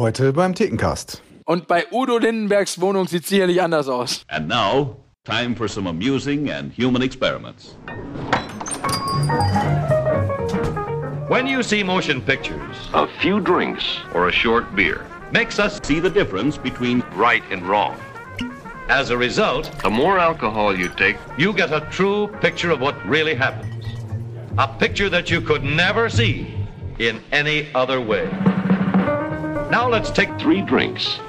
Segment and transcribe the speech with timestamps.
[0.00, 1.20] Heute beim Thekencast.
[1.44, 4.24] Und bei Udo Lindenbergs Wohnung sieht sicherlich anders aus.
[4.28, 7.76] And now, time for some amusing and human experiments.
[11.28, 16.00] When you see motion pictures, a few drinks or a short beer makes us See
[16.00, 17.94] the difference between right and wrong.
[18.88, 22.96] As a result, the more alcohol you take, you get a true picture of what
[23.06, 23.84] really happens.
[24.56, 26.46] A picture that you could never see
[26.98, 28.49] in any other way.
[29.70, 31.20] Now let's take three drinks.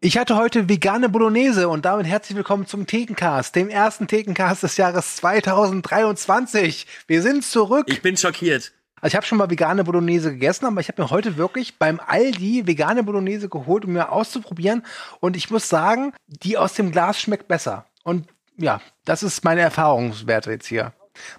[0.00, 4.76] Ich hatte heute vegane Bolognese und damit herzlich willkommen zum Thekencast, dem ersten Thekencast des
[4.76, 6.88] Jahres 2023.
[7.06, 7.84] Wir sind zurück.
[7.86, 8.72] Ich bin schockiert.
[8.96, 12.00] Also ich habe schon mal vegane Bolognese gegessen, aber ich habe mir heute wirklich beim
[12.04, 14.84] Aldi vegane Bolognese geholt, um mir auszuprobieren.
[15.20, 17.86] Und ich muss sagen, die aus dem Glas schmeckt besser.
[18.02, 20.92] Und ja, das ist meine Erfahrungswerte jetzt hier.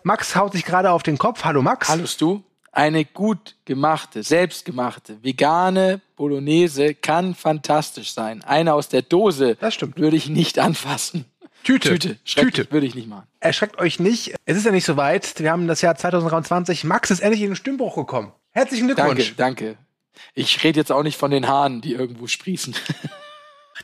[0.04, 1.44] Max haut sich gerade auf den Kopf.
[1.44, 1.90] Hallo Max.
[1.90, 2.42] Hallo du?
[2.72, 8.44] Eine gut gemachte, selbstgemachte, vegane Bolognese kann fantastisch sein.
[8.44, 9.98] Eine aus der Dose Das stimmt.
[9.98, 11.26] würde ich nicht anfassen.
[11.64, 11.90] Tüte.
[11.90, 12.24] Tüte.
[12.24, 12.72] Tüte.
[12.72, 13.28] würde ich nicht machen.
[13.40, 14.34] Erschreckt euch nicht.
[14.46, 15.40] Es ist ja nicht so weit.
[15.40, 16.84] Wir haben das Jahr 2023.
[16.86, 18.32] Max ist endlich in den Stimmbruch gekommen.
[18.52, 19.36] Herzlichen Danke, Glückwunsch.
[19.36, 19.78] danke.
[20.34, 22.76] Ich rede jetzt auch nicht von den Haaren, die irgendwo sprießen.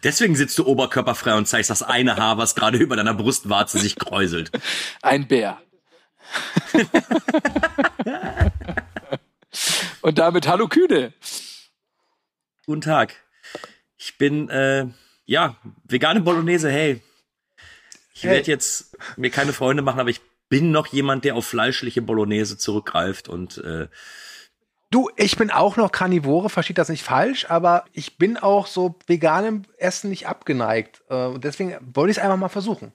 [0.04, 3.96] Deswegen sitzt du oberkörperfrei und zeigst das eine Haar, was gerade über deiner Brustwarze sich
[3.96, 4.52] kräuselt.
[5.02, 5.58] Ein Bär.
[10.02, 11.14] Und damit hallo Kühne.
[12.66, 13.14] Guten Tag.
[13.98, 14.88] Ich bin, äh,
[15.26, 17.02] ja, vegane Bolognese, hey.
[18.14, 18.32] Ich Hey.
[18.32, 22.58] werde jetzt mir keine Freunde machen, aber ich bin noch jemand, der auf fleischliche Bolognese
[22.58, 23.88] zurückgreift und äh,
[24.92, 28.96] Du, ich bin auch noch Karnivore, versteht das nicht falsch, aber ich bin auch so
[29.08, 31.04] veganem Essen nicht abgeneigt.
[31.10, 32.94] Äh, Und deswegen wollte ich es einfach mal versuchen.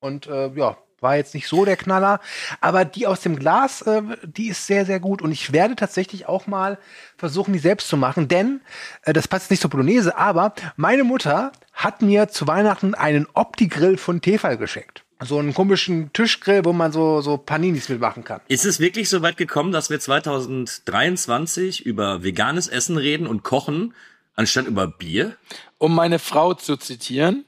[0.00, 2.20] Und äh, ja, war jetzt nicht so der Knaller.
[2.60, 5.22] Aber die aus dem Glas, äh, die ist sehr, sehr gut.
[5.22, 6.78] Und ich werde tatsächlich auch mal
[7.16, 8.28] versuchen, die selbst zu machen.
[8.28, 8.60] Denn,
[9.02, 13.96] äh, das passt nicht zur Bolognese, aber meine Mutter hat mir zu Weihnachten einen Opti-Grill
[13.96, 15.04] von Tefal geschenkt.
[15.24, 18.40] So einen komischen Tischgrill, wo man so, so Paninis mitmachen kann.
[18.48, 23.94] ist es wirklich so weit gekommen, dass wir 2023 über veganes Essen reden und kochen,
[24.34, 25.36] anstatt über Bier?
[25.78, 27.44] Um meine Frau zu zitieren,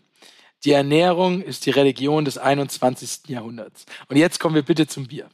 [0.65, 3.29] die Ernährung ist die Religion des 21.
[3.29, 3.85] Jahrhunderts.
[4.09, 5.29] Und jetzt kommen wir bitte zum Bier.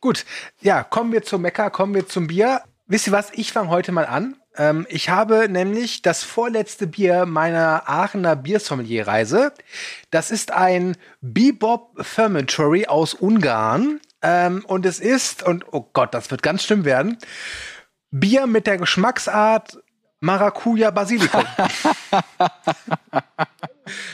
[0.00, 0.24] Gut,
[0.60, 2.62] ja, kommen wir zum Mecker, kommen wir zum Bier.
[2.86, 4.36] Wisst ihr was, ich fange heute mal an.
[4.56, 9.52] Ähm, ich habe nämlich das vorletzte Bier meiner Aachener Biersommelier-Reise.
[10.10, 14.00] Das ist ein Bebop Fermentory aus Ungarn.
[14.22, 17.18] Ähm, und es ist, und oh Gott, das wird ganz schlimm werden,
[18.10, 19.78] Bier mit der Geschmacksart
[20.20, 21.44] Maracuja Basilikum.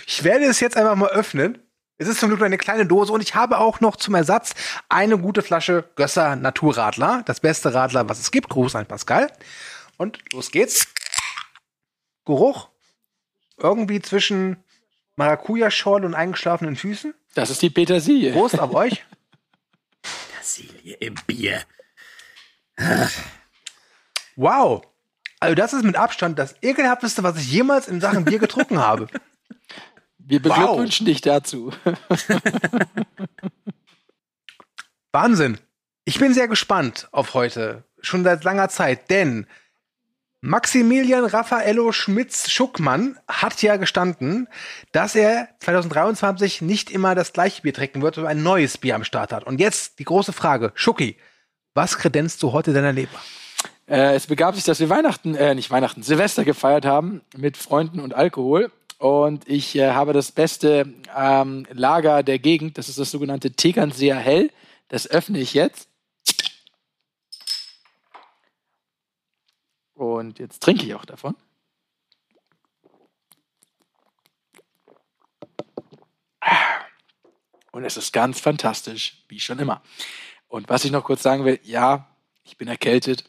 [0.07, 1.59] ich werde es jetzt einfach mal öffnen.
[1.99, 4.55] Es ist zum Glück nur eine kleine Dose und ich habe auch noch zum Ersatz
[4.89, 7.23] eine gute Flasche Gösser Naturradler.
[7.27, 8.49] Das beste Radler, was es gibt.
[8.49, 9.31] Gruß an Pascal.
[9.99, 10.89] Und los geht's.
[12.25, 12.71] Geruch.
[13.57, 14.57] Irgendwie zwischen
[15.17, 17.15] Maracuja-Schorle und eingeschlafenen Füßen.
[17.35, 18.33] Das ist die Petersilie.
[18.33, 19.05] Prost auf euch.
[20.03, 21.63] Petersilie im Bier.
[24.35, 24.83] Wow.
[25.39, 29.07] Also das ist mit Abstand das ekelhafteste, was ich jemals in Sachen Bier getrunken habe.
[30.25, 31.73] Wir beglückwünschen dich dazu.
[35.13, 35.59] Wahnsinn.
[36.05, 37.85] Ich bin sehr gespannt auf heute.
[38.01, 39.47] Schon seit langer Zeit, denn
[40.41, 44.49] Maximilian Raffaello Schmitz-Schuckmann hat ja gestanden,
[44.91, 49.05] dass er 2023 nicht immer das gleiche Bier trinken wird, sondern ein neues Bier am
[49.05, 49.45] Start hat.
[49.45, 50.73] Und jetzt die große Frage.
[50.75, 51.17] Schucki,
[51.75, 53.21] was kredenzt du heute deiner Leber?
[53.87, 58.01] Äh, es begab sich, dass wir Weihnachten, äh, nicht Weihnachten, Silvester gefeiert haben mit Freunden
[58.01, 58.73] und Alkohol.
[59.03, 64.15] Und ich äh, habe das beste ähm, Lager der Gegend, das ist das sogenannte Tegernseer
[64.17, 64.53] Hell.
[64.87, 65.89] Das öffne ich jetzt.
[69.95, 71.35] Und jetzt trinke ich auch davon.
[77.73, 79.83] Und es ist ganz fantastisch, wie schon immer.
[80.47, 82.07] Und was ich noch kurz sagen will, ja,
[82.45, 83.25] ich bin erkältet.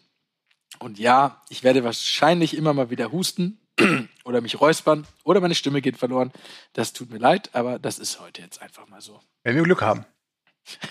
[0.78, 3.58] Und ja, ich werde wahrscheinlich immer mal wieder husten
[4.23, 6.31] oder mich räuspern oder meine Stimme geht verloren.
[6.73, 9.20] Das tut mir leid, aber das ist heute jetzt einfach mal so.
[9.43, 10.05] Wenn wir Glück haben.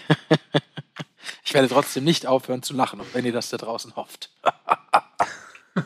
[1.44, 4.30] Ich werde trotzdem nicht aufhören zu lachen, wenn ihr das da draußen hofft.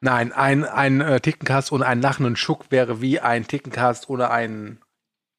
[0.00, 4.80] Nein, ein, ein äh, Tickencast ohne einen lachenden Schuck wäre wie ein Tickencast ohne einen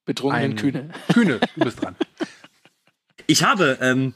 [0.06, 0.92] Betrunkenen ein Kühne.
[1.12, 1.96] Kühne, du bist dran.
[3.28, 4.14] Ich habe ähm,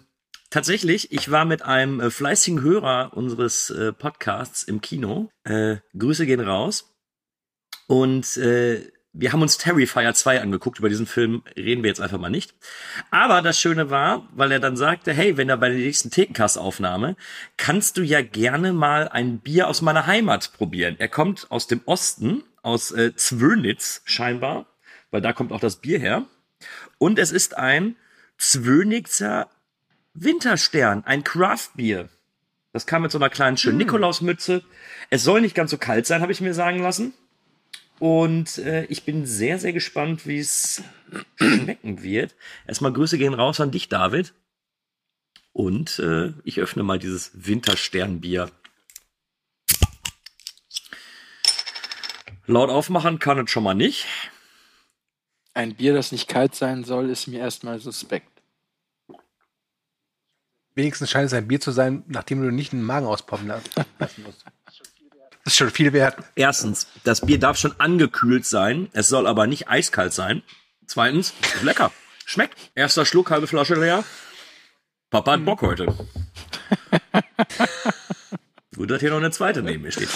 [0.50, 5.30] tatsächlich, ich war mit einem äh, fleißigen Hörer unseres äh, Podcasts im Kino.
[5.44, 6.94] Äh, Grüße gehen raus.
[7.88, 10.80] Und äh, wir haben uns Terrifier 2 angeguckt.
[10.80, 12.54] Über diesen Film reden wir jetzt einfach mal nicht.
[13.10, 17.16] Aber das Schöne war, weil er dann sagte, hey, wenn er bei der nächsten Thekencast-Aufnahme,
[17.58, 20.96] kannst du ja gerne mal ein Bier aus meiner Heimat probieren.
[21.00, 24.68] Er kommt aus dem Osten, aus äh, Zwönitz scheinbar,
[25.10, 26.26] weil da kommt auch das Bier her.
[27.00, 27.96] Und es ist ein
[28.38, 29.50] Zwönitzer
[30.20, 32.10] Winterstern, ein Craft-Bier.
[32.74, 34.64] Das kam mit so einer kleinen schönen Nikolausmütze.
[35.12, 37.14] Es soll nicht ganz so kalt sein, habe ich mir sagen lassen.
[38.00, 40.82] Und äh, ich bin sehr, sehr gespannt, wie es
[41.36, 42.36] schmecken wird.
[42.66, 44.34] Erstmal Grüße gehen raus an dich, David.
[45.54, 48.50] Und äh, ich öffne mal dieses Wintersternbier.
[52.48, 54.08] Laut aufmachen kann es schon mal nicht.
[55.54, 58.37] Ein Bier, das nicht kalt sein soll, ist mir erstmal suspekt.
[60.78, 64.46] Wenigstens scheint es ein Bier zu sein, nachdem du nicht den Magen auspoppen lassen musst.
[65.44, 66.18] Das ist schon viel wert.
[66.36, 68.88] Erstens, das Bier darf schon angekühlt sein.
[68.94, 70.44] Es soll aber nicht eiskalt sein.
[70.86, 71.92] Zweitens, ist lecker.
[72.26, 72.56] Schmeckt.
[72.76, 74.04] Erster Schluck, halbe Flasche leer.
[75.10, 75.88] Papa hat Bock heute.
[78.76, 80.10] Gut, dass hier noch eine zweite neben mir steht.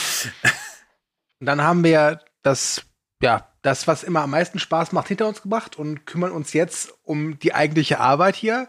[1.40, 2.84] Und dann haben wir das,
[3.20, 6.94] ja, das, was immer am meisten Spaß macht, hinter uns gebracht und kümmern uns jetzt
[7.02, 8.68] um die eigentliche Arbeit hier.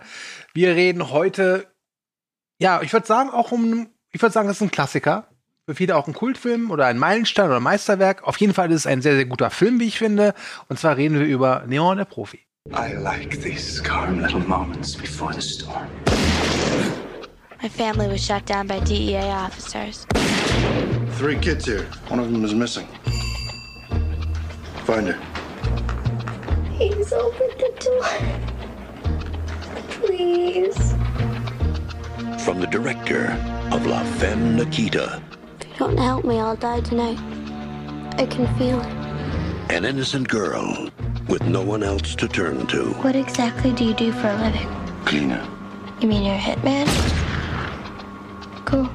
[0.55, 1.71] Wir reden heute,
[2.63, 5.27] ja, ich würde sagen, auch um, ich würde sagen, das ist ein Klassiker.
[5.67, 8.23] Für viele auch ein Kultfilm oder ein Meilenstein oder ein Meisterwerk.
[8.25, 10.35] Auf jeden Fall ist es ein sehr, sehr guter Film, wie ich finde.
[10.69, 12.41] Und zwar reden wir über Neon, der Profi.
[12.71, 15.89] I like these calm little moments before the storm.
[17.61, 20.07] My family was shot down by DEA officers.
[21.19, 21.87] Three kids here.
[22.09, 22.87] One of them is missing.
[24.85, 25.19] Find her.
[26.77, 28.05] Please open the door.
[30.01, 31.12] Please.
[32.45, 33.31] From the director
[33.71, 35.23] of La Femme Nikita,
[35.61, 37.19] If you don't help me, I'll die tonight.
[38.19, 38.93] I can feel it.
[39.71, 40.89] an innocent girl
[41.29, 42.83] with no one else to turn to.
[43.03, 44.69] What exactly do you do for a living?
[45.05, 45.43] Cleaner.
[46.01, 46.87] You mean you're a hitman?
[48.67, 48.89] Cool.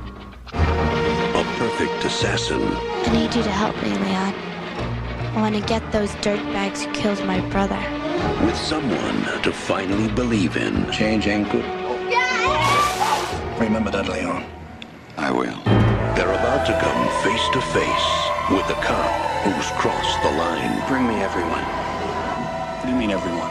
[0.53, 4.33] A perfect assassin I need you to help me, Leon.
[5.35, 7.79] I want to get those dirtbags who killed my brother.
[8.45, 10.91] with someone to finally believe in.
[10.91, 11.65] Change ain't good.
[13.59, 14.43] Remember that, Leon.
[15.17, 15.57] I will.
[16.15, 18.07] They're about to come face to face
[18.51, 19.11] with the cop
[19.43, 20.81] who's crossed the line.
[20.87, 21.63] Bring me everyone.
[21.63, 23.49] What do you mean, everyone?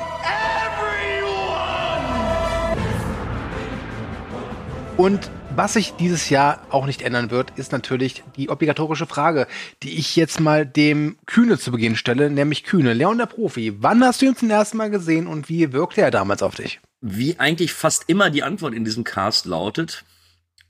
[4.96, 9.46] Und was sich dieses Jahr auch nicht ändern wird, ist natürlich die obligatorische Frage,
[9.82, 13.74] die ich jetzt mal dem Kühne zu Beginn stelle, nämlich Kühne, Leon der Profi.
[13.80, 16.80] Wann hast du ihn zum ersten Mal gesehen und wie wirkte er damals auf dich?
[17.00, 20.04] Wie eigentlich fast immer die Antwort in diesem Cast lautet,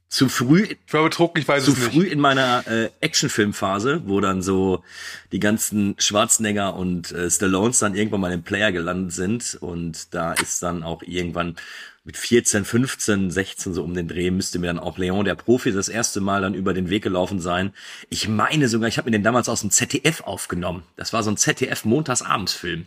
[0.09, 4.41] zu früh, Ich war betrunken, ich weiß zu früh in meiner äh, Actionfilmphase, wo dann
[4.41, 4.85] so
[5.33, 10.33] die ganzen Schwarzenegger und äh, Stallones dann irgendwann mal im Player gelandet sind und da
[10.33, 11.57] ist dann auch irgendwann
[12.05, 15.73] mit 14, 15, 16 so um den Dreh müsste mir dann auch Leon der Profi
[15.73, 17.75] das erste Mal dann über den Weg gelaufen sein.
[18.09, 20.85] Ich meine sogar, ich habe mir den damals aus dem ZDF aufgenommen.
[20.95, 22.87] Das war so ein ZDF Montagsabendsfilm.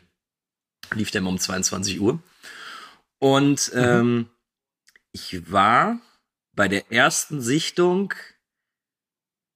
[0.95, 2.19] Lief der immer um 22 Uhr.
[3.19, 4.29] Und ähm,
[5.11, 5.99] ich war
[6.53, 8.13] bei der ersten Sichtung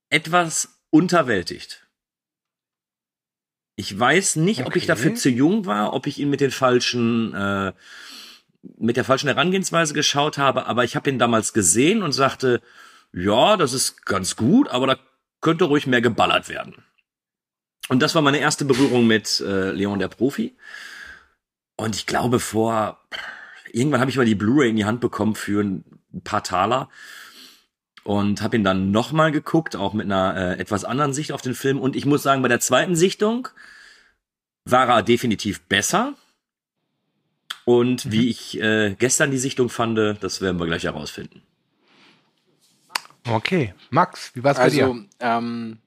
[0.09, 1.87] etwas unterwältigt.
[3.75, 4.87] Ich weiß nicht, ob ich Okay.
[4.87, 7.73] dafür zu jung war, ob ich ihn mit den falschen, äh,
[8.77, 12.61] mit der falschen Herangehensweise geschaut habe, aber ich habe ihn damals gesehen und sagte,
[13.11, 14.99] ja, das ist ganz gut, aber da
[15.41, 16.83] könnte ruhig mehr geballert werden.
[17.89, 20.55] Und das war meine erste Berührung mit äh, Leon der Profi.
[21.75, 23.03] Und ich glaube, vor
[23.73, 25.83] irgendwann habe ich mal die Blu-ray in die Hand bekommen für ein
[26.23, 26.89] paar Taler
[28.03, 31.55] und habe ihn dann nochmal geguckt, auch mit einer äh, etwas anderen Sicht auf den
[31.55, 31.79] Film.
[31.79, 33.49] Und ich muss sagen, bei der zweiten Sichtung
[34.65, 36.13] war er definitiv besser.
[37.65, 41.41] Und wie ich äh, gestern die Sichtung fand, das werden wir gleich herausfinden.
[43.25, 45.05] Okay, Max, wie war es bei Also, dir?
[45.21, 45.77] ähm,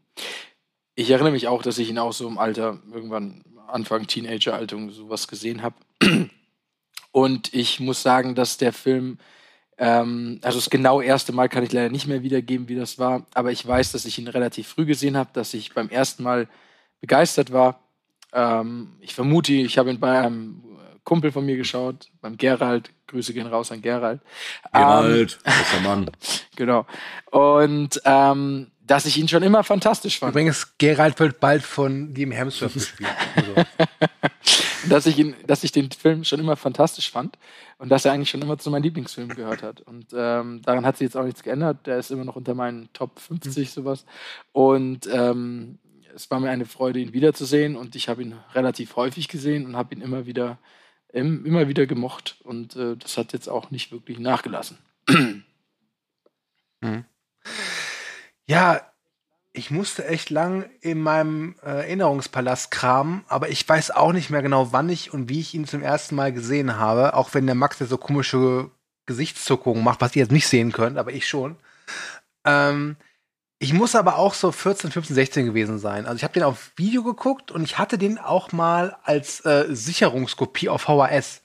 [0.94, 5.28] ich erinnere mich auch, dass ich ihn auch so im Alter, irgendwann Anfang Teenageralter sowas
[5.28, 5.76] gesehen habe.
[7.16, 9.16] Und ich muss sagen, dass der Film,
[9.78, 13.24] ähm, also das genau erste Mal kann ich leider nicht mehr wiedergeben, wie das war,
[13.32, 16.46] aber ich weiß, dass ich ihn relativ früh gesehen habe, dass ich beim ersten Mal
[17.00, 17.80] begeistert war.
[18.34, 20.62] Ähm, ich vermute, ich habe ihn bei einem
[21.04, 22.90] Kumpel von mir geschaut, beim Gerald.
[23.06, 24.20] Grüße gehen raus an Gerald.
[24.74, 26.10] Ähm, Gerald, bester Mann.
[26.56, 26.84] Genau.
[27.30, 30.32] Und ähm, dass ich ihn schon immer fantastisch fand.
[30.32, 33.10] Übrigens, Gerald wird bald von Liam Hemsworth gespielt.
[33.34, 33.54] Also,
[34.88, 37.36] dass ich ihn, dass ich den Film schon immer fantastisch fand
[37.78, 39.80] und dass er eigentlich schon immer zu meinen Lieblingsfilmen gehört hat.
[39.80, 41.86] Und ähm, daran hat sich jetzt auch nichts geändert.
[41.86, 44.04] Der ist immer noch unter meinen Top 50 sowas.
[44.52, 45.78] Und ähm,
[46.14, 49.76] es war mir eine Freude, ihn wiederzusehen und ich habe ihn relativ häufig gesehen und
[49.76, 50.58] habe ihn immer wieder,
[51.12, 54.78] im, immer wieder gemocht und äh, das hat jetzt auch nicht wirklich nachgelassen.
[58.46, 58.80] Ja,
[59.52, 64.42] ich musste echt lang in meinem äh, Erinnerungspalast kramen, aber ich weiß auch nicht mehr
[64.42, 67.54] genau, wann ich und wie ich ihn zum ersten Mal gesehen habe, auch wenn der
[67.54, 68.70] Max ja so komische
[69.06, 71.56] Gesichtszuckungen macht, was ihr jetzt nicht sehen könnt, aber ich schon.
[72.44, 72.96] Ähm,
[73.58, 76.04] ich muss aber auch so 14, 15, 16 gewesen sein.
[76.04, 79.66] Also ich habe den auf Video geguckt und ich hatte den auch mal als äh,
[79.70, 81.42] Sicherungskopie auf VHS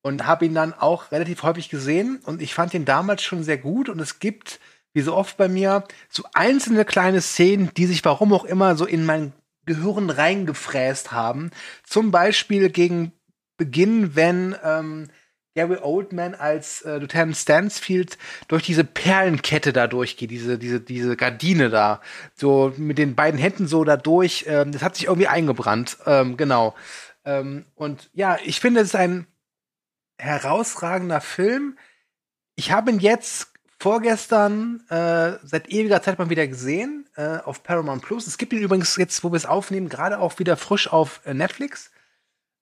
[0.00, 3.58] und habe ihn dann auch relativ häufig gesehen und ich fand den damals schon sehr
[3.58, 4.60] gut und es gibt
[4.94, 8.86] wie so oft bei mir, so einzelne kleine Szenen, die sich warum auch immer so
[8.86, 9.32] in mein
[9.66, 11.50] Gehirn reingefräst haben.
[11.84, 13.12] Zum Beispiel gegen
[13.56, 15.08] Beginn, wenn ähm,
[15.54, 21.70] Gary Oldman als äh, Lieutenant Stansfield durch diese Perlenkette da durchgeht, diese, diese, diese Gardine
[21.70, 22.00] da,
[22.34, 26.36] so mit den beiden Händen so da durch, ähm, das hat sich irgendwie eingebrannt, ähm,
[26.36, 26.74] genau.
[27.24, 29.26] Ähm, und ja, ich finde, es ist ein
[30.18, 31.78] herausragender Film.
[32.56, 33.53] Ich habe ihn jetzt
[33.84, 38.26] vorgestern äh, seit ewiger Zeit mal wieder gesehen äh, auf Paramount Plus.
[38.26, 41.34] Es gibt ihn übrigens jetzt, wo wir es aufnehmen, gerade auch wieder frisch auf äh,
[41.34, 41.90] Netflix.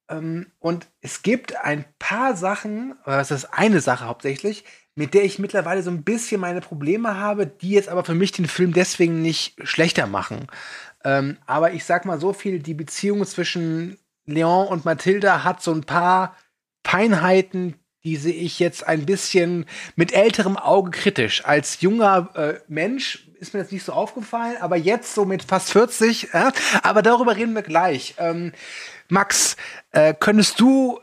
[0.09, 4.65] Ähm, und es gibt ein paar Sachen, oder es ist eine Sache hauptsächlich,
[4.97, 8.33] mit der ich mittlerweile so ein bisschen meine Probleme habe, die jetzt aber für mich
[8.33, 10.49] den Film deswegen nicht schlechter machen.
[11.05, 15.71] Ähm, aber ich sag mal so viel, die Beziehung zwischen Leon und Mathilda hat so
[15.71, 16.37] ein paar
[16.85, 19.67] Feinheiten, die sehe ich jetzt ein bisschen
[19.97, 21.45] mit älterem Auge kritisch.
[21.45, 25.73] Als junger äh, Mensch ist mir das nicht so aufgefallen, aber jetzt so mit fast
[25.73, 28.15] 40, äh, aber darüber reden wir gleich.
[28.19, 28.53] Ähm,
[29.09, 29.57] Max,
[29.91, 31.01] äh, könntest du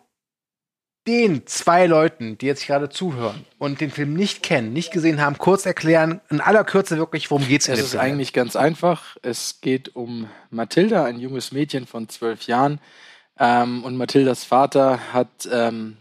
[1.08, 5.38] den zwei Leuten, die jetzt gerade zuhören und den Film nicht kennen, nicht gesehen haben,
[5.38, 8.04] kurz erklären, in aller Kürze wirklich, worum geht's in Es ist Film?
[8.04, 9.18] eigentlich ganz einfach.
[9.22, 12.80] Es geht um Mathilda, ein junges Mädchen von zwölf Jahren.
[13.40, 15.98] Ähm, und Mathildas Vater hat ähm,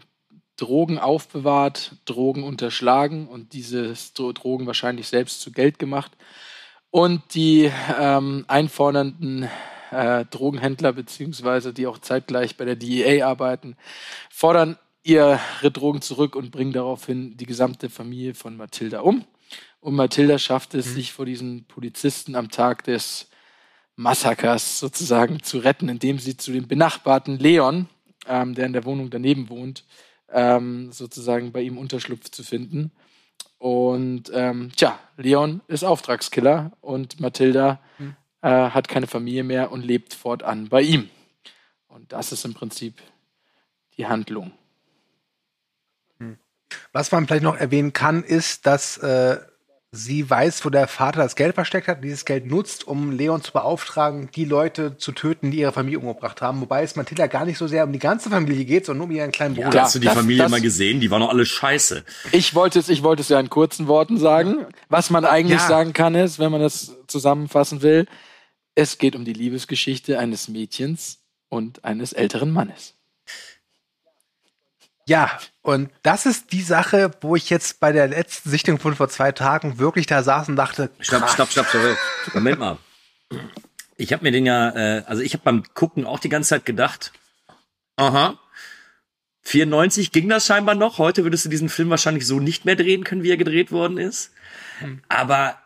[0.59, 6.11] Drogen aufbewahrt, Drogen unterschlagen und diese Dro- Drogen wahrscheinlich selbst zu Geld gemacht.
[6.91, 9.47] Und die ähm, einfordernden
[9.91, 13.77] äh, Drogenhändler, beziehungsweise die auch zeitgleich bei der DEA arbeiten,
[14.29, 15.39] fordern ihre
[15.71, 19.25] Drogen zurück und bringen daraufhin die gesamte Familie von Mathilda um.
[19.79, 23.29] Und Mathilda schafft es, sich vor diesen Polizisten am Tag des
[23.95, 27.87] Massakers sozusagen zu retten, indem sie zu dem benachbarten Leon,
[28.27, 29.85] ähm, der in der Wohnung daneben wohnt,
[30.33, 32.91] ähm, sozusagen bei ihm Unterschlupf zu finden.
[33.57, 37.81] Und ähm, tja, Leon ist Auftragskiller und Mathilda
[38.41, 41.09] äh, hat keine Familie mehr und lebt fortan bei ihm.
[41.87, 43.01] Und das ist im Prinzip
[43.97, 44.53] die Handlung.
[46.91, 49.39] Was man vielleicht noch erwähnen kann, ist, dass äh,
[49.91, 53.51] sie weiß, wo der Vater das Geld versteckt hat, dieses Geld nutzt, um Leon zu
[53.51, 56.61] beauftragen, die Leute zu töten, die ihre Familie umgebracht haben.
[56.61, 59.11] Wobei es Matilda gar nicht so sehr um die ganze Familie geht, sondern nur um
[59.15, 59.73] ihren kleinen Bruder.
[59.73, 60.99] Ja, hast du die das- Familie das- mal gesehen?
[60.99, 62.03] Die waren doch alle scheiße.
[62.31, 64.65] Ich wollte es, ich wollte es ja in kurzen Worten sagen.
[64.89, 65.67] Was man eigentlich Ja.
[65.67, 68.05] sagen kann, ist, wenn man das zusammenfassen will,
[68.75, 71.19] es geht um die Liebesgeschichte eines Mädchens
[71.49, 72.93] und eines älteren Mannes.
[75.09, 79.09] Ja, und das ist die Sache, wo ich jetzt bei der letzten Sichtung von vor
[79.09, 81.97] zwei Tagen wirklich da saß und dachte, Stopp, stopp, stopp, stopp.
[82.35, 82.77] Moment mal.
[83.97, 86.63] Ich habe mir den ja, äh, also ich habe beim Gucken auch die ganze Zeit
[86.63, 87.11] gedacht,
[87.95, 88.39] aha,
[89.41, 90.99] 94 ging das scheinbar noch.
[90.99, 93.97] Heute würdest du diesen Film wahrscheinlich so nicht mehr drehen können, wie er gedreht worden
[93.97, 94.31] ist.
[95.07, 95.57] Aber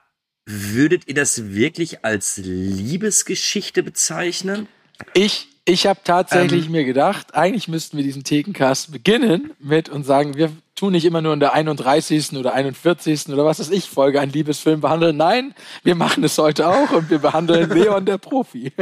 [0.46, 4.70] würdet ihr das wirklich als Liebesgeschichte bezeichnen?
[5.14, 6.72] Ich, ich habe tatsächlich Ähm.
[6.72, 11.22] mir gedacht, eigentlich müssten wir diesen Thekencast beginnen mit und sagen, wir tun nicht immer
[11.22, 12.34] nur in der 31.
[12.34, 13.30] oder 41.
[13.30, 15.16] oder was weiß ich Folge einen Liebesfilm behandeln.
[15.18, 15.54] Nein,
[15.84, 18.74] wir machen es heute auch und wir behandeln Leon der Profi.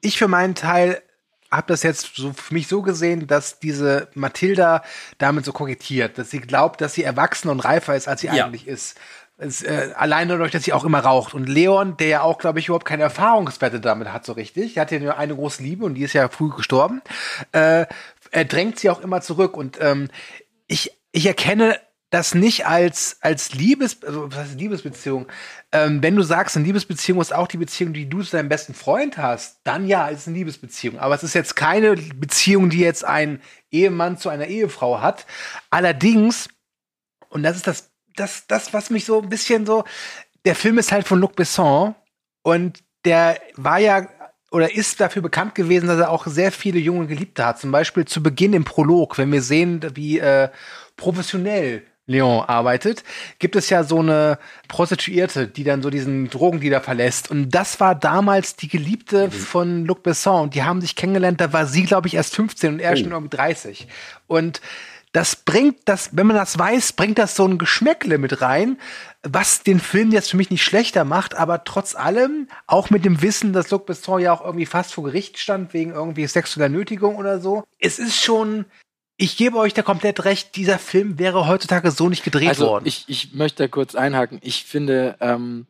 [0.00, 1.02] ich für meinen Teil
[1.50, 4.82] habe das jetzt so für mich so gesehen, dass diese Mathilda
[5.16, 8.44] damit so kokettiert, dass sie glaubt, dass sie erwachsener und reifer ist, als sie Ja.
[8.44, 8.98] eigentlich ist.
[9.40, 11.32] Es, äh, allein dadurch, dass sie auch immer raucht.
[11.32, 14.76] Und Leon, der ja auch, glaube ich, überhaupt keine Erfahrungswerte damit hat, so richtig.
[14.76, 17.02] Er hat ja nur eine große Liebe und die ist ja früh gestorben.
[17.52, 17.86] Äh,
[18.32, 19.56] er drängt sie auch immer zurück.
[19.56, 20.08] Und ähm,
[20.66, 21.78] ich, ich erkenne
[22.10, 25.26] das nicht als, als Liebes, also was heißt Liebesbeziehung.
[25.72, 28.74] Ähm, wenn du sagst, eine Liebesbeziehung ist auch die Beziehung, die du zu deinem besten
[28.74, 30.98] Freund hast, dann ja, es ist eine Liebesbeziehung.
[30.98, 33.40] Aber es ist jetzt keine Beziehung, die jetzt ein
[33.70, 35.26] Ehemann zu einer Ehefrau hat.
[35.70, 36.48] Allerdings,
[37.28, 39.84] und das ist das, das, das, was mich so ein bisschen so,
[40.44, 41.94] der Film ist halt von Luc Besson
[42.42, 44.06] und der war ja
[44.50, 47.58] oder ist dafür bekannt gewesen, dass er auch sehr viele junge Geliebte hat.
[47.58, 50.48] Zum Beispiel zu Beginn im Prolog, wenn wir sehen, wie äh,
[50.96, 53.04] professionell Leon arbeitet,
[53.38, 57.30] gibt es ja so eine Prostituierte, die dann so diesen Drogendealer verlässt.
[57.30, 60.44] Und das war damals die Geliebte von Luc Besson.
[60.44, 63.12] Und die haben sich kennengelernt, da war sie, glaube ich, erst 15 und er schon
[63.12, 63.88] irgendwie 30.
[64.26, 64.62] Und
[65.12, 68.78] das bringt das, wenn man das weiß, bringt das so ein Geschmäckle mit rein,
[69.22, 73.22] was den Film jetzt für mich nicht schlechter macht, aber trotz allem, auch mit dem
[73.22, 77.16] Wissen, dass Luc Besson ja auch irgendwie fast vor Gericht stand wegen irgendwie sexueller Nötigung
[77.16, 77.64] oder so.
[77.78, 78.66] Es ist schon,
[79.16, 82.86] ich gebe euch da komplett recht, dieser Film wäre heutzutage so nicht gedreht Also worden.
[82.86, 84.38] ich, ich möchte da kurz einhaken.
[84.42, 85.66] Ich finde, ähm,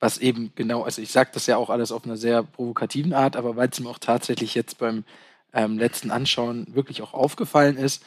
[0.00, 3.36] was eben genau, also ich sage das ja auch alles auf einer sehr provokativen Art,
[3.36, 5.04] aber weil es mir auch tatsächlich jetzt beim
[5.52, 8.04] ähm, letzten Anschauen wirklich auch aufgefallen ist,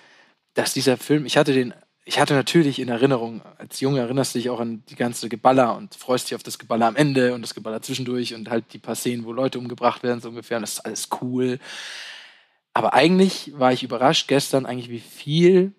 [0.53, 1.73] dass dieser Film, ich hatte den,
[2.05, 5.75] ich hatte natürlich in Erinnerung, als Junge erinnerst du dich auch an die ganze Geballer
[5.75, 8.79] und freust dich auf das Geballer am Ende und das Geballer zwischendurch und halt die
[8.79, 11.59] paar Szenen, wo Leute umgebracht werden, so ungefähr, und das ist alles cool.
[12.73, 15.73] Aber eigentlich war ich überrascht gestern eigentlich, wie viel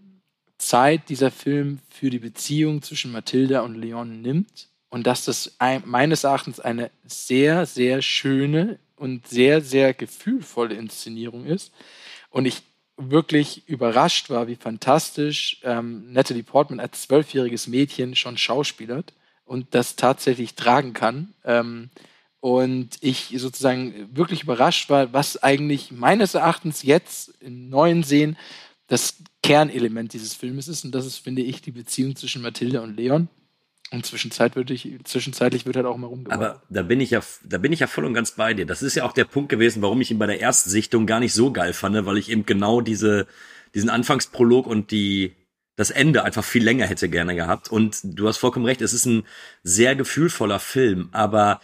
[0.58, 5.82] Zeit dieser Film für die Beziehung zwischen Mathilda und Leon nimmt und dass das ein,
[5.84, 11.72] meines Erachtens eine sehr, sehr schöne und sehr, sehr gefühlvolle Inszenierung ist.
[12.30, 12.62] Und ich
[12.96, 19.12] wirklich überrascht war, wie fantastisch ähm, Natalie Portman als zwölfjähriges Mädchen schon schauspielert
[19.44, 21.34] und das tatsächlich tragen kann.
[21.44, 21.90] Ähm,
[22.40, 28.36] und ich sozusagen wirklich überrascht war, was eigentlich meines Erachtens jetzt im neuen Sehen
[28.86, 30.84] das Kernelement dieses Filmes ist.
[30.84, 33.28] Und das ist, finde ich, die Beziehung zwischen Mathilde und Leon.
[33.90, 36.40] Und zwischenzeitlich, zwischenzeitlich wird halt auch mal rumgebracht.
[36.40, 38.66] Aber da bin ich ja, da bin ich ja voll und ganz bei dir.
[38.66, 41.20] Das ist ja auch der Punkt gewesen, warum ich ihn bei der ersten Sichtung gar
[41.20, 43.26] nicht so geil fand, weil ich eben genau diese,
[43.74, 45.34] diesen Anfangsprolog und die,
[45.76, 47.68] das Ende einfach viel länger hätte gerne gehabt.
[47.68, 49.24] Und du hast vollkommen recht, es ist ein
[49.62, 51.60] sehr gefühlvoller Film, aber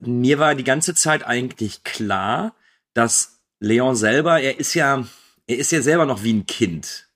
[0.00, 2.54] mir war die ganze Zeit eigentlich klar,
[2.92, 5.06] dass Leon selber, er ist ja,
[5.46, 7.08] er ist ja selber noch wie ein Kind.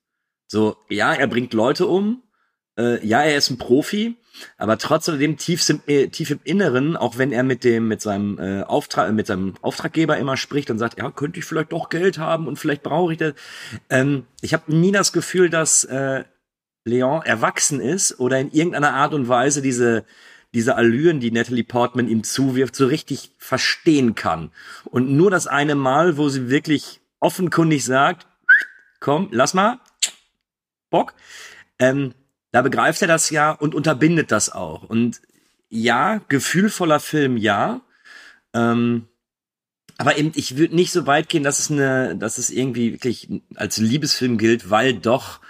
[0.46, 2.22] So, ja, er bringt Leute um,
[2.78, 4.16] äh, ja, er ist ein Profi,
[4.56, 8.38] aber trotzdem tief im, äh, tief im Inneren, auch wenn er mit dem mit seinem
[8.38, 12.18] äh, Auftrag mit seinem Auftraggeber immer spricht und sagt, ja, könnte ich vielleicht doch Geld
[12.18, 13.34] haben und vielleicht brauche ich das.
[13.90, 16.24] Ähm, ich habe nie das Gefühl, dass äh,
[16.84, 20.04] Leon erwachsen ist oder in irgendeiner Art und Weise diese
[20.54, 24.50] diese Allüren, die Natalie Portman ihm zuwirft, so richtig verstehen kann.
[24.86, 28.26] Und nur das eine Mal, wo sie wirklich offenkundig sagt,
[28.98, 29.78] komm, lass mal,
[30.88, 31.12] Bock,
[31.78, 32.14] ähm,
[32.50, 34.82] da begreift er das ja und unterbindet das auch.
[34.82, 35.20] Und
[35.68, 37.82] ja, gefühlvoller Film, ja.
[38.54, 39.08] Ähm,
[39.98, 43.28] aber eben, ich würde nicht so weit gehen, dass es eine, dass es irgendwie wirklich
[43.56, 45.40] als Liebesfilm gilt, weil doch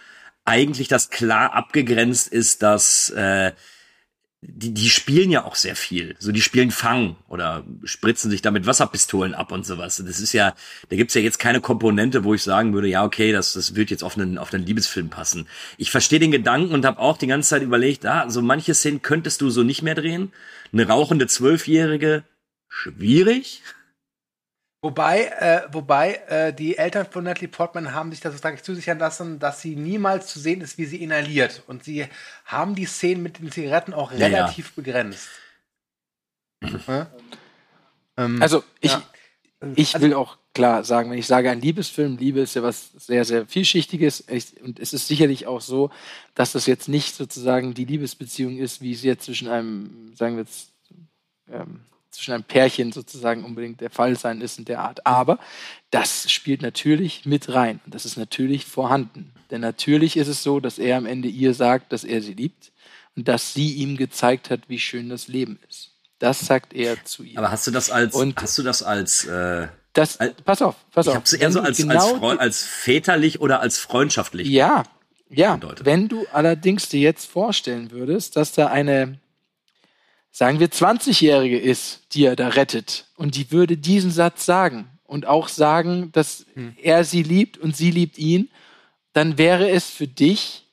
[0.44, 3.52] eigentlich das klar abgegrenzt ist, dass äh,
[4.40, 6.14] die, die spielen ja auch sehr viel.
[6.20, 10.02] So, die spielen Fang oder spritzen sich damit Wasserpistolen ab und sowas.
[10.04, 10.54] Das ist ja,
[10.88, 13.90] da gibt's ja jetzt keine Komponente, wo ich sagen würde, ja, okay, das, das wird
[13.90, 15.48] jetzt auf einen, auf einen Liebesfilm passen.
[15.76, 19.02] Ich verstehe den Gedanken und habe auch die ganze Zeit überlegt, ah, so manche Szenen
[19.02, 20.32] könntest du so nicht mehr drehen.
[20.72, 22.22] Eine rauchende Zwölfjährige,
[22.68, 23.62] schwierig.
[24.80, 29.40] Wobei, äh, wobei äh, die Eltern von Natalie Portman haben sich das sozusagen zusichern lassen,
[29.40, 31.64] dass sie niemals zu sehen ist, wie sie inhaliert.
[31.66, 32.06] Und sie
[32.44, 34.26] haben die Szenen mit den Zigaretten auch Ja, ja.
[34.26, 35.28] relativ begrenzt.
[36.86, 37.08] Ja?
[38.16, 39.02] Ähm, Also ich, ja.
[39.74, 43.24] ich will auch klar sagen, wenn ich sage ein Liebesfilm, Liebe ist ja was sehr,
[43.24, 44.24] sehr vielschichtiges.
[44.28, 45.90] Ich, und es ist sicherlich auch so,
[46.34, 50.44] dass das jetzt nicht sozusagen die Liebesbeziehung ist, wie es jetzt zwischen einem, sagen wir
[50.44, 50.70] jetzt,
[51.50, 51.80] ähm,
[52.18, 55.06] zwischen einem Pärchen sozusagen unbedingt der Fall sein ist in der Art.
[55.06, 55.38] Aber
[55.90, 57.80] das spielt natürlich mit rein.
[57.86, 59.32] Und das ist natürlich vorhanden.
[59.50, 62.72] Denn natürlich ist es so, dass er am Ende ihr sagt, dass er sie liebt
[63.16, 65.92] und dass sie ihm gezeigt hat, wie schön das Leben ist.
[66.18, 67.38] Das sagt er zu ihr.
[67.38, 71.06] Aber hast du das als, Und- hast du das als, äh, Das, pass auf, pass
[71.06, 71.16] ich auf.
[71.16, 74.48] hab's eher so als, genau als, Freu- als väterlich oder als freundschaftlich.
[74.48, 74.82] Ja,
[75.30, 75.54] ja.
[75.56, 75.86] bedeutet.
[75.86, 79.18] Wenn du allerdings dir jetzt vorstellen würdest, dass da eine,
[80.30, 85.26] sagen wir, 20-Jährige ist, die er da rettet, und die würde diesen Satz sagen und
[85.26, 86.46] auch sagen, dass
[86.82, 88.50] er sie liebt und sie liebt ihn,
[89.12, 90.64] dann wäre es für dich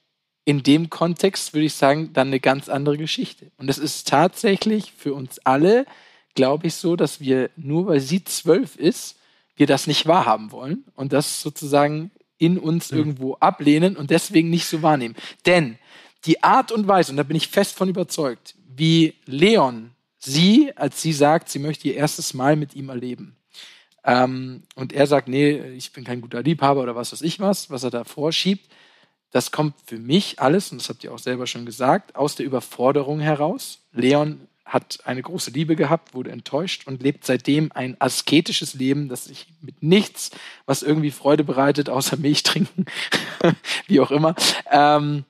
[0.43, 3.51] in dem Kontext, würde ich sagen, dann eine ganz andere Geschichte.
[3.57, 5.85] Und es ist tatsächlich für uns alle,
[6.35, 9.17] glaube ich, so, dass wir nur weil sie zwölf ist,
[9.55, 14.65] wir das nicht wahrhaben wollen und das sozusagen in uns irgendwo ablehnen und deswegen nicht
[14.65, 15.15] so wahrnehmen.
[15.45, 15.79] Denn
[16.25, 21.01] die Art und Weise, und da bin ich fest von überzeugt, wie Leon sie, als
[21.01, 23.35] sie sagt, sie möchte ihr erstes Mal mit ihm erleben.
[24.03, 27.69] Ähm, und er sagt, nee, ich bin kein guter Liebhaber oder was weiß ich was,
[27.69, 28.69] was er da vorschiebt.
[29.31, 32.45] Das kommt für mich alles, und das habt ihr auch selber schon gesagt, aus der
[32.45, 33.79] Überforderung heraus.
[33.91, 39.25] Leon hat eine große Liebe gehabt, wurde enttäuscht und lebt seitdem ein asketisches Leben, das
[39.25, 40.31] sich mit nichts,
[40.65, 42.85] was irgendwie Freude bereitet, außer Milch trinken,
[43.87, 44.35] wie auch immer,
[44.71, 45.23] ähm,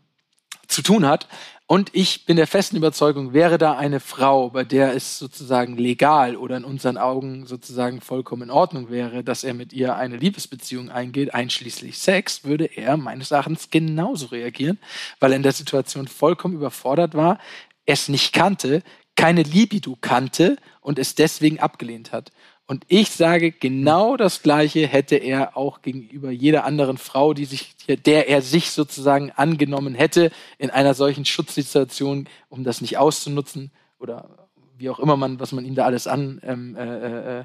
[0.67, 1.27] zu tun hat.
[1.67, 6.35] Und ich bin der festen Überzeugung, wäre da eine Frau, bei der es sozusagen legal
[6.35, 10.91] oder in unseren Augen sozusagen vollkommen in Ordnung wäre, dass er mit ihr eine Liebesbeziehung
[10.91, 14.77] eingeht, einschließlich Sex, würde er meines Erachtens genauso reagieren,
[15.19, 17.39] weil er in der Situation vollkommen überfordert war,
[17.87, 18.83] es nicht kannte,
[19.15, 22.31] keine Libido kannte und es deswegen abgelehnt hat.
[22.67, 27.75] Und ich sage, genau das Gleiche hätte er auch gegenüber jeder anderen Frau, die sich,
[27.87, 34.49] der er sich sozusagen angenommen hätte, in einer solchen Schutzsituation, um das nicht auszunutzen oder
[34.77, 37.43] wie auch immer man, was man ihm da alles an ähm, äh, äh,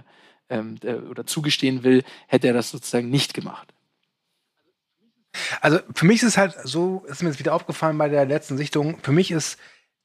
[0.48, 3.72] ähm, äh, oder zugestehen will, hätte er das sozusagen nicht gemacht.
[5.60, 8.56] Also für mich ist es halt so, ist mir jetzt wieder aufgefallen bei der letzten
[8.56, 9.58] Sichtung, für mich ist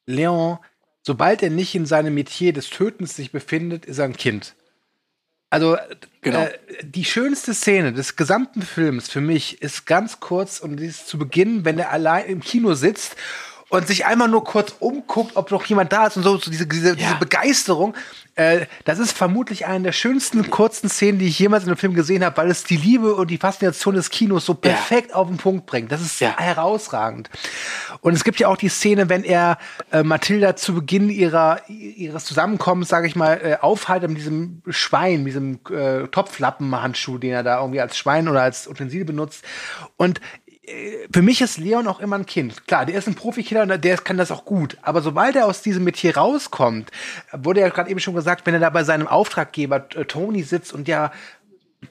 [0.05, 0.59] Leon,
[1.01, 4.55] sobald er nicht in seinem Metier des Tötens sich befindet, ist er ein Kind.
[5.49, 5.77] Also
[6.21, 6.41] genau.
[6.41, 11.07] äh, die schönste Szene des gesamten Films für mich ist ganz kurz und die ist
[11.07, 13.15] zu Beginn, wenn er allein im Kino sitzt
[13.69, 16.67] und sich einmal nur kurz umguckt, ob noch jemand da ist und so, so diese,
[16.67, 16.93] diese, ja.
[16.93, 17.95] diese Begeisterung.
[18.35, 21.93] Äh, das ist vermutlich eine der schönsten kurzen Szenen, die ich jemals in einem Film
[21.93, 25.15] gesehen habe, weil es die Liebe und die Faszination des Kinos so perfekt ja.
[25.15, 25.91] auf den Punkt bringt.
[25.91, 26.37] Das ist ja.
[26.37, 27.29] herausragend.
[28.01, 29.57] Und es gibt ja auch die Szene, wenn er
[29.91, 35.23] äh, Mathilda zu Beginn ihrer, ihres Zusammenkommens, sage ich mal, äh, aufhaltet mit diesem Schwein,
[35.23, 39.45] mit diesem äh, Topflappenhandschuh, den er da irgendwie als Schwein oder als Utensil benutzt.
[39.95, 40.19] Und
[41.11, 42.65] für mich ist Leon auch immer ein Kind.
[42.67, 44.77] Klar, der ist ein Profikiller und der kann das auch gut.
[44.81, 46.91] Aber sobald er aus diesem Metier rauskommt,
[47.31, 50.73] wurde ja gerade eben schon gesagt, wenn er da bei seinem Auftraggeber äh, Tony sitzt
[50.73, 51.11] und ja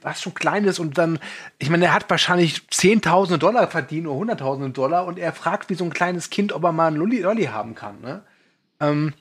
[0.02, 1.20] was schon klein ist und dann,
[1.58, 5.74] ich meine, er hat wahrscheinlich Zehntausende Dollar verdient oder Hunderttausende Dollar und er fragt wie
[5.74, 8.00] so ein kleines Kind, ob er mal einen Lolli, Lolli haben kann.
[8.00, 8.22] Ne?
[8.80, 9.14] Ähm,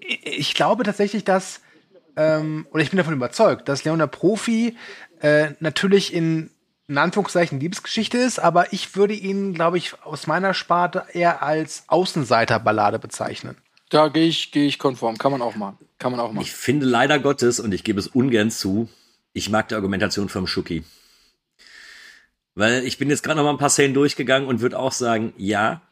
[0.00, 1.60] ich glaube tatsächlich, dass,
[2.16, 4.76] ähm, oder ich bin davon überzeugt, dass Leon der Profi
[5.20, 6.50] äh, natürlich in
[6.88, 11.84] in Anführungszeichen Liebesgeschichte ist, aber ich würde ihn, glaube ich, aus meiner Sparte eher als
[11.88, 13.56] Außenseiterballade bezeichnen.
[13.90, 15.18] Da gehe ich, gehe ich konform.
[15.18, 15.78] Kann man auch machen.
[15.98, 16.42] Kann man auch machen.
[16.42, 18.88] Ich finde leider Gottes, und ich gebe es ungern zu,
[19.32, 20.84] ich mag die Argumentation vom Schuki.
[22.54, 25.32] Weil ich bin jetzt gerade noch mal ein paar Szenen durchgegangen und würde auch sagen,
[25.36, 25.82] ja.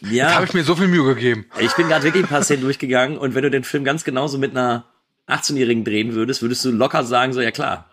[0.00, 0.34] Ja.
[0.34, 1.46] Habe ich mir so viel Mühe gegeben.
[1.60, 4.38] Ich bin gerade wirklich ein paar Szenen durchgegangen und wenn du den Film ganz genauso
[4.38, 4.86] mit einer
[5.28, 7.91] 18-Jährigen drehen würdest, würdest du locker sagen, so, ja klar,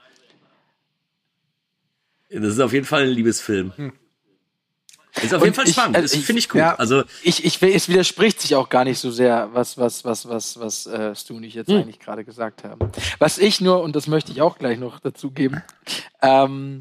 [2.29, 3.73] das ist auf jeden Fall ein Liebesfilm.
[3.75, 3.93] Hm.
[5.21, 5.97] Ist auf jeden Fall spannend.
[5.97, 6.59] Also das finde ich cool.
[6.59, 10.29] Ja, also ich, ich, es widerspricht sich auch gar nicht so sehr, was was was
[10.29, 11.77] was was äh, Stu und ich jetzt hm.
[11.77, 12.91] eigentlich gerade gesagt haben.
[13.17, 15.63] Was ich nur und das möchte ich auch gleich noch dazu geben.
[16.21, 16.79] Ähm,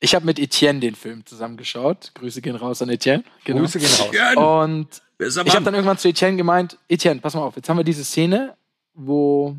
[0.00, 2.10] ich habe mit Etienne den Film zusammengeschaut.
[2.14, 3.24] Grüße gehen raus an Etienne.
[3.44, 3.60] Genau.
[3.60, 4.68] Grüße gehen raus.
[4.68, 7.56] Und ich habe dann irgendwann zu Etienne gemeint: Etienne, pass mal auf.
[7.56, 8.54] Jetzt haben wir diese Szene,
[8.92, 9.56] wo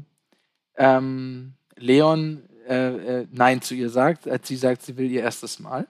[0.77, 5.59] ähm, Leon äh, äh, Nein zu ihr sagt, als sie sagt, sie will ihr erstes
[5.59, 5.87] Mal.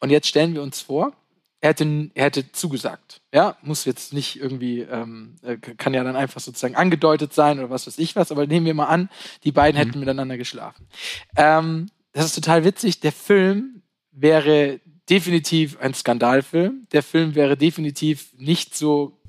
[0.00, 1.12] Und jetzt stellen wir uns vor,
[1.60, 3.20] er hätte, er hätte zugesagt.
[3.32, 7.70] Ja, muss jetzt nicht irgendwie, ähm, äh, kann ja dann einfach sozusagen angedeutet sein oder
[7.70, 9.08] was weiß ich was, aber nehmen wir mal an,
[9.44, 9.86] die beiden mhm.
[9.86, 10.88] hätten miteinander geschlafen.
[11.36, 12.98] Ähm, das ist total witzig.
[13.00, 16.88] Der Film wäre definitiv ein Skandalfilm.
[16.92, 19.20] Der Film wäre definitiv nicht so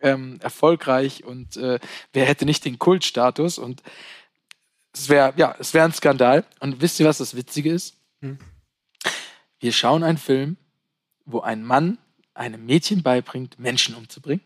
[0.00, 1.78] ähm, erfolgreich und äh,
[2.12, 3.82] wer hätte nicht den Kultstatus und
[4.94, 6.44] es wäre, ja, es wäre ein Skandal.
[6.60, 7.96] Und wisst ihr, was das Witzige ist?
[8.20, 8.38] Hm.
[9.58, 10.56] Wir schauen einen Film,
[11.24, 11.98] wo ein Mann
[12.34, 14.44] einem Mädchen beibringt, Menschen umzubringen.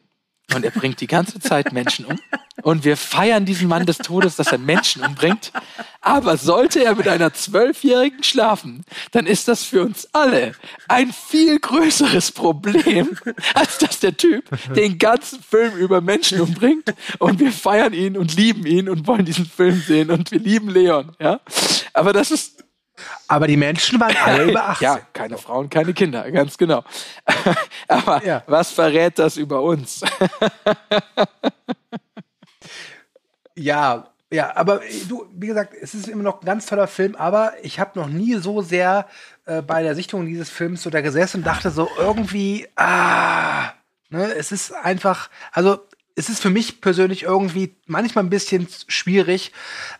[0.55, 2.19] Und er bringt die ganze Zeit Menschen um.
[2.63, 5.53] Und wir feiern diesen Mann des Todes, dass er Menschen umbringt.
[6.01, 10.53] Aber sollte er mit einer Zwölfjährigen schlafen, dann ist das für uns alle
[10.89, 13.17] ein viel größeres Problem,
[13.55, 16.95] als dass der Typ den ganzen Film über Menschen umbringt.
[17.19, 20.11] Und wir feiern ihn und lieben ihn und wollen diesen Film sehen.
[20.11, 21.41] Und wir lieben Leon, ja.
[21.93, 22.58] Aber das ist,
[23.27, 24.85] aber die Menschen waren alle über 18.
[24.85, 26.85] Ja, keine Frauen, keine Kinder, ganz genau.
[27.89, 28.43] Aber ja.
[28.47, 30.01] was verrät das über uns?
[33.55, 37.55] ja, ja, aber du, wie gesagt, es ist immer noch ein ganz toller Film, aber
[37.63, 39.09] ich habe noch nie so sehr
[39.47, 43.73] äh, bei der Sichtung dieses Films so da gesessen und dachte so irgendwie, ah,
[44.11, 45.79] ne, es ist einfach, also
[46.15, 49.53] es ist für mich persönlich irgendwie manchmal ein bisschen schwierig.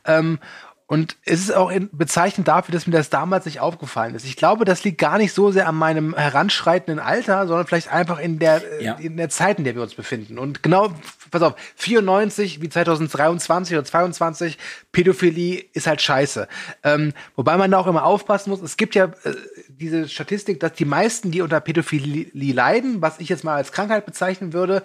[0.05, 0.41] Ähm,
[0.91, 4.25] und es ist auch bezeichnend dafür, dass mir das damals nicht aufgefallen ist.
[4.25, 8.19] Ich glaube, das liegt gar nicht so sehr an meinem heranschreitenden Alter, sondern vielleicht einfach
[8.19, 8.95] in der, äh, ja.
[8.95, 10.39] in der Zeit, in der wir uns befinden.
[10.39, 10.95] Und genau,
[11.31, 14.57] pass auf, 94 wie 2023 oder 22,
[14.91, 16.49] Pädophilie ist halt scheiße.
[16.83, 18.63] Ähm, wobei man da auch immer aufpassen muss.
[18.63, 19.35] Es gibt ja äh,
[19.69, 24.07] diese Statistik, dass die meisten, die unter Pädophilie leiden, was ich jetzt mal als Krankheit
[24.07, 24.83] bezeichnen würde,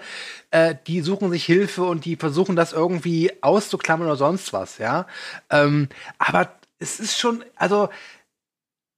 [0.54, 5.08] äh, die suchen sich Hilfe und die versuchen das irgendwie auszuklammern oder sonst was, ja.
[5.50, 5.90] Ähm,
[6.20, 7.90] aber es ist schon, also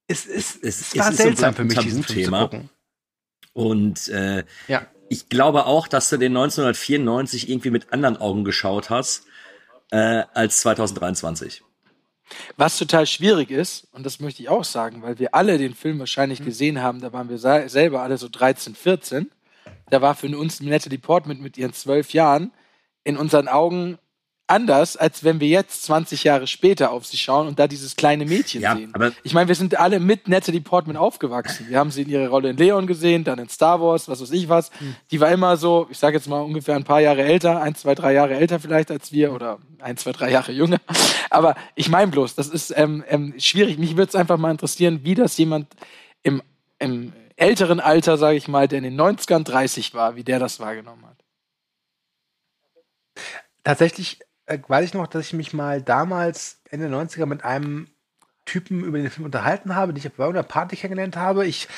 [0.06, 2.70] es ist, es, es war seltsam so für mich, diesen Film zu gucken.
[3.54, 4.86] Und äh, Ja.
[5.08, 9.24] ich glaube auch, dass du den 1994 irgendwie mit anderen Augen geschaut hast
[9.90, 11.62] äh, als 2023.
[12.56, 16.00] Was total schwierig ist, und das möchte ich auch sagen, weil wir alle den Film
[16.00, 19.30] wahrscheinlich gesehen haben, da waren wir se- selber alle so 13, 14.
[19.90, 22.50] Da war für uns Natalie Portman mit ihren zwölf Jahren
[23.04, 23.98] in unseren Augen
[24.48, 28.24] anders, als wenn wir jetzt 20 Jahre später auf sie schauen und da dieses kleine
[28.24, 28.90] Mädchen Ja, sehen.
[28.94, 31.66] aber- ich meine, wir sind alle mit Natalie Portman aufgewachsen.
[31.68, 34.30] Wir haben sie in ihrer Rolle in Leon gesehen, dann in Star Wars, was weiß
[34.30, 34.70] ich was.
[35.10, 37.96] Die war immer so, ich sage jetzt mal ungefähr ein paar Jahre älter, ein, zwei,
[37.96, 40.78] drei Jahre älter vielleicht als wir oder ein, zwei, drei Jahre jünger.
[41.28, 43.78] Aber ich meine bloß, das ist ähm, ähm, schwierig.
[43.78, 45.66] Mich würde es einfach mal interessieren, wie das jemand
[46.22, 46.40] im,
[46.78, 50.58] im älteren Alter, sage ich mal, der in den 90ern 30 war, wie der das
[50.60, 51.24] wahrgenommen hat.
[53.62, 57.88] Tatsächlich äh, weiß ich noch, dass ich mich mal damals Ende der 90er mit einem
[58.44, 61.46] Typen über den Film unterhalten habe, den ich bei einer Party kennengelernt habe.
[61.46, 61.68] Ich,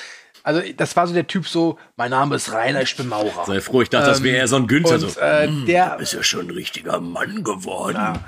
[0.42, 3.44] also das war so der Typ so, mein Name ist Rainer, ich bin Maurer.
[3.46, 4.94] Sei froh, ich dachte, das wäre eher so ein Günther.
[4.94, 5.20] Und so.
[5.20, 8.18] äh, der, ist ja schon ein richtiger Mann geworden.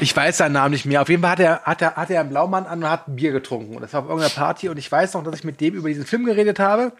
[0.00, 1.02] ich weiß seinen Namen nicht mehr.
[1.02, 3.16] Auf jeden Fall hat er, hat er, hat er einen Blaumann an und hat ein
[3.16, 3.76] Bier getrunken.
[3.76, 4.68] Und das war auf irgendeiner Party.
[4.68, 6.92] Und ich weiß noch, dass ich mit dem über diesen Film geredet habe.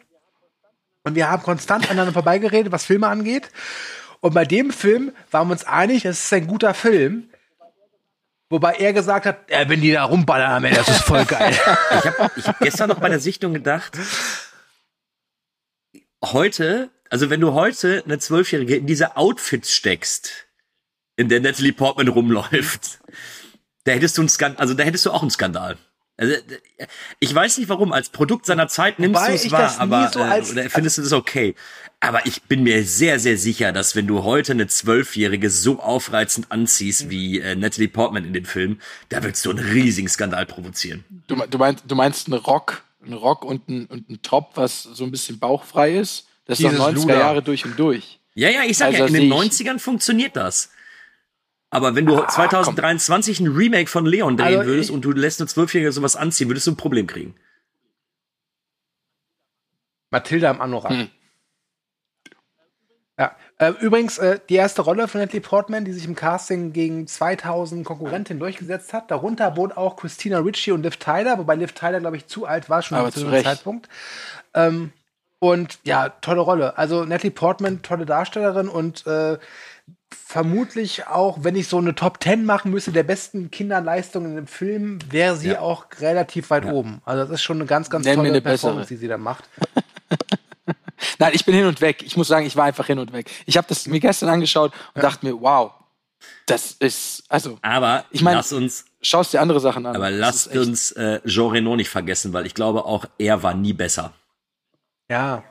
[1.04, 3.50] Und wir haben konstant aneinander vorbeigeredet, was Filme angeht.
[4.20, 7.30] Und bei dem Film waren wir uns einig, es ist ein guter Film.
[8.50, 11.52] Wobei er gesagt hat, ja, wenn die da rumballern das ist voll geil.
[11.52, 13.92] Ich habe ich hab gestern noch bei der Sichtung gedacht,
[16.24, 20.46] heute, also wenn du heute eine Zwölfjährige in diese Outfits steckst,
[21.16, 23.00] in der Natalie Portman rumläuft,
[23.84, 25.78] da hättest du einen Skandal, also da hättest du auch einen Skandal.
[26.20, 26.34] Also,
[27.20, 30.22] ich weiß nicht warum, als Produkt seiner Zeit nimmst du es wahr, aber so äh,
[30.24, 31.54] als- oder findest du das okay.
[32.00, 36.50] Aber ich bin mir sehr, sehr sicher, dass wenn du heute eine Zwölfjährige so aufreizend
[36.50, 41.04] anziehst wie äh, Natalie Portman in den Film, da würdest du einen riesigen Skandal provozieren.
[41.28, 44.82] Du, du, meinst, du meinst einen Rock, einen Rock und ein, und ein Top, was
[44.82, 46.26] so ein bisschen bauchfrei ist?
[46.46, 47.18] Das ist Dieses doch 90er Luder.
[47.18, 48.18] Jahre durch und durch.
[48.34, 50.70] Ja, ja, ich sag Also ja, in den sehe ich- 90ern funktioniert das.
[51.70, 55.40] Aber wenn du 2023 ein Remake von Leon drehen Also würdest ich- und du lässt
[55.40, 57.34] eine Zwölfjährige sowas anziehen, würdest du ein Problem kriegen.
[60.10, 60.90] Mathilda im Anorak.
[60.90, 61.08] Hm.
[63.18, 63.36] Ja.
[63.60, 67.84] Äh, übrigens, äh, die erste Rolle von Natalie Portman, die sich im Casting gegen 2000
[67.84, 69.10] Konkurrentinnen durchgesetzt hat.
[69.10, 72.70] Darunter wohnt auch Christina Ricci und Liv Tyler, wobei Liv Tyler, glaube ich, zu alt
[72.70, 73.42] war schon Aber zu dem.
[73.42, 73.88] Zeitpunkt.
[74.54, 74.92] Ähm,
[75.40, 76.78] und ja, tolle Rolle.
[76.78, 79.38] Also Natalie Portman, tolle Darstellerin und äh,
[80.10, 84.98] vermutlich auch, wenn ich so eine Top 10 machen müsste der besten Kinderleistungen im Film,
[85.10, 85.60] wäre sie Ja.
[85.60, 87.02] auch relativ weit oben.
[87.04, 88.70] Also das ist schon eine ganz, ganz Nenn tolle eine bessere.
[88.70, 89.44] Performance, die sie da macht.
[91.18, 92.02] Nein, ich bin hin und weg.
[92.04, 93.30] Ich muss sagen, ich war einfach hin und weg.
[93.46, 95.72] Ich habe das mir gestern angeschaut und dachte mir, wow,
[96.46, 99.94] das ist, also, Aber Ich mein- lass uns, schaust dir andere Sachen an.
[99.94, 103.54] aber lasst echt- uns äh, Jean Reno nicht vergessen, weil ich glaube auch, er war
[103.54, 104.12] nie besser.
[105.10, 105.44] Ja.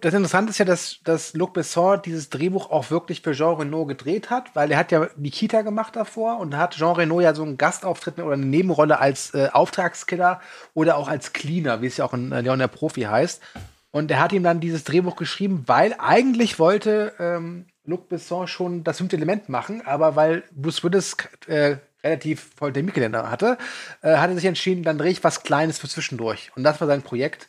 [0.00, 3.86] Das Interessante ist ja, dass, dass Luc Besson dieses Drehbuch auch wirklich für Jean Reno
[3.86, 7.44] gedreht hat, weil er hat ja Nikita gemacht davor und hat Jean Reno ja so
[7.44, 10.40] einen Gastauftritt oder eine Nebenrolle als äh, Auftragskiller
[10.74, 13.40] oder auch als Cleaner, wie es ja auch in äh, Leon der Profi heißt.
[13.90, 18.84] Und er hat ihm dann dieses Drehbuch geschrieben, weil eigentlich wollte ähm, Luc Besson schon
[18.84, 23.56] das fünfte Element machen, aber weil Bruce Willis äh, relativ voll Terminkalender hatte,
[24.02, 26.50] äh, hat er sich entschieden, dann drehe ich was Kleines für zwischendurch.
[26.54, 27.48] Und das war sein Projekt.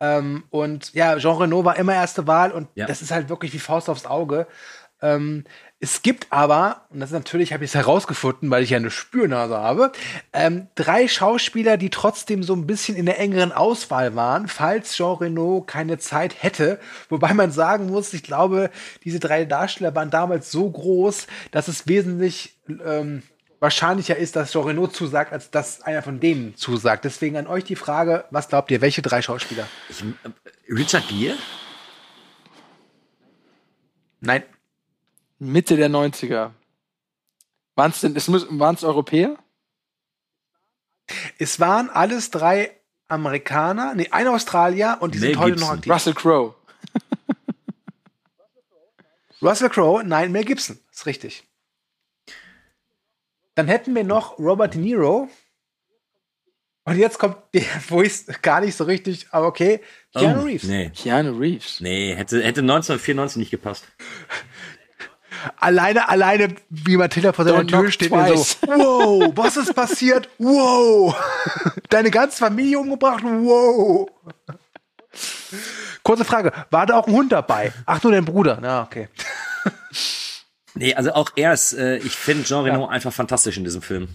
[0.00, 2.86] Ähm, und ja, Jean Reno war immer erste Wahl und Ja.
[2.86, 4.46] das ist halt wirklich wie Faust aufs Auge.
[5.02, 5.44] Ähm,
[5.82, 8.90] es gibt aber, und das ist natürlich, habe ich es herausgefunden, weil ich ja eine
[8.90, 9.92] Spürnase habe,
[10.34, 15.16] ähm, drei Schauspieler, die trotzdem so ein bisschen in der engeren Auswahl waren, falls Jean
[15.16, 16.78] Reno keine Zeit hätte.
[17.08, 18.70] Wobei man sagen muss, ich glaube,
[19.04, 23.22] diese drei Darsteller waren damals so groß, dass es wesentlich ähm,
[23.58, 27.06] wahrscheinlicher ist, dass Jean Reno zusagt, als dass einer von denen zusagt.
[27.06, 29.66] Deswegen an euch die Frage, was glaubt ihr, welche drei Schauspieler?
[29.88, 31.36] Äh, Richard Gere?
[34.20, 34.42] Nein.
[35.40, 36.52] Mitte der 90er.
[37.74, 39.36] Waren es denn, waren es Europäer?
[41.38, 42.76] Es waren alles drei
[43.08, 45.68] Amerikaner, nee, ein Australier und die Mel sind heute Gibson.
[45.68, 45.92] noch aktiv.
[45.92, 46.54] Russell Crowe.
[49.42, 51.44] Russell Crowe, nein, Mel Gibson, ist richtig.
[53.54, 55.28] Dann hätten wir noch Robert De Niro.
[56.84, 59.80] Und jetzt kommt der, wo ich es gar nicht so richtig, aber okay,
[60.14, 60.64] Keanu Oh, Reeves.
[60.64, 60.90] Nee.
[60.90, 61.80] Keanu Reeves.
[61.80, 63.86] Nee, hätte, hätte 1994 nicht gepasst.
[65.58, 70.28] Alleine, alleine, wie Matilda vor seiner Tür steht und so, wow, was ist passiert?
[70.38, 71.14] Wow.
[71.88, 73.22] Deine ganze Familie umgebracht?
[73.24, 74.08] Wow.
[76.02, 77.72] Kurze Frage, war da auch ein Hund dabei?
[77.86, 78.58] Ach, nur dein Bruder.
[78.60, 79.08] Na, okay.
[80.74, 84.08] Nee, also auch er ist, äh, ich finde Jean Reno einfach fantastisch in diesem Film.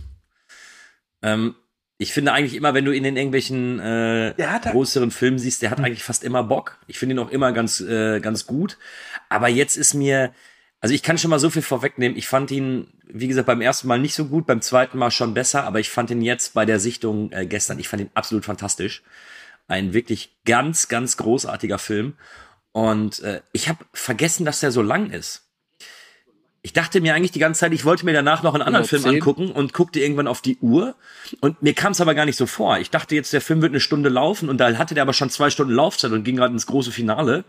[1.21, 1.55] Ähm,
[1.97, 4.33] Ich finde eigentlich immer, wenn du ihn in irgendwelchen äh,
[4.71, 6.77] größeren Filmen siehst, der hat eigentlich fast immer Bock.
[6.87, 8.77] Ich finde ihn auch immer ganz, äh, ganz gut.
[9.29, 10.33] Aber jetzt ist mir,
[10.85, 12.15] also ich kann schon mal so viel vorwegnehmen.
[12.15, 15.33] Ich fand ihn, wie gesagt, beim ersten Mal nicht so gut, beim zweiten Mal schon
[15.33, 18.45] besser, aber ich fand ihn jetzt bei der Sichtung äh, gestern, ich fand ihn absolut
[18.45, 19.01] fantastisch.
[19.67, 22.13] Ein wirklich ganz, ganz großartiger Film.
[22.71, 25.47] Und äh, ich habe vergessen, dass der so lang ist.
[26.61, 29.05] Ich dachte mir eigentlich die ganze Zeit, ich wollte mir danach noch einen anderen Film
[29.05, 29.21] 110.
[29.23, 30.93] angucken und guckte irgendwann auf die Uhr.
[31.39, 32.77] Und mir kam es aber gar nicht so vor.
[32.77, 35.31] Ich dachte jetzt, der Film wird eine Stunde laufen und da hatte der aber schon
[35.31, 37.43] zwei Stunden Laufzeit und ging gerade ins große Finale.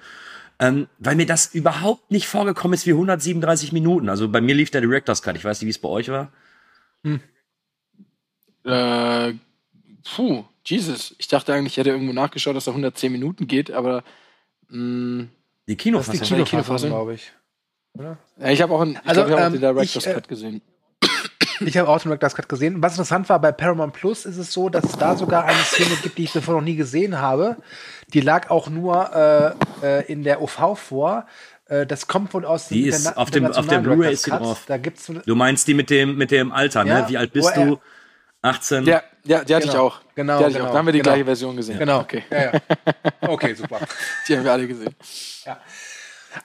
[0.59, 4.09] Ähm, weil mir das überhaupt nicht vorgekommen ist wie 137 Minuten.
[4.09, 5.37] Also bei mir lief der Director's Cut.
[5.37, 6.33] Ich weiß nicht, wie es bei euch war.
[8.65, 9.35] Äh,
[10.15, 11.15] puh, Jesus.
[11.19, 14.03] Ich dachte eigentlich, ich hätte irgendwo nachgeschaut, dass er 110 Minuten geht, aber
[14.69, 15.29] mh, Die Das
[15.69, 16.21] ist die Kinofassung.
[16.21, 16.47] Kinofassung.
[16.47, 17.33] Kinofassung, glaube ich.
[18.39, 20.07] ja, ich habe auch, einen, ich Also, glaub, ich hab auch ähm, den Director's ich,
[20.07, 20.63] äh, Cut gesehen.
[21.61, 22.83] Ich habe auch den Director's Cut gesehen.
[22.83, 25.97] Was interessant war, bei Paramount Plus ist es so, dass es da sogar eine Szene
[26.03, 27.57] gibt, die ich davor noch nie gesehen habe.
[28.13, 31.27] Die lag auch nur äh, äh, in der OV vor.
[31.69, 34.25] Äh, das kommt wohl aus Die dem ist Interna- auf dem- auf der Blu-ray ist
[34.25, 34.65] sie drauf.
[34.67, 37.09] Da gibt's Du meinst die mit dem, mit dem Alter, Ja, ne?
[37.09, 37.79] Wie alt bist du?
[38.43, 38.85] 18?
[38.85, 39.87] Ja, ja, die hatte ich Genau.
[39.87, 40.01] auch.
[40.15, 40.73] Genau, die hatte ich genau, auch.
[40.73, 41.11] Da haben wir die genau.
[41.11, 41.79] gleiche Version gesehen.
[41.79, 42.01] Genau.
[42.01, 42.23] Okay.
[42.31, 42.53] Ja, ja.
[43.23, 43.81] Okay, super.
[44.29, 44.95] Die haben wir alle gesehen.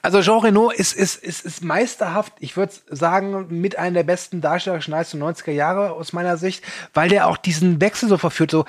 [0.00, 4.40] Also Jean Reno ist, ist, ist, ist meisterhaft, ich würde sagen, mit einer der besten
[4.40, 6.64] darstellerischen Leistungen 90er Jahre aus meiner Sicht,
[6.94, 8.50] weil der auch diesen Wechsel so verführt.
[8.50, 8.64] So,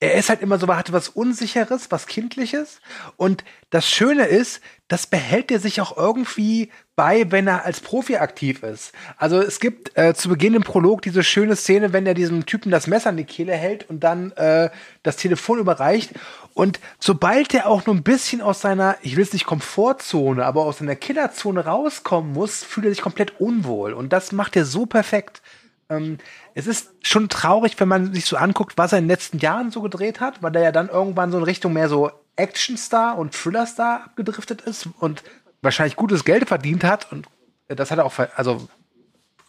[0.00, 2.80] er ist halt immer so, er hatte was Unsicheres, was Kindliches.
[3.16, 8.16] Und das Schöne ist, das behält er sich auch irgendwie bei, wenn er als Profi
[8.16, 8.92] aktiv ist.
[9.18, 12.72] Also es gibt äh, zu Beginn im Prolog diese schöne Szene, wenn er diesem Typen
[12.72, 14.70] das Messer an die Kehle hält und dann äh,
[15.02, 16.12] das Telefon überreicht.
[16.54, 20.62] Und sobald er auch nur ein bisschen aus seiner, ich will es nicht Komfortzone, aber
[20.62, 23.92] aus seiner Killerzone rauskommen muss, fühlt er sich komplett unwohl.
[23.92, 25.42] Und das macht er so perfekt.
[25.90, 26.16] Ähm,
[26.54, 29.70] es ist schon traurig, wenn man sich so anguckt, was er in den letzten Jahren
[29.70, 33.34] so gedreht hat, weil er ja dann irgendwann so in Richtung mehr so Actionstar und
[33.34, 35.22] Thrillerstar abgedriftet ist und
[35.62, 37.10] wahrscheinlich gutes Geld verdient hat.
[37.12, 37.26] Und
[37.68, 38.68] das hat er auch, also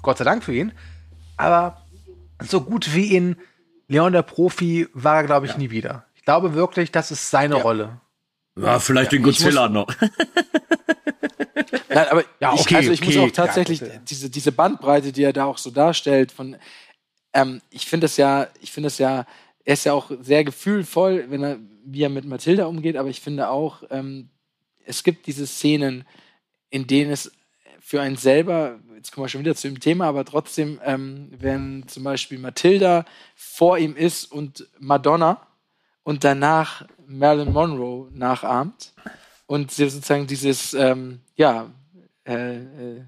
[0.02, 0.72] Gott sei Dank für ihn.
[1.38, 1.86] Aber
[2.42, 3.38] so gut wie in
[3.88, 6.06] Leon der Profi war er, glaube ich, nie wieder.
[6.16, 8.02] Ich glaube wirklich, das ist seine Rolle.
[8.56, 9.88] Ja, vielleicht den Godzilla noch.
[11.90, 14.00] Nein, aber Ja, ich, okay, also ich okay, muss auch tatsächlich ja, ja.
[14.00, 16.58] diese, diese Bandbreite, die er da auch so darstellt, von
[17.34, 19.26] ähm, ich finde es ja, ich finde es ja,
[19.64, 23.22] er ist ja auch sehr gefühlvoll, wenn er, wie er mit Mathilda umgeht, aber ich
[23.22, 24.30] finde auch, ähm,
[24.88, 26.06] es gibt diese Szenen,
[26.70, 27.32] in denen es
[27.80, 31.88] für einen selber, jetzt kommen wir schon wieder zu dem Thema, aber trotzdem, ähm, wenn
[31.88, 35.48] zum Beispiel Mathilda vor ihm ist und Madonna
[36.04, 38.94] und danach Marilyn Monroe nachahmt
[39.46, 41.72] und sie sozusagen dieses, ähm, ja,
[42.26, 43.02] äh, äh,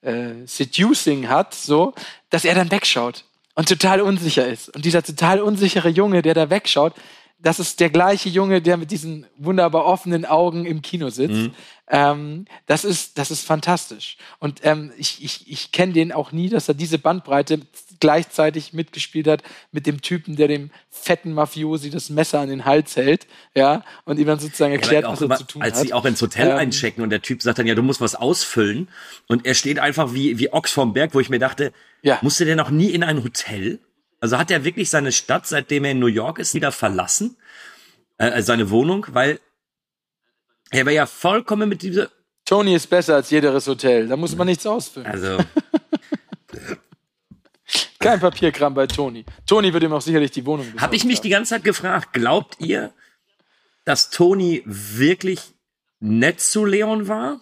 [0.00, 1.94] äh, Seducing hat, so,
[2.30, 4.74] dass er dann wegschaut und total unsicher ist.
[4.74, 6.94] Und dieser total unsichere Junge, der da wegschaut,
[7.42, 11.50] das ist der gleiche Junge, der mit diesen wunderbar offenen Augen im Kino sitzt.
[11.88, 14.16] Ähm, das ist, das ist fantastisch.
[14.38, 17.60] Und ähm, ich, ich, ich kenne den auch nie, dass er diese Bandbreite
[18.00, 22.96] gleichzeitig mitgespielt hat mit dem Typen, der dem fetten Mafiosi das Messer an den Hals
[22.96, 25.86] hält, ja, und ihm dann sozusagen erklärt, Ja, was er immer, zu tun als hat.
[25.86, 28.14] sie auch ins Hotel Ähm, einchecken und der Typ sagt dann, ja, du musst was
[28.14, 28.88] ausfüllen.
[29.28, 32.18] Und er steht einfach wie, wie Ochs vom Berg, wo ich mir dachte, Ja.
[32.22, 33.78] musste der noch nie in ein Hotel?
[34.22, 37.36] Also hat er wirklich seine Stadt, seitdem er in New York ist, wieder verlassen?
[38.18, 39.04] Äh, seine Wohnung?
[39.10, 39.40] Weil
[40.70, 42.08] er wäre ja vollkommen mit dieser,
[42.44, 44.06] Tony ist besser als jedes Hotel.
[44.06, 45.08] Da muss man nichts ausfüllen.
[45.08, 45.38] also,
[47.98, 49.24] Kein Papierkram bei Tony.
[49.44, 52.60] Tony wird ihm auch sicherlich die Wohnung habe ich mich die ganze Zeit gefragt, glaubt
[52.60, 52.92] ihr,
[53.84, 55.40] dass Tony wirklich
[55.98, 57.40] nett zu Leon war?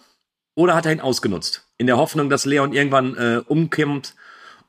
[0.55, 1.67] Oder hat er ihn ausgenutzt?
[1.77, 4.15] In der Hoffnung, dass Leon irgendwann äh, umkommt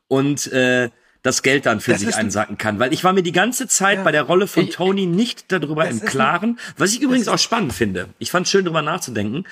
[0.08, 0.90] und äh,
[1.22, 2.78] das Geld dann für Das sich einsacken kann.
[2.80, 5.86] Weil ich war mir die ganze Zeit bei der Rolle von Ich- Tony nicht darüber
[5.88, 8.08] im Klaren, was ich übrigens auch spannend finde.
[8.18, 9.44] Ich fand schön darüber nachzudenken.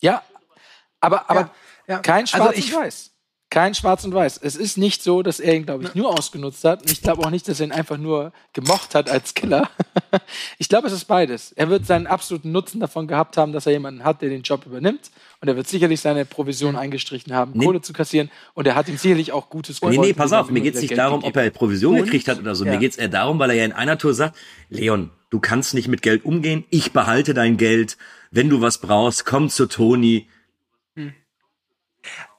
[0.00, 0.22] Ja,
[1.00, 1.40] aber, aber
[1.88, 1.98] Ja, ja.
[1.98, 3.10] kein Also Schwarz ich- und Weiß.
[3.54, 4.40] Kein Schwarz und Weiß.
[4.42, 6.82] Es ist nicht so, dass er ihn, glaube ich, nur ausgenutzt hat.
[6.82, 9.70] Und ich glaube auch nicht, dass er ihn einfach nur gemocht hat als Killer.
[10.58, 11.52] ich glaube, es ist beides.
[11.52, 14.66] Er wird seinen absoluten Nutzen davon gehabt haben, dass er jemanden hat, der den Job
[14.66, 15.12] übernimmt.
[15.40, 17.64] Und er wird sicherlich seine Provision eingestrichen haben, Nee.
[17.66, 18.28] Kohle zu kassieren.
[18.54, 20.80] Und er hat ihm sicherlich auch Gutes Nee, nee, geholfen, pass auf, mir geht's wieder
[20.82, 22.64] nicht Geld darum, ob gegeben er Provision Und- gekriegt hat oder so.
[22.64, 22.72] Ja.
[22.72, 24.36] Mir geht's eher darum, weil er ja in einer Tour sagt,
[24.68, 27.98] Leon, du kannst nicht mit Geld umgehen, ich behalte dein Geld.
[28.32, 30.26] Wenn du was brauchst, komm zu Toni.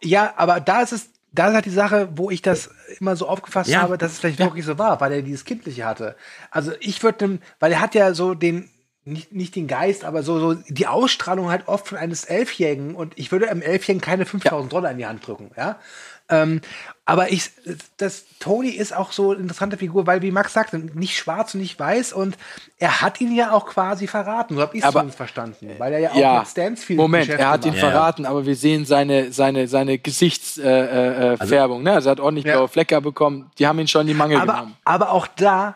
[0.03, 3.27] Ja, aber da ist es, da ist halt die Sache, wo ich das immer so
[3.27, 3.81] aufgefasst Ja.
[3.81, 6.15] habe, dass es vielleicht wirklich so war, weil er dieses Kindliche hatte.
[6.51, 8.69] Also ich würde, weil er hat ja so den,
[9.03, 13.13] nicht, nicht den Geist, aber so, so die Ausstrahlung halt oft von eines Elfjährigen und
[13.17, 15.79] ich würde einem Elfjährigen keine 5000 Dollar in die Hand drücken, ja.
[16.27, 16.61] Ähm,
[17.05, 17.51] aber ich,
[17.97, 21.59] das Tony ist auch so eine interessante Figur, weil wie Max sagte, nicht schwarz und
[21.61, 22.35] nicht weiß und
[22.79, 24.55] er hat ihn ja auch quasi verraten.
[24.55, 27.43] So habe ich es zumindest verstanden, weil er ja auch Ja, mit Stansfield Moment, Geschäfte
[27.43, 27.79] er hat ihn macht.
[27.79, 30.65] Verraten, aber wir sehen seine, seine, seine Gesichtsfärbung.
[30.73, 31.93] Äh, äh, Färbung, ne?
[31.93, 32.53] Also er hat ordentlich Ja.
[32.55, 33.51] blaue Flecke bekommen.
[33.59, 34.75] Die haben ihn schon in die Mangel aber, genommen.
[34.83, 35.75] aber auch da,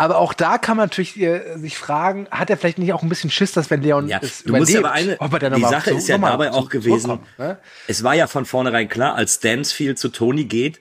[0.00, 3.10] aber auch da kann man natürlich äh, sich fragen, hat er vielleicht nicht auch ein
[3.10, 5.90] bisschen Schiss, dass wenn Leon Ja, es du musst aber eine, ob er die Sache
[5.90, 7.58] ist ja dabei auch gewesen, ne?
[7.86, 10.80] es war ja von vornherein klar, als Stansfield zu Tony geht,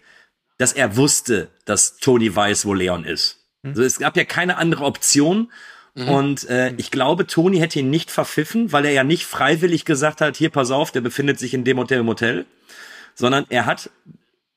[0.58, 3.44] dass er wusste, dass Tony weiß, wo Leon ist.
[3.64, 3.72] Hm.
[3.72, 5.52] Also es gab ja keine andere Option.
[5.96, 10.22] Und äh, ich glaube, Tony hätte ihn nicht verpfiffen, weil er ja nicht freiwillig gesagt
[10.22, 12.46] hat, hier, pass auf, der befindet sich in dem Hotel im Hotel,
[13.16, 13.90] sondern er hat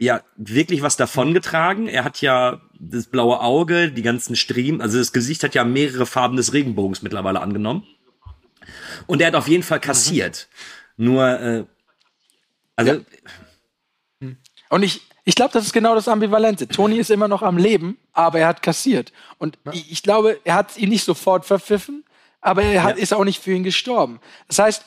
[0.05, 1.88] ja wirklich was davongetragen.
[1.88, 6.07] Er hat ja das blaue Auge, die ganzen Striemen, also das Gesicht hat ja mehrere
[6.07, 7.86] Farben des Regenbogens mittlerweile angenommen.
[9.07, 10.48] Und er hat auf jeden Fall kassiert.
[10.96, 11.64] Nur, äh,
[12.76, 13.00] also,
[14.70, 16.66] Und ich, ich glaube, das ist genau das Ambivalente.
[16.68, 19.12] Tony ist immer noch am Leben, aber er hat kassiert.
[19.38, 22.05] Und ich, ich glaube, er hat ihn nicht sofort verpfiffen,
[22.40, 23.03] aber er hat, Ja.
[23.03, 24.20] ist auch nicht für ihn gestorben.
[24.48, 24.84] Das heißt,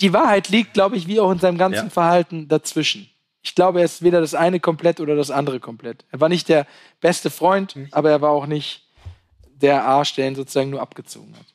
[0.00, 1.90] die Wahrheit liegt, glaube ich, wie auch in seinem ganzen Ja.
[1.90, 3.10] Verhalten dazwischen.
[3.46, 6.04] Ich glaube, er ist weder das eine komplett oder das andere komplett.
[6.10, 6.66] Er war nicht der
[7.00, 8.88] beste Freund, aber er war auch nicht
[9.54, 11.54] der Arsch, der ihn sozusagen nur abgezogen hat.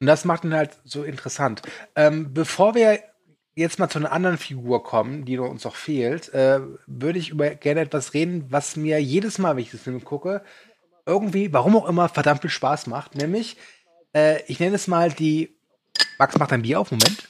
[0.00, 1.62] Und das macht ihn halt so interessant.
[1.96, 3.00] Ähm, bevor wir
[3.56, 7.50] jetzt mal zu einer anderen Figur kommen, die uns noch fehlt, äh, würde ich über
[7.56, 10.44] gerne etwas reden, was mir jedes Mal, wenn ich das Film gucke,
[11.06, 13.16] irgendwie, warum auch immer, verdammt viel Spaß macht.
[13.16, 13.56] Nämlich,
[14.14, 15.58] äh, ich nenne es mal die.
[16.18, 17.28] Max macht ein Bier auf, Moment.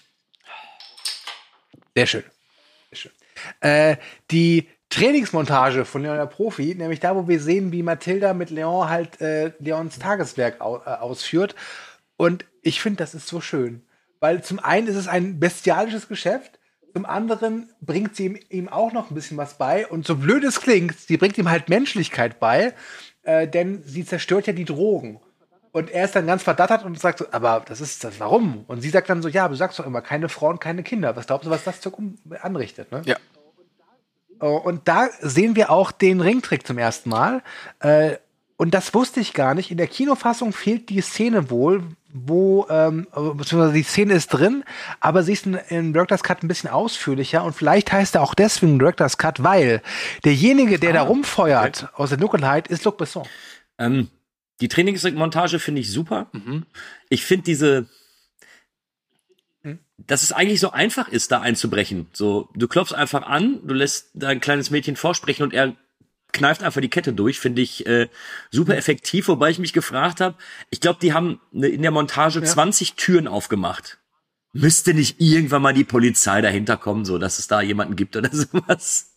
[1.95, 2.25] Sehr schön.
[3.61, 3.97] Äh,
[4.31, 8.89] die Trainingsmontage von Leon der Profi, nämlich da, wo wir sehen, wie Mathilda mit Leon
[8.89, 11.55] halt äh, Leons Tageswerk au äh, ausführt.
[12.17, 13.83] Und ich finde, das ist so schön.
[14.21, 16.59] Weil zum einen ist es ein bestialisches Geschäft,
[16.95, 19.87] zum anderen bringt sie ihm, ihm auch noch ein bisschen was bei.
[19.87, 22.73] Und so blöd es klingt, sie bringt ihm halt Menschlichkeit bei,
[23.23, 25.21] äh, denn sie zerstört ja die Drogen.
[25.77, 28.65] Und er ist dann ganz verdattert und sagt so, aber das ist das, warum?
[28.67, 31.15] Und sie sagt dann so, ja, aber du sagst doch immer, keine Frauen, keine Kinder.
[31.17, 31.81] Was glaubst du, was das
[32.41, 32.91] anrichtet?
[32.91, 33.03] Ne?
[33.05, 33.17] Ja.
[34.41, 37.43] Oh, Und da sehen wir auch den Ringtrick zum ersten Mal.
[37.81, 38.17] Äh,
[38.57, 39.71] und das wusste ich gar nicht.
[39.71, 44.65] In der Kinofassung fehlt die Szene wohl, wo, ähm, beziehungsweise die Szene ist drin,
[45.01, 48.33] aber sie ist in, in Director's Cut ein bisschen ausführlicher und vielleicht heißt er auch
[48.35, 49.83] deswegen Director's Cut, weil
[50.25, 53.29] derjenige, der da rumfeuert aus der Dunkelheit, ist Luc Besson.
[53.77, 54.09] ähm,
[54.61, 56.31] die Trainingsmontage finde ich super.
[57.09, 57.89] Ich finde diese,
[59.99, 62.07] dass es eigentlich so einfach ist, da einzubrechen.
[62.13, 65.75] So, du klopfst einfach an, du lässt dein kleines Mädchen vorsprechen und er
[66.33, 68.09] kneift einfach die Kette durch, finde ich äh,
[68.51, 70.37] super effektiv, wobei ich mich gefragt habe,
[70.71, 73.99] ich glaube, die haben ne- in der Montage 20 Türen aufgemacht.
[74.53, 78.31] Müsste nicht irgendwann mal die Polizei dahinter kommen, so dass es da jemanden gibt oder
[78.33, 79.13] sowas?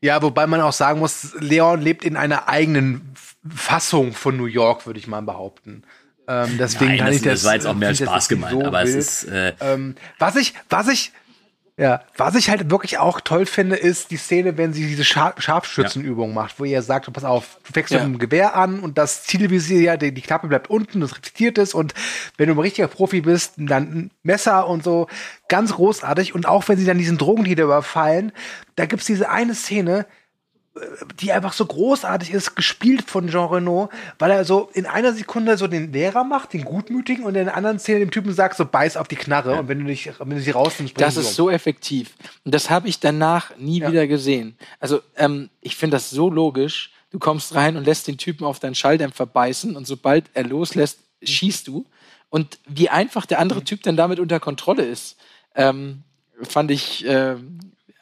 [0.00, 3.14] Ja, wobei man auch sagen muss, Leon lebt in einer eigenen
[3.54, 5.82] Fassung von New York, würde ich mal behaupten.
[6.28, 7.32] Ähm, deswegen Nein, kann das, ich das.
[7.34, 8.98] das war jetzt auch mehr Spaß gemeint, so aber es wild.
[8.98, 11.12] ist äh, Ähm, was ich, was ich,
[11.78, 15.34] ja, was ich halt wirklich auch toll finde, ist die Szene, wenn sie diese Schar
[15.36, 17.98] Scharfschützenübung macht, wo ihr sagt, pass auf, du fängst Ja.
[17.98, 21.58] mit dem Gewehr an und das Zielvisier, ja, die, die Klappe bleibt unten, das reflektiert
[21.58, 21.92] ist und
[22.38, 25.06] wenn du ein richtiger Profi bist, dann ein Messer und so,
[25.48, 28.32] ganz großartig und auch wenn sie dann diesen Drogendealer überfallen,
[28.76, 30.06] da gibt's diese eine Szene,
[31.20, 35.56] die einfach so großartig ist, gespielt von Jean Reno, weil er so in einer Sekunde
[35.56, 38.64] so den Lehrer macht, den Gutmütigen, und in der anderen Szene dem Typen sagt, so
[38.66, 41.32] beiß auf die Knarre und wenn du dich, wenn du sie rausnimmst, Das ist um.
[41.34, 42.14] so effektiv.
[42.44, 43.90] Und das habe ich danach nie Ja.
[43.90, 44.56] wieder gesehen.
[44.80, 46.92] Also, ähm, ich finde das so logisch.
[47.10, 50.98] Du kommst rein und lässt den Typen auf deinen Schalldämpfer beißen und sobald er loslässt,
[51.22, 51.86] schießt du.
[52.28, 55.16] Und wie einfach der andere Typ dann damit unter Kontrolle ist,
[55.54, 56.02] ähm,
[56.42, 57.36] fand ich, äh,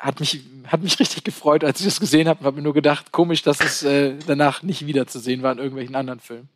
[0.04, 2.44] hat mich, hat mich richtig gefreut, als ich das gesehen habe.
[2.44, 6.20] Habe mir nur gedacht, komisch, dass es äh, danach nicht wiederzusehen war in irgendwelchen anderen
[6.20, 6.48] Filmen.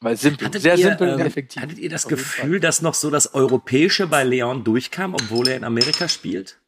[0.00, 1.62] Weil simpel, Hattet sehr ihr, simpel und ähm, effektiv.
[1.62, 5.64] Hattet ihr das Gefühl, dass noch so das Europäische bei Leon durchkam, obwohl er in
[5.64, 6.58] Amerika spielt?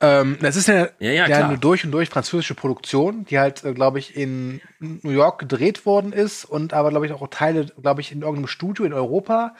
[0.00, 1.48] Ähm, das ist eine, Ja, ja, klar.
[1.48, 5.86] eine durch und durch französische Produktion, die halt, äh, glaube ich, in New York gedreht
[5.86, 9.54] worden ist und aber, glaube ich, auch Teile, glaube ich, in irgendeinem Studio in Europa.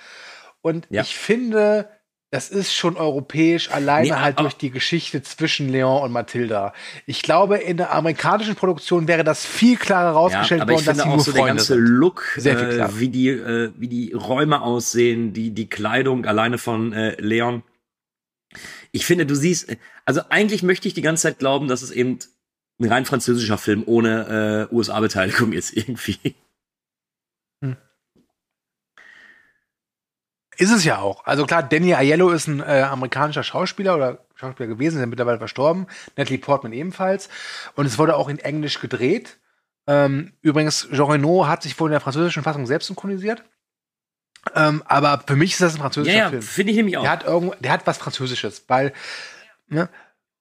[0.63, 1.03] Und Ja.
[1.03, 1.89] ich finde,
[2.33, 6.73] das ist schon europäisch, alleine Nee, halt aber- durch die Geschichte zwischen Leon und Mathilda.
[7.07, 10.97] Ich glaube, in der amerikanischen Produktion wäre das viel klarer rausgestellt aber ich worden, dass
[10.99, 11.85] finde sie auch nur so der Freunde ganze sind.
[11.87, 17.21] Look, äh, wie die äh, wie die Räume aussehen, die die Kleidung alleine von äh,
[17.21, 17.63] Leon.
[18.93, 22.19] Ich finde, du siehst, also eigentlich möchte ich die ganze Zeit glauben, dass es eben
[22.81, 26.35] ein rein französischer Film ohne äh, USA-Beteiligung ist irgendwie.
[30.61, 31.25] Ist es ja auch.
[31.25, 35.39] Also klar, Danny Aiello ist ein äh, amerikanischer Schauspieler oder Schauspieler gewesen, ist ja mittlerweile
[35.39, 35.87] verstorben.
[36.17, 37.31] Natalie Portman ebenfalls.
[37.77, 39.39] Und es wurde auch in Englisch gedreht.
[39.87, 43.43] Ähm, übrigens, Jean Reno hat sich wohl in der französischen Fassung selbst synchronisiert.
[44.55, 46.43] Ähm, aber für mich ist das ein französischer Ja, ja, Film.
[46.43, 47.03] finde ich nämlich auch.
[47.03, 48.93] Der hat irgendwo, der hat was Französisches, weil,
[49.69, 49.89] ne?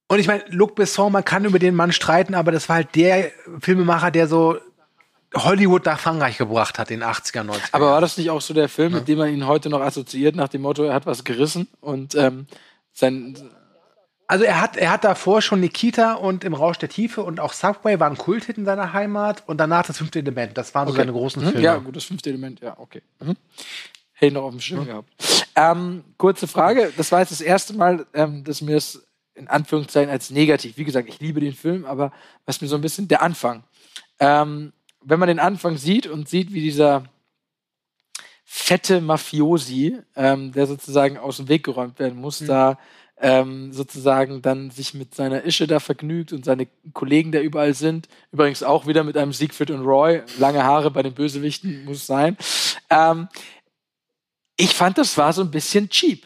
[0.09, 2.95] Und ich meine, Luc Besson, man kann über den Mann streiten, aber das war halt
[2.95, 4.57] der Filmemacher, der so
[5.35, 7.59] Hollywood nach Frankreich gebracht hat in den 80er, 90er.
[7.71, 10.35] Aber war das nicht auch so der Film, mit dem man ihn heute noch assoziiert,
[10.35, 12.47] nach dem Motto, er hat was gerissen und ähm,
[12.93, 13.37] sein.
[14.27, 17.53] Also er hat, er hat davor schon Nikita und im Rausch der Tiefe und auch
[17.53, 20.55] Subway waren Kulthit in seiner Heimat und danach das fünfte Element.
[20.57, 21.47] Das waren so seine großen Mhm.
[21.47, 21.61] Filme.
[21.61, 23.01] Ja, gut, das fünfte Element, ja, okay.
[23.19, 23.35] Mhm.
[24.13, 25.09] Hätte noch auf dem Schirm gehabt.
[25.55, 29.01] Ähm, kurze Frage, das war jetzt das erste Mal, ähm, dass mir das
[29.33, 32.11] in Anführungszeichen als negativ, wie gesagt, ich liebe den Film, aber
[32.45, 33.63] was mir so ein bisschen der Anfang.
[34.19, 34.73] Ähm,
[35.03, 37.03] wenn man den Anfang sieht und sieht, wie dieser
[38.43, 42.77] fette Mafiosi, ähm, der sozusagen aus dem Weg geräumt werden muss, da
[43.21, 48.07] ähm, sozusagen dann sich mit seiner Ische da vergnügt und seine Kollegen, der überall sind.
[48.31, 50.23] Übrigens auch wieder mit einem Siegfried und Roy.
[50.37, 52.37] Lange Haare bei den Bösewichten muss sein.
[52.89, 53.27] Ähm,
[54.57, 56.25] ich fand, das war so ein bisschen cheap.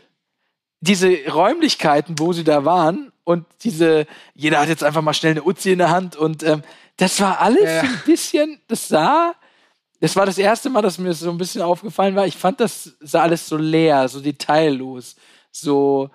[0.82, 5.44] Diese Räumlichkeiten, wo sie da waren und diese, jeder hat jetzt einfach mal schnell eine
[5.44, 6.62] Uzi in der Hand und ähm,
[6.98, 7.82] das war alles Ja.
[7.82, 9.34] ein bisschen, das sah,
[10.00, 12.26] das war das erste Mal, dass mir das so ein bisschen aufgefallen war.
[12.28, 15.16] Ich fand, das sah alles so leer, so detaillos,
[15.52, 16.10] so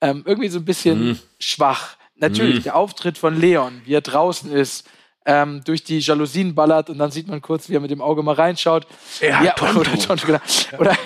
[0.00, 1.18] ähm, irgendwie so ein bisschen Mhm.
[1.38, 1.96] schwach.
[2.16, 4.88] Natürlich, der Auftritt von Leon, wie er draußen ist,
[5.26, 8.22] ähm, durch die Jalousien ballert und dann sieht man kurz, wie er mit dem Auge
[8.22, 8.86] mal reinschaut.
[9.20, 9.80] Er hat Tonto.
[9.80, 10.38] Oder Tonto, genau.
[10.78, 10.96] Oder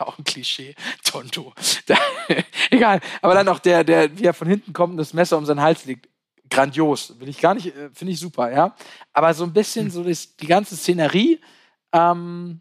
[0.00, 1.52] auch ein Klischee, Tonto.
[1.86, 1.96] Da,
[2.70, 3.00] egal.
[3.22, 5.60] Aber dann auch der, der, wie er von hinten kommt und das Messer um seinen
[5.60, 6.08] Hals liegt.
[6.48, 7.18] Grandios.
[7.20, 8.74] Will ich gar nicht, äh, finde ich super, ja.
[9.12, 11.40] Aber so ein bisschen so das, die ganze Szenerie
[11.92, 12.60] ähm,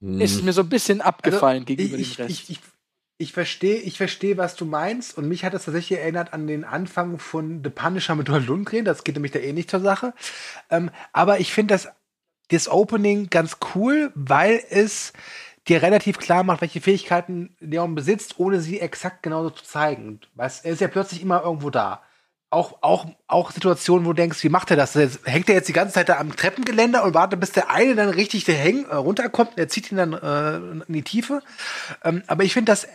[0.00, 2.40] ist mir so ein bisschen abgefallen gegenüber Also ich, dem Rest.
[2.40, 2.60] Ich, ich,
[3.18, 5.16] ich verstehe, ich verstehe, was du meinst.
[5.16, 8.84] Und mich hat das tatsächlich erinnert an den Anfang von The Punisher mit Dolph Lundgren.
[8.84, 10.12] Das geht nämlich da eh nicht zur Sache.
[10.70, 11.88] Ähm, aber ich finde das,
[12.48, 15.12] das Opening ganz cool, weil es
[15.68, 20.20] dir relativ klar macht, welche Fähigkeiten Leon besitzt, ohne sie exakt genauso zu zeigen.
[20.34, 22.02] Weißt, er ist ja plötzlich immer irgendwo da.
[22.52, 24.92] Auch, auch, auch Situationen, wo du denkst, wie macht er das?
[24.92, 27.94] Jetzt hängt er jetzt die ganze Zeit da am Treppengeländer und wartet, bis der eine
[27.94, 29.52] dann richtig der Häng, äh, runterkommt.
[29.56, 31.42] Er zieht ihn dann äh, in die Tiefe.
[32.04, 32.86] Ähm, aber ich finde, dass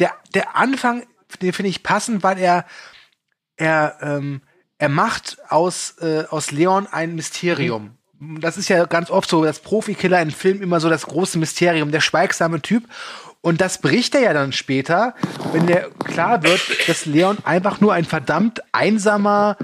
[0.00, 1.04] der, der Anfang,
[1.40, 2.66] den finde ich passend, weil er,
[3.56, 4.42] er, ähm,
[4.78, 7.96] er macht aus, äh, aus Leon ein Mysterium.
[8.40, 11.92] Das ist ja ganz oft so, dass Profikiller in Filmen immer so das große Mysterium,
[11.92, 12.82] der schweigsame Typ.
[13.46, 15.14] Und das bricht er ja dann später,
[15.52, 19.56] wenn der klar wird, dass Leon einfach nur ein verdammt einsamer,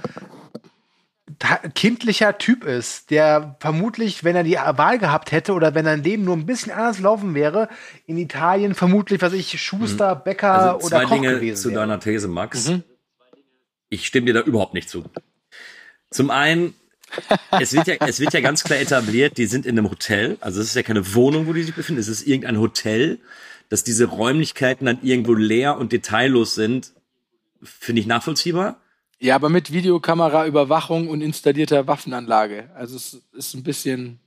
[1.74, 6.22] kindlicher Typ ist, der vermutlich, wenn er die Wahl gehabt hätte oder wenn sein Leben
[6.22, 7.68] nur ein bisschen anders laufen wäre,
[8.06, 11.80] in Italien vermutlich, was ich, Schuster, Bäcker Also oder zwei Koch Dinge gewesen zu wäre.
[11.80, 12.70] deiner These, Max.
[13.88, 15.06] Ich stimme dir da überhaupt nicht zu.
[16.08, 16.74] Zum einen,
[17.60, 20.38] es wird, ja, es wird ja ganz klar etabliert, die sind in einem Hotel.
[20.40, 23.18] Also es ist ja keine Wohnung, wo die sich befinden, es ist irgendein Hotel.
[23.72, 26.92] Dass diese Räumlichkeiten dann irgendwo leer und detaillos sind,
[27.62, 28.78] finde ich nachvollziehbar.
[29.18, 32.68] Ja, aber mit Videokamera, Überwachung und installierter Waffenanlage.
[32.74, 34.20] Also es ist ein bisschen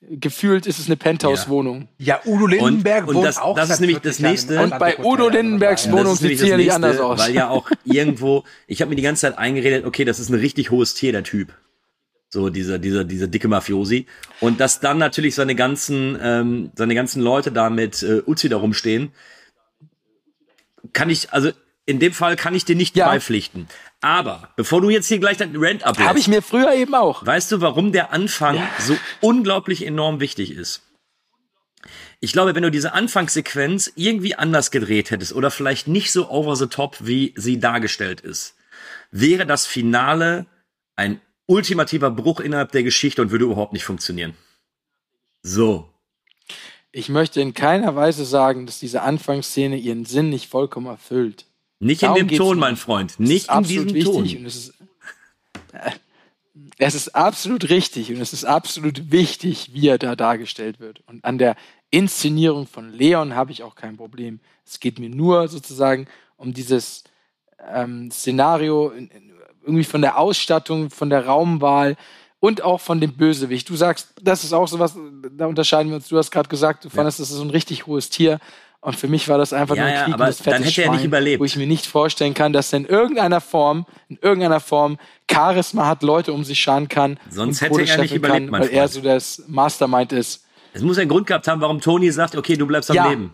[0.00, 1.88] gefühlt ist es eine Penthouse-Wohnung.
[1.98, 4.62] Ja, Udo Lindenberg und wohnt das- auch das ist nämlich 40 das nächste.
[4.62, 5.28] Und bei Udo.
[5.28, 7.18] Lindenbergs Und Wohnung sieht sicherlich das anders Nächste, aus.
[7.20, 10.36] Weil ja auch irgendwo, ich habe mir die ganze Zeit eingeredet, okay, das ist ein
[10.36, 11.52] richtig hohes Tier, der Typ.
[12.32, 14.06] So dieser, dieser, dieser dicke Mafiosi.
[14.40, 18.56] Und dass dann natürlich seine ganzen, ähm, seine ganzen Leute da mit äh, Uzi da
[18.56, 19.12] rumstehen,
[20.94, 21.50] kann ich, also
[21.84, 23.08] in dem Fall kann ich dir nicht Ja.
[23.08, 23.68] beipflichten.
[24.00, 27.24] Aber bevor du jetzt hier gleich dein Rant ablässt, Habe ich mir früher eben auch.
[27.26, 30.80] Weißt du, warum der Anfang so unglaublich enorm wichtig ist?
[32.20, 36.56] Ich glaube, wenn du diese Anfangssequenz irgendwie anders gedreht hättest oder vielleicht nicht so over
[36.56, 38.54] the top, wie sie dargestellt ist,
[39.10, 40.46] wäre das Finale
[40.96, 41.20] ein
[41.52, 44.34] ultimativer Bruch innerhalb der Geschichte und würde überhaupt nicht funktionieren.
[45.42, 45.88] So.
[46.92, 51.46] Ich möchte in keiner Weise sagen, dass diese Anfangsszene ihren Sinn nicht vollkommen erfüllt.
[51.80, 53.12] Nicht Darum in dem Ton, mein Freund.
[53.12, 54.40] Es Nicht ist in absolut diesem wichtig Ton.
[54.40, 54.74] und es ist,
[55.72, 55.90] äh,
[56.78, 61.00] es ist absolut richtig und es ist absolut wichtig, wie er da dargestellt wird.
[61.06, 61.56] Und an der
[61.90, 64.40] Inszenierung von Leon habe ich auch kein Problem.
[64.66, 67.04] Es geht mir nur sozusagen um dieses
[67.72, 69.31] ähm, Szenario, in- in-
[69.64, 71.96] irgendwie von der Ausstattung, von der Raumwahl
[72.40, 73.68] und auch von dem Bösewicht.
[73.68, 74.96] Du sagst, das ist auch sowas,
[75.36, 76.08] da unterscheiden wir uns.
[76.08, 78.38] Du hast gerade gesagt, du fandest, das ist so ein richtig hohes Tier.
[78.80, 80.90] Und für mich war das einfach Ja, nur ja, ein aber quiekendes, dann hätte er
[80.90, 81.40] nicht überlebt.
[81.40, 84.98] wo ich mir nicht vorstellen kann, dass er in irgendeiner Form, in irgendeiner Form
[85.30, 87.16] Charisma hat, Leute um sich scharen kann.
[87.30, 90.44] Sonst hätte er nicht überlebt, kann, Weil er so das Mastermind ist.
[90.72, 93.08] Es muss einen Grund gehabt haben, warum Tony sagt, okay, du bleibst am Ja.
[93.08, 93.32] Leben.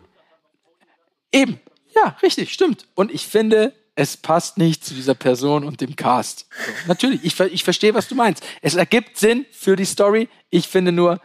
[1.32, 1.60] Eben.
[1.94, 2.86] Ja, richtig, stimmt.
[2.94, 6.46] Und ich finde, es passt nicht zu dieser Person und dem Cast.
[6.50, 8.44] So, natürlich, ich, ich verstehe, was du meinst.
[8.62, 10.28] Es ergibt Sinn für die Story.
[10.50, 11.20] Ich finde nur,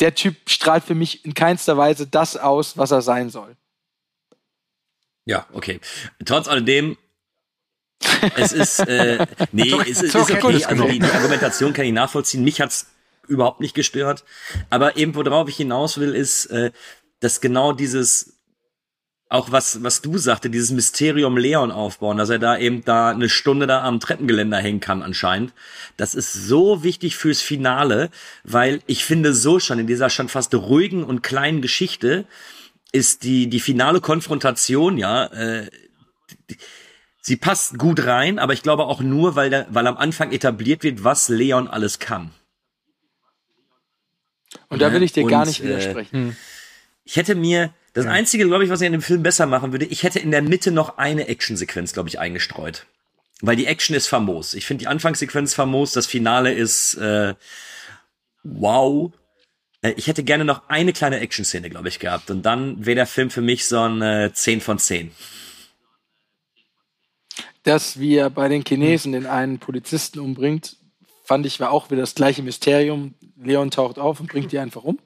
[0.00, 3.56] der Typ strahlt für mich in keinster Weise das aus, was er sein soll.
[5.24, 5.80] Ja, okay.
[6.24, 6.96] Trotz alledem,
[8.34, 10.64] es ist, äh, nee, es ist, ist okay.
[10.64, 12.42] Also die, die Argumentation kann ich nachvollziehen.
[12.42, 12.88] Mich hat's
[13.28, 14.24] überhaupt nicht gestört.
[14.68, 16.72] Aber eben, worauf ich hinaus will, ist, äh,
[17.20, 18.34] dass genau dieses,
[19.34, 23.28] auch was, was du sagte, dieses Mysterium Leon aufbauen, dass er da eben da eine
[23.28, 25.52] Stunde da am Treppengeländer hängen kann anscheinend.
[25.96, 28.10] Das ist so wichtig fürs Finale,
[28.44, 32.26] weil ich finde so schon in dieser schon fast ruhigen und kleinen Geschichte
[32.92, 35.68] ist die, die finale Konfrontation, ja, äh,
[36.48, 36.56] die-
[37.20, 40.82] sie passt gut rein, aber ich glaube auch nur, weil, der, weil am Anfang etabliert
[40.84, 42.30] wird, was Leon alles kann.
[44.68, 46.36] Und da will ich dir Und, gar nicht äh, widersprechen.
[47.04, 49.84] Ich hätte mir, das Einzige, glaube ich, was ich in dem Film besser machen würde,
[49.86, 52.86] ich hätte in der Mitte noch eine Actionsequenz, glaube ich, eingestreut.
[53.40, 54.54] Weil die Action ist famos.
[54.54, 57.34] Ich finde die Anfangssequenz famos, das Finale ist äh,
[58.42, 59.12] wow.
[59.82, 62.30] Äh, Ich hätte gerne noch eine kleine Action-Szene, glaube ich, gehabt.
[62.30, 65.12] Und dann wäre der Film für mich so ein äh, 10 von 10.
[67.62, 70.76] dass wir bei den Chinesen den einen Polizisten umbringt,
[71.24, 73.14] fand ich war auch wieder das gleiche Mysterium.
[73.36, 74.98] Leon taucht auf und bringt die einfach um.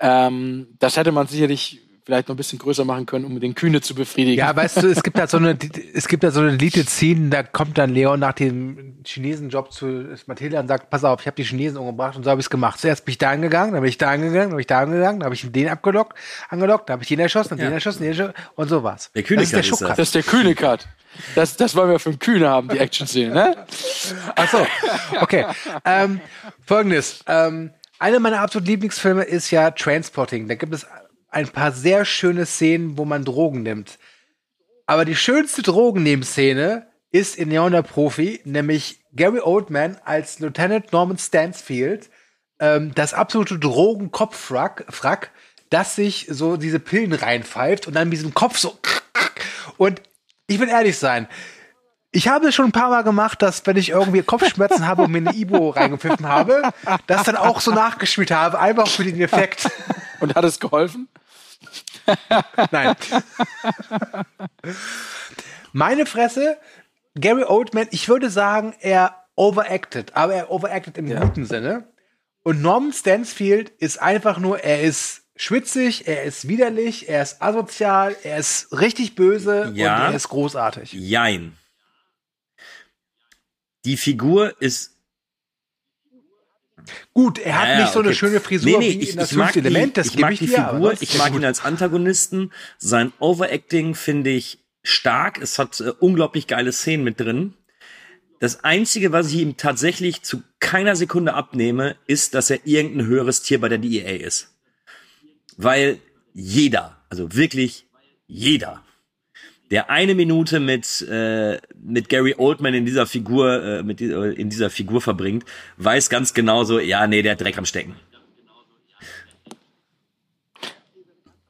[0.00, 3.80] Ähm, das hätte man sicherlich vielleicht noch ein bisschen größer machen können, um den Kühne
[3.80, 4.38] zu befriedigen.
[4.38, 5.58] Ja, weißt du, es gibt da so eine,
[5.92, 10.16] es gibt da so eine Deleted Scene, da kommt dann Leon nach dem Chinesenjob zu
[10.26, 12.50] Mathilda und sagt, pass auf, ich habe die Chinesen umgebracht und so habe ich es
[12.50, 12.78] gemacht.
[12.78, 15.18] Zuerst bin ich da angegangen, dann bin ich da angegangen, dann bin ich da angegangen,
[15.18, 16.16] dann habe ich den abgelockt,
[16.48, 19.10] angelockt, dann habe ich den erschossen, dann den erschossen, den erschossen und so war's.
[19.12, 19.98] Der Kühne das ist der ist das.
[19.98, 20.86] Ist der Kühne-Cut.
[21.34, 23.56] Das, das wollen wir für den Kühne haben, die Action-Szene, ne?
[24.36, 24.64] Ach so,
[25.20, 25.46] okay.
[25.84, 26.20] ähm,
[26.64, 27.24] Folgendes.
[27.26, 30.48] Ähm, einer meiner absoluten Lieblingsfilme ist ja Transporting.
[30.48, 30.86] Da gibt es
[31.28, 33.98] ein paar sehr schöne Szenen, wo man Drogen nimmt.
[34.86, 41.18] Aber die schönste Drogennehmen-Szene ist in Neon der Profi, nämlich Gary Oldman als Lieutenant Norman
[41.18, 42.10] Stansfield,
[42.60, 45.30] ähm, das absolute Drogenkopffrack, Frack,
[45.70, 48.78] das sich so diese Pillen reinpfeift und dann mit diesem Kopf so
[49.76, 50.02] und
[50.46, 51.28] ich will ehrlich sein,
[52.16, 55.12] ich habe es schon ein paar Mal gemacht, dass wenn ich irgendwie Kopfschmerzen habe und
[55.12, 56.62] mir eine Ibo reingepfiffen habe,
[57.06, 59.68] das dann auch so nachgespielt habe, einfach für den Effekt.
[60.20, 61.08] Und hat es geholfen?
[62.70, 62.96] Nein.
[65.74, 66.56] Meine Fresse,
[67.16, 71.84] Gary Oldman, ich würde sagen, er overacted, aber er overacted im guten Sinne.
[72.42, 78.16] Und Norman Stansfield ist einfach nur, er ist schwitzig, er ist widerlich, er ist asozial,
[78.22, 79.96] er ist richtig böse Ja.
[79.96, 80.94] und er ist großartig.
[80.94, 81.58] Jein.
[83.86, 84.92] Die Figur ist
[87.14, 88.16] Gut, er hat Ja, nicht so eine okay.
[88.16, 90.32] schöne Frisur Nee, nee, wie ich, in das ich mag Element, das die, ich mag
[90.32, 90.68] ich die dir.
[90.70, 91.40] Figur, ich mag gut.
[91.40, 92.52] ihn als Antagonisten.
[92.78, 95.40] Sein Overacting finde ich stark.
[95.40, 97.54] Es hat äh, unglaublich geile Szenen mit drin.
[98.38, 103.42] Das Einzige, was ich ihm tatsächlich zu keiner Sekunde abnehme, ist, dass er irgendein höheres
[103.42, 104.54] Tier bei der DEA ist.
[105.56, 105.98] Weil
[106.34, 107.86] jeder, also wirklich
[108.26, 108.84] jeder,
[109.70, 114.32] der eine Minute mit äh, mit Gary Oldman in dieser Figur äh, mit die- äh,
[114.34, 115.44] in dieser Figur verbringt,
[115.76, 117.96] weiß ganz genau so, ja, nee, der hat Dreck am Stecken.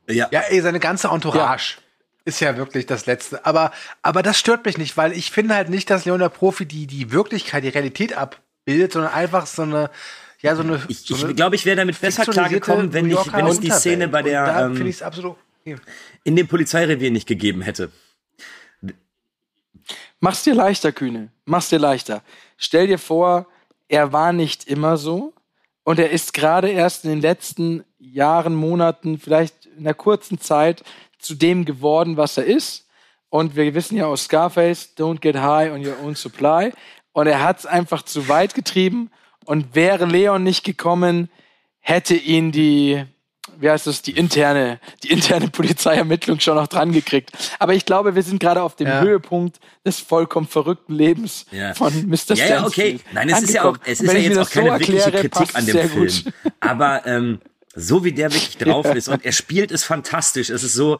[0.09, 1.79] Ja, Ja, ey, seine ganze Entourage
[2.25, 3.45] ist ja wirklich das Letzte.
[3.45, 6.67] Aber, aber das stört mich nicht, weil ich finde halt nicht, dass Leon der Profi
[6.67, 9.91] die, die Wirklichkeit, die Realität abbildet, sondern einfach so eine,
[10.41, 10.81] ja, so eine.
[10.89, 13.71] ich, so ich eine glaube, ich wäre damit besser klargekommen, wenn, ich, wenn es die.
[13.71, 15.77] Szene bei Und da der finde ähm, ich es absolut okay.
[16.25, 17.91] in dem Polizeirevier nicht gegeben hätte.
[20.21, 21.31] Mach's dir leichter, Kühne.
[21.45, 22.23] Mach's dir leichter.
[22.57, 23.47] Stell dir vor,
[23.89, 25.33] er war nicht immer so
[25.85, 30.83] und er ist gerade erst in den letzten Jahren, Monaten, vielleicht in einer kurzen Zeit
[31.19, 32.89] zu dem geworden, was er ist.
[33.29, 36.73] Und wir wissen ja aus Scarface, don't get high on your own supply.
[37.13, 39.11] Und er hat's einfach zu weit getrieben.
[39.45, 41.31] Und wäre Leon nicht gekommen,
[41.79, 43.05] hätte ihn die,
[43.59, 47.31] wie heißt das, die interne, die interne Polizeiermittlung schon noch dran gekriegt.
[47.59, 49.01] Aber ich glaube, wir sind gerade auf dem Ja.
[49.01, 51.75] Höhepunkt des vollkommen verrückten Lebens Ja.
[51.75, 52.35] von Mr.
[52.35, 53.01] Ja, ja, okay.
[53.13, 53.93] Nein, es ist ja auch, angekommen.
[53.93, 56.07] es ist ja jetzt auch das so keine wirkliche erkläre, Kritik an es dem Film.
[56.07, 56.53] gut.
[56.61, 57.41] Aber ähm,
[57.75, 60.51] so wie der wirklich drauf ist und er spielt es fantastisch.
[60.51, 60.99] Es ist so,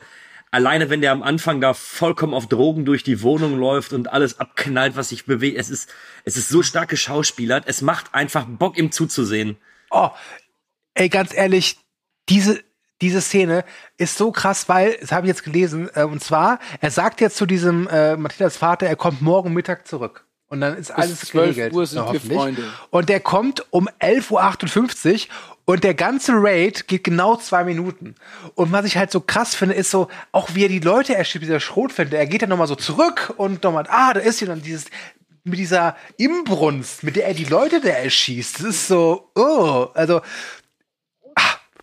[0.51, 4.39] alleine wenn der am Anfang da vollkommen auf Drogen durch die Wohnung läuft und alles
[4.41, 5.59] abknallt, was sich bewegt.
[5.59, 5.89] Es ist,
[6.25, 7.65] es ist so stark geschauspielert.
[7.67, 9.57] Es macht einfach Bock, ihm zuzusehen.
[9.91, 10.11] Oh,
[10.95, 11.79] ey, ganz ehrlich,
[12.29, 12.63] diese,
[13.01, 13.65] diese Szene
[13.99, 17.37] ist so krass, weil, das habe ich jetzt gelesen, äh, und zwar, er sagt jetzt
[17.37, 20.25] zu diesem äh, Mathildas Vater, er kommt morgen Mittag zurück.
[20.49, 21.75] Und dann ist alles 12 geregelt.
[21.75, 22.21] Uhr sind wir.
[22.21, 22.63] Freunde.
[22.91, 28.15] Und der kommt um 11.58 Uhr und der ganze Raid geht genau zwei Minuten.
[28.55, 31.45] Und was ich halt so krass finde, ist so, auch wie er die Leute erschiebt,
[31.45, 34.63] dieser Schrotfinde, er geht dann nochmal so zurück und nochmal, ah, da ist sie dann
[34.63, 34.85] dieses,
[35.43, 38.61] mit dieser Imbrunst, mit der er die Leute da erschießt.
[38.61, 40.21] Das ist so, oh, also,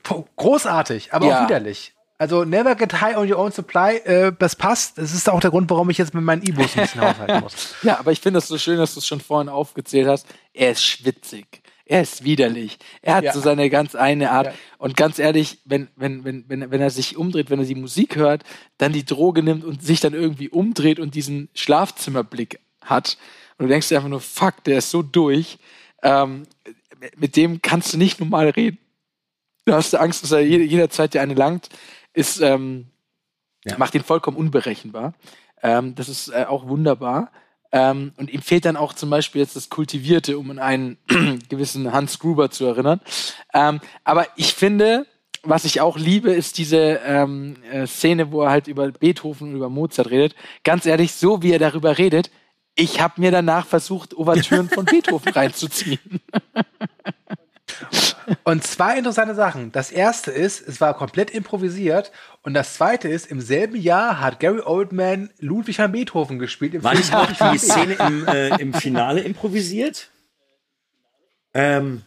[0.03, 1.39] großartig, aber Ja.
[1.39, 1.93] auch widerlich.
[2.19, 4.97] Also, never get high on your own supply, äh, das passt.
[4.97, 7.75] Das ist auch der Grund, warum ich jetzt mit meinen E-Books ein bisschen haushalten muss.
[7.83, 10.27] Ja, aber ich finde es so schön, dass du es schon vorhin aufgezählt hast.
[10.53, 11.61] Er ist schwitzig.
[11.85, 12.77] Er ist widerlich.
[13.01, 13.33] Er hat Ja.
[13.33, 14.47] so seine ganz eine Art.
[14.47, 14.53] Ja.
[14.77, 18.15] Und ganz ehrlich, wenn, wenn, wenn, wenn, wenn er sich umdreht, wenn er die Musik
[18.15, 18.43] hört,
[18.77, 23.17] dann die Droge nimmt und sich dann irgendwie umdreht und diesen Schlafzimmerblick hat.
[23.57, 25.57] Und du denkst dir einfach nur, fuck, der ist so durch.
[26.03, 26.43] Ähm,
[27.17, 28.77] mit dem kannst du nicht normal reden.
[29.65, 31.69] Da hast du Angst, dass er jede, jederzeit dir eine langt.
[32.13, 32.87] Ist, ähm,
[33.65, 33.77] Ja.
[33.77, 35.13] macht ihn vollkommen unberechenbar.
[35.61, 37.31] Ähm, das ist äh, auch wunderbar.
[37.71, 40.97] Ähm, und ihm fehlt dann auch zum Beispiel jetzt das Kultivierte, um an einen
[41.49, 42.99] gewissen Hans Gruber zu erinnern.
[43.53, 45.07] Ähm, aber ich finde,
[45.43, 49.55] was ich auch liebe, ist diese ähm, äh, Szene, wo er halt über Beethoven und
[49.55, 50.35] über Mozart redet.
[50.63, 52.29] Ganz ehrlich, so wie er darüber redet,
[52.75, 55.99] ich habe mir danach versucht, Ouvertüren von Beethoven reinzuziehen.
[58.43, 59.71] Und zwei interessante Sachen.
[59.71, 62.11] Das erste ist, es war komplett improvisiert.
[62.41, 66.73] Und das zweite ist, im selben Jahr hat Gary Oldman Ludwig van Beethoven gespielt.
[66.73, 70.09] Im War nicht auch die Szene im, äh, im Finale improvisiert?
[71.53, 72.03] Ähm,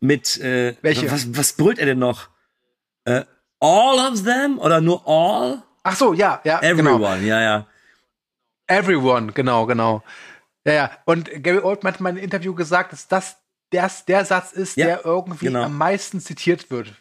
[0.00, 1.10] mit, äh, Welche?
[1.10, 2.28] Was, was brüllt er denn noch?
[3.04, 3.24] Äh,
[3.60, 4.58] all of them?
[4.58, 5.62] Oder nur all?
[5.82, 6.96] Ach so, ja, ja, genau.
[6.96, 7.66] Everyone, ja, ja.
[8.66, 10.02] Everyone, genau, genau.
[10.64, 10.90] Ja, ja.
[11.06, 13.38] Und Gary Oldman hat in einem Interview gesagt, dass das
[13.70, 15.64] das der Satz ist, Ja, der irgendwie genau.
[15.64, 16.92] am meisten zitiert wird.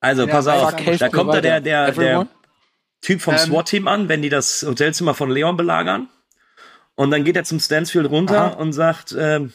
[0.00, 2.28] Also, pass auf, da kommt da der, der, der?
[3.00, 6.08] Typ vom Ähm, SWAT-Team an, wenn die das Hotelzimmer von Leon belagern.
[6.96, 8.54] Und dann geht er zum Stansfield runter Aha.
[8.54, 9.52] und sagt, ähm,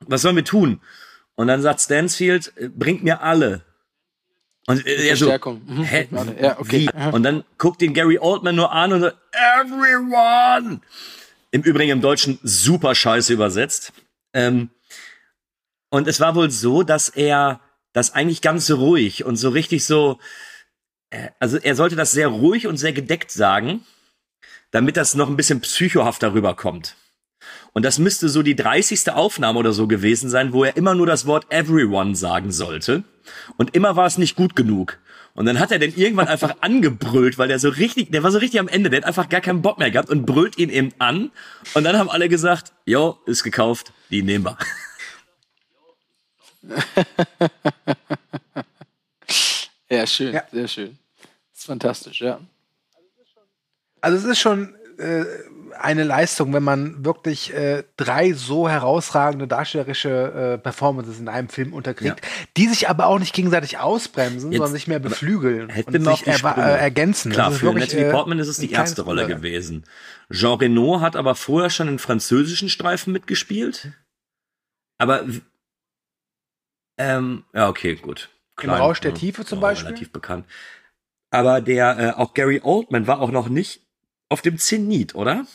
[0.00, 0.80] was sollen wir tun?
[1.36, 3.62] Und dann sagt Stansfield, äh, bringt mir alle.
[4.66, 5.62] Und äh, er so, Verstärkung.
[5.66, 5.82] Mhm.
[5.84, 6.08] hä,
[6.40, 6.88] Ja, okay.
[6.92, 7.12] wie?
[7.12, 10.80] Und dann guckt ihn Gary Oldman nur an und sagt, everyone!
[11.52, 13.92] Im Übrigen im Deutschen super scheiße übersetzt.
[14.32, 14.70] Ähm,
[15.90, 17.60] und es war wohl so, dass er
[17.92, 20.18] das eigentlich ganz ruhig und so richtig so,
[21.10, 23.84] äh, also er sollte das sehr ruhig und sehr gedeckt sagen,
[24.70, 26.96] damit das noch ein bisschen psychohafter rüberkommt.
[27.72, 29.10] Und das müsste so die 30.
[29.10, 33.04] Aufnahme oder so gewesen sein, wo er immer nur das Wort everyone sagen sollte.
[33.56, 34.98] Und immer war es nicht gut genug.
[35.34, 38.38] Und dann hat er den irgendwann einfach angebrüllt, weil der so richtig, der war so
[38.38, 40.92] richtig am Ende, der hat einfach gar keinen Bock mehr gehabt und brüllt ihn eben
[40.98, 41.30] an.
[41.74, 44.58] Und dann haben alle gesagt, jo, ist gekauft, die nehmen wir.
[49.92, 50.44] Ja, schön, Ja.
[50.52, 50.98] sehr schön.
[51.52, 52.40] Das ist fantastisch, ja.
[54.00, 55.24] Also es ist schon äh,
[55.78, 61.72] eine Leistung, wenn man wirklich äh, drei so herausragende darstellerische äh, Performances in einem Film
[61.72, 62.20] unterkriegt,
[62.56, 66.36] die sich aber auch nicht gegenseitig ausbremsen, Jetzt- sondern sich mehr aber beflügeln und sich
[66.38, 66.56] Sprünge.
[66.70, 67.32] äh, ergänzen.
[67.32, 69.36] Klar, Das ist für wirklich, Natalie äh, Portman ist es die erste Rolle Wunder.
[69.36, 69.84] gewesen.
[70.30, 73.88] Jean Reno hat aber vorher schon in französischen Streifen mitgespielt.
[74.98, 75.40] Aber w-
[77.00, 78.28] ähm, ja, okay, gut.
[78.62, 79.88] Im Rausch der Tiefe zum Beispiel?
[79.88, 80.46] Relativ bekannt.
[81.30, 83.86] Aber der, äh, auch Gary Oldman war auch noch nicht
[84.28, 85.46] auf dem Zenit, oder?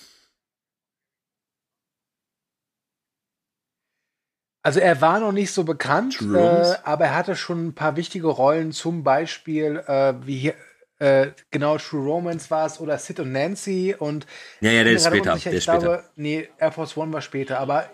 [4.64, 8.28] Also er war noch nicht so bekannt, äh, aber er hatte schon ein paar wichtige
[8.28, 10.56] Rollen, zum Beispiel äh, wie hier,
[10.98, 14.26] äh, genau True Romance war es oder Sid und Nancy und
[14.62, 15.80] Ja, ja, der ist später, unsicher, der ich ist später.
[15.80, 17.88] glaube, nee, Air Force One war später, aber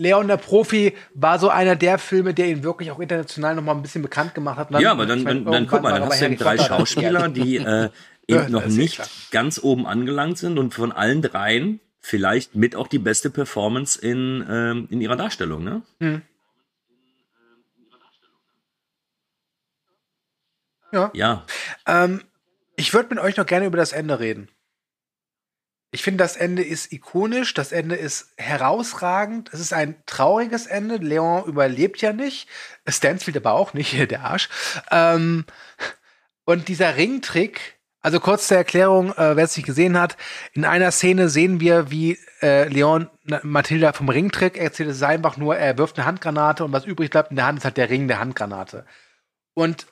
[0.00, 3.72] Leon der Profi war so einer der Filme, der ihn wirklich auch international noch mal
[3.74, 4.70] ein bisschen bekannt gemacht hat.
[4.70, 6.56] Und ja, aber dann, dann, dann guck mal, dann hast du eben drei.
[6.56, 7.90] Schauspieler, die äh,
[8.30, 12.86] Ja, eben noch nicht ganz oben angelangt sind und von allen dreien vielleicht mit auch
[12.86, 15.82] die beste Performance in, ähm, in ihrer Darstellung, ne?
[20.92, 21.10] Ja.
[21.12, 21.44] Ja.
[21.86, 22.22] Ähm,
[22.76, 24.48] ich würde mit euch noch gerne über das Ende reden.
[25.92, 29.50] Ich finde, das Ende ist ikonisch, das Ende ist herausragend.
[29.52, 30.96] Es ist ein trauriges Ende.
[30.96, 32.48] Leon überlebt ja nicht.
[32.86, 34.48] Stansfield aber auch nicht, der Arsch.
[34.92, 35.44] Ähm,
[36.44, 40.16] und dieser Ringtrick, also kurz zur Erklärung, äh, wer es nicht gesehen hat,
[40.52, 43.10] in einer Szene sehen wir, wie äh, Leon
[43.42, 44.90] Mathilda vom Ringtrick erzählt.
[44.90, 47.58] Es ist einfach nur, er wirft eine Handgranate und was übrig bleibt in der Hand
[47.58, 48.86] ist halt der Ring der Handgranate.
[49.54, 49.86] Und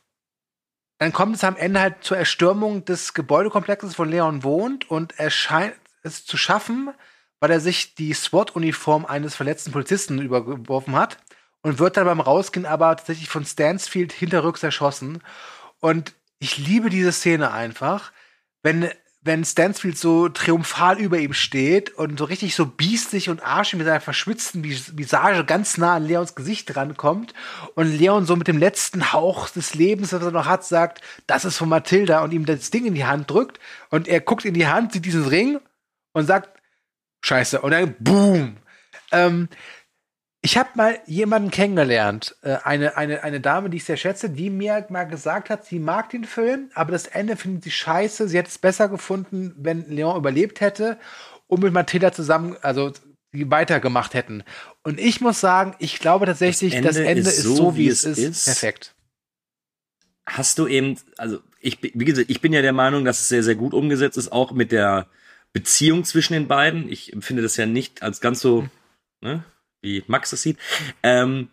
[0.99, 5.31] dann kommt es am Ende halt zur Erstürmung des Gebäudekomplexes, wo Leon wohnt und er
[5.31, 5.75] scheint
[6.09, 6.91] es zu schaffen,
[7.41, 11.19] weil er sich die SWAT-Uniform eines verletzten Polizisten übergeworfen hat
[11.63, 15.23] und wird dann beim Rausgehen aber tatsächlich von Stansfield hinterrücks erschossen.
[15.81, 18.13] Und ich liebe diese Szene einfach,
[18.63, 18.91] wenn,
[19.21, 23.87] wenn Stansfield so triumphal über ihm steht und so richtig so biestig und arschig mit
[23.87, 27.35] seiner verschwitzten Vis- Visage ganz nah an Leons Gesicht rankommt
[27.75, 31.45] und Leon so mit dem letzten Hauch des Lebens, was er noch hat, sagt, das
[31.45, 34.55] ist von Mathilda und ihm das Ding in die Hand drückt und er guckt in
[34.55, 35.61] die Hand, sieht diesen Ring
[36.19, 36.59] und sagt,
[37.21, 37.61] Scheiße.
[37.61, 38.57] Und dann boom.
[39.11, 39.49] Ähm,
[40.41, 44.51] ich habe mal jemanden kennengelernt, äh, eine, eine, eine Dame, die ich sehr schätze, die
[44.51, 48.29] mir mal gesagt hat, sie mag den Film, aber das Ende findet sie scheiße.
[48.29, 50.99] Sie hätte es besser gefunden, wenn Leon überlebt hätte
[51.49, 52.93] und mit Mathilda zusammen, also
[53.33, 54.45] die weitergemacht hätten.
[54.85, 57.77] Und ich muss sagen, ich glaube tatsächlich, das Das Ende, Ende ist, ist so, so,
[57.77, 58.19] wie wie es ist.
[58.19, 58.45] ist.
[58.45, 58.95] Perfekt.
[60.25, 63.43] hast du eben, also ich, wie gesagt, ich bin ja der Meinung, dass es sehr,
[63.43, 65.09] sehr gut umgesetzt ist, auch mit der
[65.53, 66.91] Beziehung zwischen den beiden.
[66.91, 68.69] Ich empfinde das ja nicht als ganz so,
[69.21, 69.45] ne,
[69.81, 70.59] wie Max das sieht.
[71.03, 71.49] Ähm,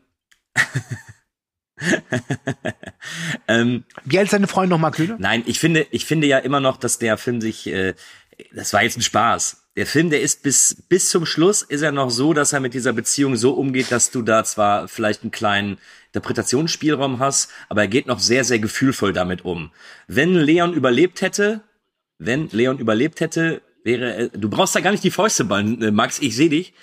[3.47, 5.17] ähm, Wie alt ist deine Freundin nochmal, Kühne?
[5.19, 7.93] Nein, ich finde, ich finde ja immer noch, dass der Film sich, äh,
[8.53, 9.63] das war jetzt ein Spaß.
[9.75, 12.73] Der Film, der ist bis, bis zum Schluss ist er noch so, dass er mit
[12.73, 17.87] dieser Beziehung so umgeht, dass du da zwar vielleicht einen kleinen Interpretationsspielraum hast, aber er
[17.89, 19.71] geht noch sehr, sehr gefühlvoll damit um.
[20.07, 21.61] Wenn Leon überlebt hätte,
[22.17, 25.91] wenn Leon überlebt hätte, wäre, er- du brauchst da gar nicht die Fäuste ballen, äh,
[25.91, 26.73] Max, ich sehe dich.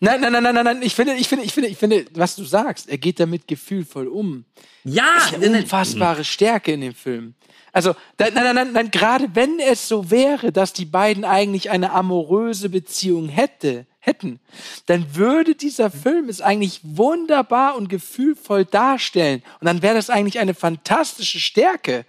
[0.00, 0.82] Nein, nein, nein, nein, nein, nein.
[0.82, 4.06] Ich finde, ich finde, ich finde, ich finde, was du sagst, er geht damit gefühlvoll
[4.08, 4.44] um.
[4.84, 7.34] Ja, Das ist eine unfassbare Stärke in dem Film.
[7.72, 11.92] Also, nein, nein, nein, nein, gerade wenn es so wäre, dass die beiden eigentlich eine
[11.92, 14.40] amoröse Beziehung hätte, hätten,
[14.86, 19.42] dann würde dieser Film es eigentlich wunderbar und gefühlvoll darstellen.
[19.60, 22.04] Und dann wäre das eigentlich eine fantastische Stärke.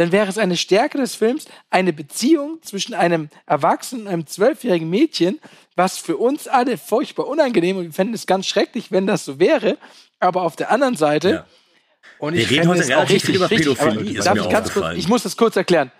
[0.00, 4.88] Dann wäre es eine Stärke des Films, eine Beziehung zwischen einem Erwachsenen und einem zwölfjährigen
[4.88, 5.38] Mädchen,
[5.76, 9.38] was für uns alle furchtbar unangenehm und wir fänden es ganz schrecklich, wenn das so
[9.38, 9.76] wäre.
[10.18, 11.46] Aber auf der anderen Seite, Ja.
[12.18, 15.06] Und Wir ich reden heute auch viel über richtig, Pädophilie, darf ich, ganz kurz, ich
[15.08, 15.90] muss das kurz erklären.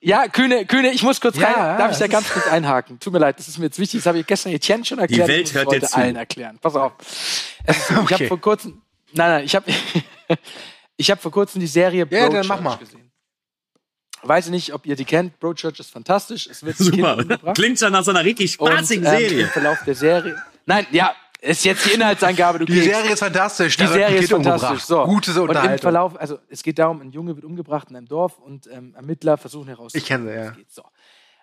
[0.00, 1.78] Ja, Kühne, Kühne, ich muss kurz Ja, rein.
[1.78, 3.00] Darf ich da ganz kurz einhaken?
[3.00, 4.00] Tut mir leid, das ist mir jetzt wichtig.
[4.00, 5.28] Das habe ich gestern Etienne schon erklärt.
[5.28, 5.96] Welt ich muss hört zu.
[5.96, 6.58] allen erklären.
[6.60, 6.92] Pass auf.
[7.66, 8.14] Ich Okay.
[8.14, 8.82] habe vor kurzem,
[9.12, 9.66] nein, nein, ich habe,
[10.96, 12.76] ich habe vor kurzem die Serie Ja, dann Broadchurch mach mal.
[12.76, 13.10] gesehen.
[14.22, 15.38] Weiß ich nicht, ob ihr die kennt.
[15.38, 16.46] Broadchurch ist fantastisch.
[16.46, 17.18] Es wird Super.
[17.18, 17.56] umgebracht.
[17.56, 19.42] Klingt schon nach so einer richtig Und, spaßigen ähm, Serie.
[19.42, 20.42] Im Verlauf der Serie.
[20.64, 22.58] Nein, ja, ist jetzt die Inhaltsangabe.
[22.60, 23.76] Du Die kriegst- Serie ist fantastisch.
[23.76, 24.84] die Serie ist fantastisch.
[24.84, 25.04] So.
[25.04, 25.82] Gute Und im Unterhaltung.
[25.82, 29.36] Verlauf, also es geht darum, ein Junge wird umgebracht in einem Dorf und ähm, Ermittler
[29.36, 30.02] versuchen herauszufinden.
[30.02, 30.50] Ich kenne sie, ja.
[30.52, 30.72] geht.
[30.72, 30.84] So.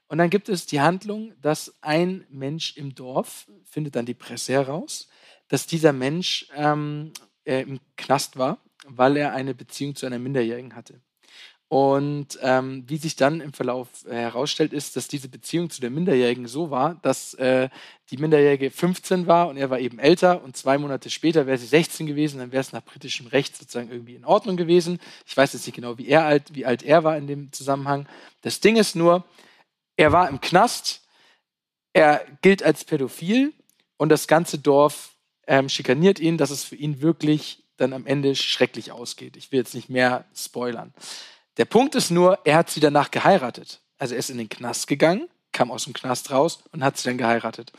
[0.08, 4.54] Und dann gibt es die Handlung, dass ein Mensch im Dorf, findet dann die Presse
[4.54, 5.08] heraus,
[5.50, 7.14] dass dieser Mensch ähm,
[7.46, 8.58] äh, im Knast war,
[8.88, 11.02] weil er eine Beziehung zu einer Minderjährigen hatte.
[11.72, 16.46] Und ähm, wie sich dann im Verlauf herausstellt, ist, dass diese Beziehung zu der Minderjährigen
[16.46, 17.70] so war, dass äh,
[18.10, 21.68] die Minderjährige 15 war und er war eben älter und zwei Monate später wäre sie
[21.68, 25.00] 16 gewesen, dann wäre es nach britischem Recht sozusagen irgendwie in Ordnung gewesen.
[25.26, 28.06] Ich weiß jetzt nicht genau, wie, er alt, wie alt er war in dem Zusammenhang.
[28.42, 29.24] Das Ding ist nur,
[29.96, 31.08] er war im Knast,
[31.94, 33.54] er gilt als pädophil
[33.96, 35.16] und das ganze Dorf
[35.48, 39.36] ähm, schikaniert ihn, dass es für ihn wirklich dann am Ende schrecklich ausgeht.
[39.36, 40.94] Ich will jetzt nicht mehr spoilern.
[41.58, 43.82] Der Punkt ist nur, er hat sie danach geheiratet.
[43.98, 47.10] Also er ist in den Knast gegangen, kam aus dem Knast raus und hat sie
[47.10, 47.72] dann geheiratet.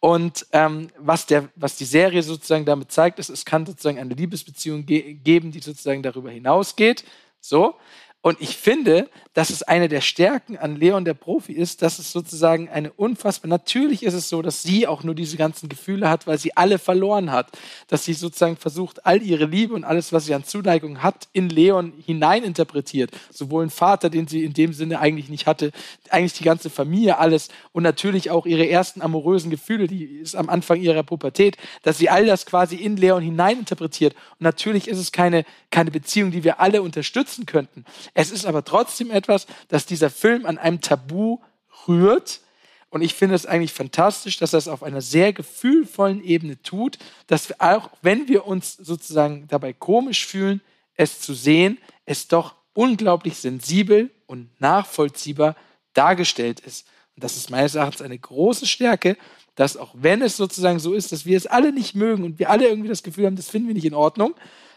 [0.00, 4.14] Und ähm, was, der, was die Serie sozusagen damit zeigt, ist, es kann sozusagen eine
[4.14, 7.04] Liebesbeziehung ge geben, die sozusagen darüber hinausgeht.
[7.40, 7.76] So.
[8.24, 12.10] Und ich finde, dass es eine der Stärken an Leon der Profi ist, dass es
[12.10, 16.26] sozusagen eine unfassbar, natürlich ist es so, dass sie auch nur diese ganzen Gefühle hat,
[16.26, 17.48] weil sie alle verloren hat.
[17.88, 21.50] Dass sie sozusagen versucht, all ihre Liebe und alles, was sie an Zuneigung hat, in
[21.50, 23.10] Leon hineininterpretiert.
[23.30, 25.70] Sowohl ein Vater, den sie in dem Sinne eigentlich nicht hatte,
[26.08, 30.48] eigentlich die ganze Familie, alles und natürlich auch ihre ersten amorösen Gefühle, die ist am
[30.48, 34.14] Anfang ihrer Pubertät, dass sie all das quasi in Leon hineininterpretiert.
[34.14, 37.84] Und natürlich ist es keine, keine Beziehung, die wir alle unterstützen könnten.
[38.14, 41.38] Es ist aber trotzdem etwas, dass dieser Film an einem Tabu
[41.86, 42.40] rührt.
[42.88, 46.98] Und ich finde es eigentlich fantastisch, dass er es auf einer sehr gefühlvollen Ebene tut,
[47.26, 50.60] dass wir auch, wenn wir uns sozusagen dabei komisch fühlen,
[50.94, 55.56] es zu sehen, es doch unglaublich sensibel und nachvollziehbar
[55.92, 56.86] dargestellt ist.
[57.16, 59.16] Und das ist meines Erachtens eine große Stärke,
[59.54, 62.50] dass auch wenn es sozusagen so ist, dass wir es alle nicht mögen und wir
[62.50, 64.34] alle irgendwie das Gefühl haben, das finden wir nicht in Ordnung,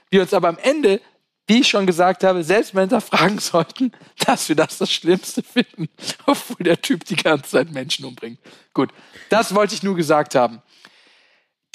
[0.09, 1.01] wir uns aber am Ende
[1.47, 3.91] wie ich schon gesagt habe, selbst mal hinterfragen sollten,
[4.25, 5.87] dass wir das das Schlimmste finden,
[6.25, 8.39] obwohl der Typ die ganze Zeit Menschen umbringt.
[8.73, 8.91] Gut,
[9.29, 10.61] das wollte ich nur gesagt haben.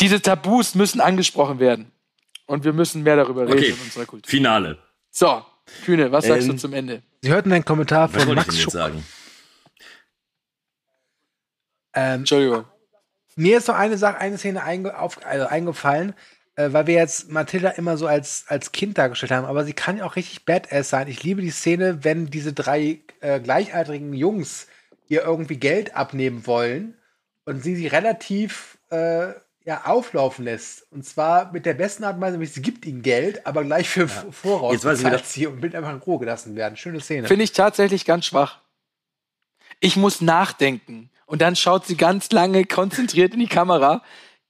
[0.00, 1.90] Diese Tabus müssen angesprochen werden.
[2.46, 4.28] Und wir müssen mehr darüber reden Okay, in unserer Kultur.
[4.28, 4.78] Finale.
[5.10, 5.44] So,
[5.84, 7.02] Kühne, was sagst Ähm, du zum Ende?
[7.22, 9.06] Sie hörten einen Kommentar Was von ich Max denn jetzt sagen?
[11.94, 12.64] Ähm, Entschuldigung.
[13.36, 16.14] mir ist noch eine Sache, eine Szene einge auf, also eingefallen.
[16.62, 19.98] Äh, weil wir jetzt Matilda immer so als, als Kind dargestellt haben, aber sie kann
[19.98, 21.08] ja auch richtig Badass sein.
[21.08, 24.66] Ich liebe die Szene, wenn diese drei äh, gleichaltrigen Jungs
[25.08, 26.94] ihr irgendwie Geld abnehmen wollen
[27.44, 29.32] und sie sie relativ äh,
[29.64, 30.90] ja, auflaufen lässt.
[30.90, 33.88] Und zwar mit der besten Art und Weise, nämlich sie gibt ihnen Geld, aber gleich
[33.88, 36.76] für voraus Jetzt weiß ich sie und will einfach in Ruhe gelassen werden.
[36.76, 37.28] Schöne Szene.
[37.28, 38.58] Finde ich tatsächlich ganz schwach.
[39.80, 41.10] Ich muss nachdenken.
[41.26, 44.02] Und dann schaut sie ganz lange konzentriert in die Kamera.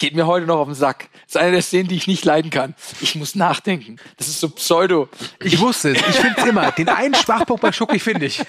[0.03, 1.11] Geht mir heute noch auf den Sack.
[1.13, 2.75] Das ist eine der Szenen, die ich nicht leiden kann.
[3.01, 3.99] Ich muss nachdenken.
[4.17, 5.09] Das ist so pseudo.
[5.45, 5.99] Ich wusste es.
[5.99, 6.73] Ich finde es immer.
[6.73, 8.43] Den einen Schwachpunkt bei Schucki finde ich.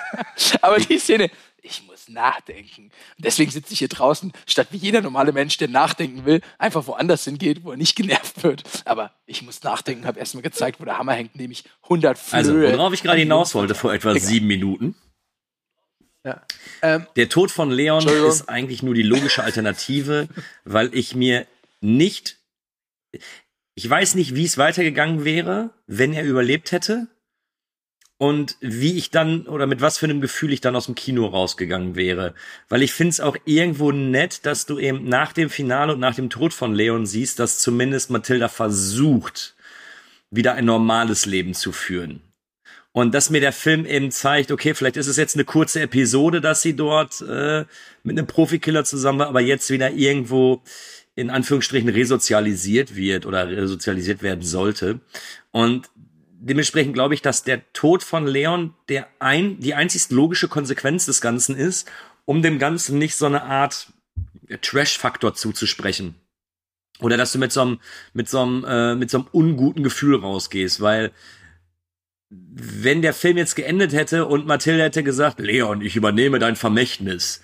[0.60, 1.30] Aber die Szene,
[1.62, 2.90] ich muss nachdenken.
[3.16, 6.86] Und deswegen sitze ich hier draußen, statt wie jeder normale Mensch, der nachdenken will, einfach
[6.86, 8.64] woanders hingeht, wo er nicht genervt wird.
[8.84, 12.36] Aber ich muss nachdenken, habe erstmal gezeigt, wo der Hammer hängt, nämlich 100 Flöhe.
[12.68, 14.94] Also, worauf ich gerade hinaus wollte vor etwa sieben Minuten.
[16.24, 16.42] Ja.
[16.82, 20.28] Ähm, Der Tod von Leon ist eigentlich nur die logische Alternative,
[20.64, 21.46] weil ich mir
[21.80, 22.38] nicht,
[23.74, 27.06] ich weiß nicht, wie es weitergegangen wäre, wenn er überlebt hätte
[28.18, 31.26] und wie ich dann oder mit was für einem Gefühl ich dann aus dem Kino
[31.26, 32.34] rausgegangen wäre.
[32.68, 36.16] Weil ich finde es auch irgendwo nett, dass du eben nach dem Finale und nach
[36.16, 39.54] dem Tod von Leon siehst, dass zumindest Matilda versucht,
[40.30, 42.20] wieder ein normales Leben zu führen.
[42.98, 46.40] Und dass mir der Film eben zeigt, okay, vielleicht ist es jetzt eine kurze Episode,
[46.40, 47.64] dass sie dort äh,
[48.02, 50.64] mit einem Profikiller zusammen war, aber jetzt wieder irgendwo
[51.14, 54.98] in Anführungsstrichen resozialisiert wird oder resozialisiert werden sollte.
[55.52, 55.88] Und
[56.40, 61.20] dementsprechend glaube ich, dass der Tod von Leon der ein, die einzig logische Konsequenz des
[61.20, 61.88] Ganzen ist,
[62.24, 63.92] um dem Ganzen nicht so eine Art
[64.60, 66.16] Trash-Faktor zuzusprechen.
[66.98, 67.78] Oder dass du mit so einem,
[68.12, 71.12] mit so einem, äh, mit so einem unguten Gefühl rausgehst, weil
[72.30, 77.42] wenn der Film jetzt geendet hätte und Mathilde hätte gesagt, Leon, ich übernehme dein Vermächtnis,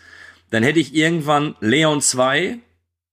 [0.51, 2.59] dann hätte ich irgendwann Leon 2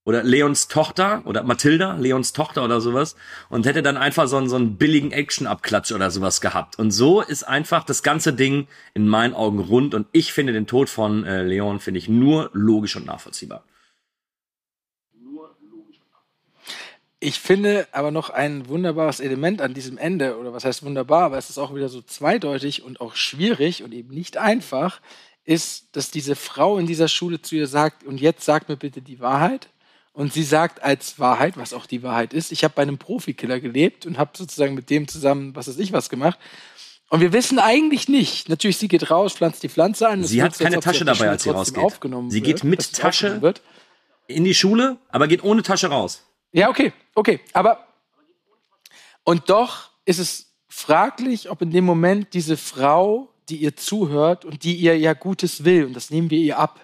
[0.04, 3.16] oder Leons Tochter oder Mathilda, Leons Tochter oder sowas
[3.48, 6.78] und hätte dann einfach so einen, so einen billigen Action-Abklatsch oder sowas gehabt.
[6.78, 10.66] Und so ist einfach das ganze Ding in meinen Augen rund und ich finde den
[10.66, 13.64] Tod von äh, Leon finde ich nur logisch und nachvollziehbar.
[17.24, 21.38] Ich finde aber noch ein wunderbares Element an diesem Ende, oder was heißt wunderbar, aber
[21.38, 25.00] es ist auch wieder so zweideutig und auch schwierig und eben nicht einfach,
[25.44, 29.02] ist, dass diese Frau in dieser Schule zu ihr sagt, und jetzt sag mir bitte
[29.02, 29.68] die Wahrheit.
[30.12, 33.60] Und sie sagt als Wahrheit, was auch die Wahrheit ist, ich habe bei einem Profikiller
[33.60, 36.40] gelebt und habe sozusagen mit dem zusammen, was weiß ich, was gemacht.
[37.08, 38.48] Und wir wissen eigentlich nicht.
[38.48, 40.24] Natürlich, sie geht raus, pflanzt die Pflanze an.
[40.24, 41.84] Sie hat so, keine Tasche dabei, als sie rausgeht.
[41.84, 43.40] Aufgenommen Sie wird, geht mit Tasche.
[44.26, 46.24] In die Schule, aber geht ohne Tasche raus.
[46.52, 47.40] Ja, okay, okay.
[47.52, 47.86] Aber
[49.24, 54.64] und doch ist es fraglich, ob in dem Moment diese Frau, die ihr zuhört und
[54.64, 56.80] die ihr ja Gutes will, und das nehmen wir ihr ab,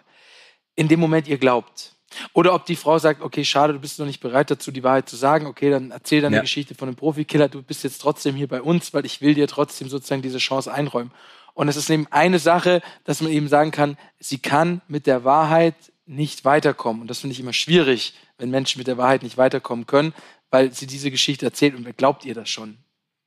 [0.76, 1.94] in dem Moment ihr glaubt.
[2.32, 5.08] Oder ob die Frau sagt, okay, schade, du bist noch nicht bereit dazu, die Wahrheit
[5.08, 5.46] zu sagen.
[5.46, 6.42] Okay, dann erzähl deine Ja.
[6.42, 7.48] Geschichte von einem Profikiller.
[7.48, 10.72] Du bist jetzt trotzdem hier bei uns, weil ich will dir trotzdem sozusagen diese Chance
[10.72, 11.12] einräumen.
[11.52, 15.24] Und es ist eben eine Sache, dass man eben sagen kann, sie kann mit der
[15.24, 15.74] Wahrheit
[16.08, 17.02] nicht weiterkommen.
[17.02, 20.14] Und das finde ich immer schwierig, wenn Menschen mit der Wahrheit nicht weiterkommen können,
[20.50, 22.78] weil sie diese Geschichte erzählt und wer glaubt ihr das schon?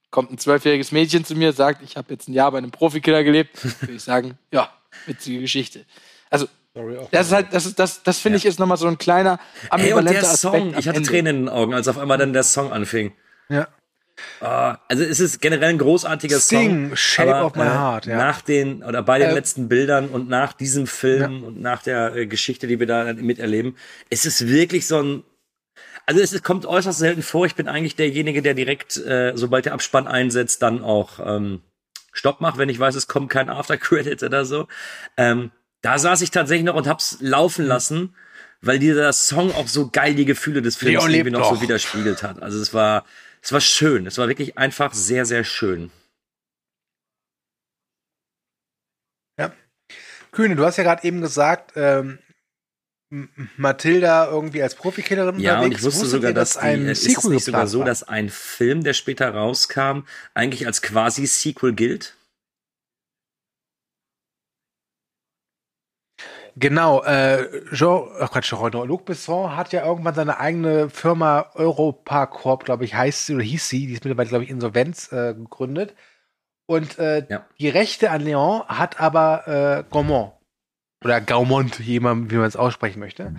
[0.10, 3.24] Kommt ein zwölfjähriges Mädchen zu mir, sagt, ich habe jetzt ein Jahr bei einem Profikiller
[3.24, 4.74] gelebt, würde ich sagen, ja,
[5.06, 5.86] witzige Geschichte.
[6.30, 6.48] Also,
[7.12, 9.66] das ist halt, das ist, das, das finde ich ist nochmal so ein kleiner Ey,
[9.66, 10.40] und ambivalenter der Aspekt.
[10.40, 11.10] Song, ich hatte Ende.
[11.10, 13.14] Tränen in den Augen, als auf einmal dann der Song anfing.
[13.50, 13.68] ja.
[14.42, 16.96] Ah, also es ist generell ein großartiger Sting, Song.
[16.98, 18.18] Shape aber, of My äh, Heart, ja.
[18.18, 22.16] Nach den, oder bei den Äh, letzten Bildern und nach diesem Film und nach der
[22.16, 23.76] äh, Geschichte, die wir da miterleben,
[24.10, 25.24] es ist wirklich so ein,
[26.06, 27.46] also es ist- kommt äußerst selten vor.
[27.46, 31.62] Ich bin eigentlich derjenige, der direkt, äh, sobald der Abspann einsetzt, dann auch ähm,
[32.14, 34.68] Stopp macht, wenn ich weiß, es kommt kein Aftercredit oder so.
[35.18, 35.52] Ähm,
[35.82, 38.16] da saß ich tatsächlich noch und hab's laufen lassen,
[38.62, 41.62] weil dieser Song auch so geil die Gefühle des Films Leon irgendwie noch so doch.
[41.62, 42.42] widerspiegelt hat.
[42.44, 43.06] Also es war,
[43.42, 44.06] es war schön.
[44.08, 45.92] Es war wirklich einfach sehr, sehr schön.
[49.40, 49.54] Ja.
[50.32, 52.20] Kühne, du hast ja gerade eben gesagt, ähm,
[53.12, 55.82] M- Mathilda irgendwie als Profikillerin Ja, und unterwegs.
[55.82, 58.30] ich wusste sogar, ihr, dass ein ein ist es Sequel nicht sogar so, dass ein
[58.30, 62.16] Film, der später rauskam, eigentlich als quasi Sequel gilt.
[66.56, 72.66] Genau, äh, Jean, ach Quatsch, Jean, Luc Besson hat ja irgendwann seine eigene Firma Europacorp,
[72.66, 75.96] glaube ich, heißt sie oder hieß sie, die ist mittlerweile, glaube ich, Insolvenz äh, gegründet.
[76.66, 77.46] Und äh, Ja.
[77.60, 80.34] die Rechte an Leon hat aber äh, Gaumont.
[81.04, 83.34] Oder Gaumont, jemand, wie man es aussprechen möchte.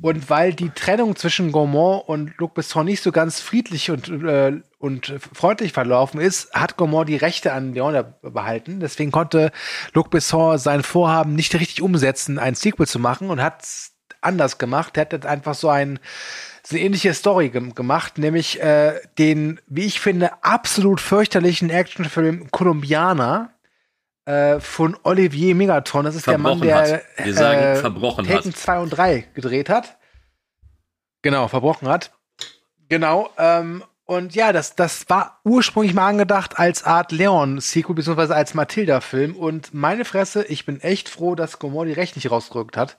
[0.00, 4.60] Und weil die Trennung zwischen Gaumont und Luc Besson nicht so ganz friedlich und, äh,
[4.78, 8.80] und freundlich verlaufen ist, hat Gaumont die Rechte an Leon behalten.
[8.80, 9.50] Deswegen konnte
[9.94, 13.64] Luc Besson sein Vorhaben nicht richtig umsetzen, ein Sequel zu machen und hat
[14.20, 14.96] anders gemacht.
[14.96, 15.98] Er hat einfach so ein
[16.62, 22.50] so eine ähnliche Story gem- gemacht, nämlich äh, den, wie ich finde, absolut fürchterlichen Actionfilm
[22.50, 23.50] Colombianer
[24.28, 26.04] äh, von Olivier Megaton.
[26.04, 27.24] Das ist der Mann, Verbrochen der.
[27.24, 28.56] Wir sagen, äh, verbrochen Taken hat.
[28.56, 29.96] 2 und 3 gedreht hat.
[31.22, 32.12] Genau, verbrochen hat.
[32.90, 33.30] Genau.
[33.38, 39.34] Ähm, und ja, das, das war ursprünglich mal angedacht als Art Leon-Sequel, beziehungsweise als Matilda-Film.
[39.34, 42.98] Und meine Fresse, ich bin echt froh, dass Gomorrah die Recht nicht rausgerückt hat.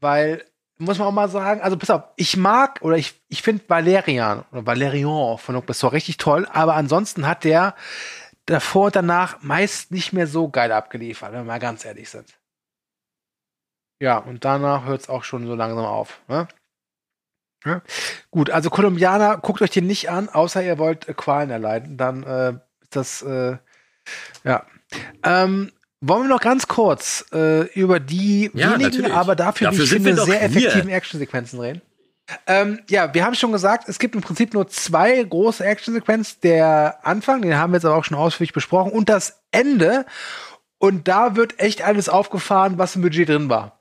[0.00, 0.44] Weil,
[0.78, 4.44] muss man auch mal sagen, also pass auf, ich mag oder ich, ich finde Valerian
[4.50, 7.74] oder Valerian von Luc Besson richtig toll, aber ansonsten hat der
[8.46, 12.38] davor und danach meist nicht mehr so geil abgeliefert, wenn wir mal ganz ehrlich sind.
[14.00, 16.20] Ja, und danach hört es auch schon so langsam auf.
[16.28, 16.48] Ne?
[17.64, 17.82] Ja.
[18.30, 21.96] Gut, also Kolumbianer, guckt euch den nicht an, außer ihr wollt äh, Qualen erleiden.
[21.96, 22.50] Dann äh,
[22.82, 23.56] ist das, äh,
[24.44, 24.66] ja.
[25.24, 29.12] Ähm, wollen wir noch ganz kurz äh, über die Ja, wenigen, natürlich.
[29.12, 31.82] aber dafür, Dafür ich finde, sehr effektiven Actionsequenzen reden?
[32.46, 36.38] Ähm, ja, wir haben schon gesagt, es gibt im Prinzip nur zwei große Actionsequenzen.
[36.42, 40.06] Der Anfang, den haben wir jetzt aber auch schon ausführlich besprochen, und das Ende.
[40.78, 43.78] Und da wird echt alles aufgefahren, was im Budget drin war.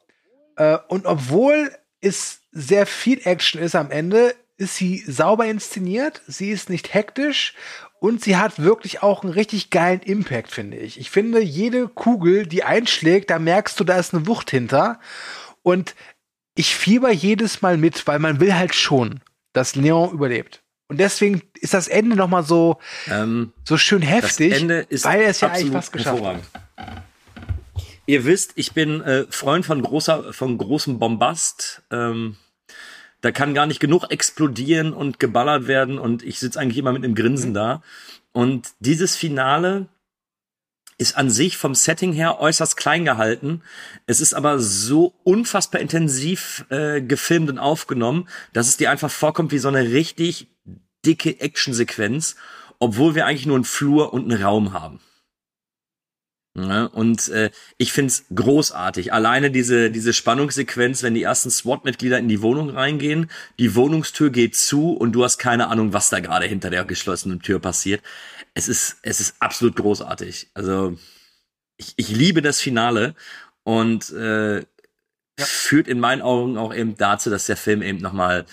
[0.57, 1.71] Äh, und obwohl
[2.01, 7.53] es sehr viel Action ist am Ende, ist sie sauber inszeniert, sie ist nicht hektisch
[7.99, 10.99] und sie hat wirklich auch einen richtig geilen Impact, finde ich.
[10.99, 14.99] Ich finde, jede Kugel, die einschlägt, da merkst du, da ist eine Wucht hinter.
[15.63, 15.95] Und
[16.55, 19.21] ich fieber jedes Mal mit, weil man will halt schon,
[19.53, 20.63] dass Leon überlebt.
[20.87, 25.05] Und deswegen ist das Ende noch mal so, Ähm, so schön heftig, das Ende ist
[25.05, 26.23] weil er es ja eigentlich fast geschafft hat.
[26.23, 26.45] hervorragend.
[28.07, 31.81] Ihr wisst, ich bin äh, Freund von großer, von großem Bombast.
[31.91, 32.37] Ähm,
[33.21, 37.03] da kann gar nicht genug explodieren und geballert werden und ich sitze eigentlich immer mit
[37.03, 37.81] einem Grinsen da.
[38.31, 39.87] Und dieses Finale
[40.97, 43.61] ist an sich vom Setting her äußerst klein gehalten.
[44.05, 49.51] Es ist aber so unfassbar intensiv äh, gefilmt und aufgenommen, dass es dir einfach vorkommt
[49.51, 50.47] wie so eine richtig
[51.05, 52.35] dicke Actionsequenz,
[52.79, 54.99] obwohl wir eigentlich nur einen Flur und einen Raum haben.
[56.57, 59.11] Ja, und äh, ich find's großartig.
[59.11, 63.29] Alleine diese, diese Spannungssequenz, wenn die ersten SWAT-Mitglieder in die Wohnung reingehen,
[63.59, 67.41] die Wohnungstür geht zu und du hast keine Ahnung, was da gerade hinter der geschlossenen
[67.41, 68.01] Tür passiert.
[68.55, 70.49] Es ist, es ist absolut großartig.
[70.53, 70.97] Also
[71.77, 73.13] ich, ich liebe das Finale
[73.63, 74.65] und äh,
[75.37, 78.45] führt in meinen Augen auch eben dazu, dass der Film eben nochmal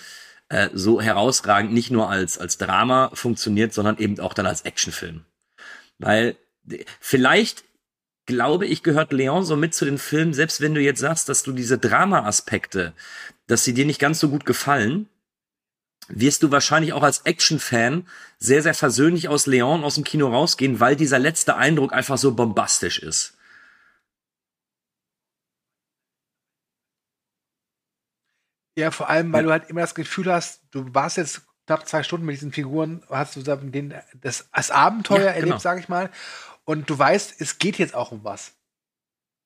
[0.49, 5.25] äh, so herausragend nicht nur als, als Drama funktioniert, sondern eben auch dann als Actionfilm.
[5.97, 6.35] Weil
[6.99, 7.63] vielleicht
[8.25, 11.43] glaube ich, gehört Leon so mit zu den Filmen, selbst wenn du jetzt sagst, dass
[11.43, 12.93] du diese Drama-Aspekte,
[13.47, 15.09] dass sie dir nicht ganz so gut gefallen,
[16.09, 20.79] wirst du wahrscheinlich auch als Action-Fan sehr, sehr versöhnlich aus Leon aus dem Kino rausgehen,
[20.79, 23.37] weil dieser letzte Eindruck einfach so bombastisch ist.
[28.75, 32.03] Ja, vor allem, weil du halt immer das Gefühl hast, du warst jetzt knapp zwei
[32.03, 35.59] Stunden mit diesen Figuren, hast du da den, das, das Abenteuer Ja, erlebt, genau.
[35.59, 36.09] sag ich mal.
[36.65, 38.53] Und du weißt, es geht jetzt auch um was.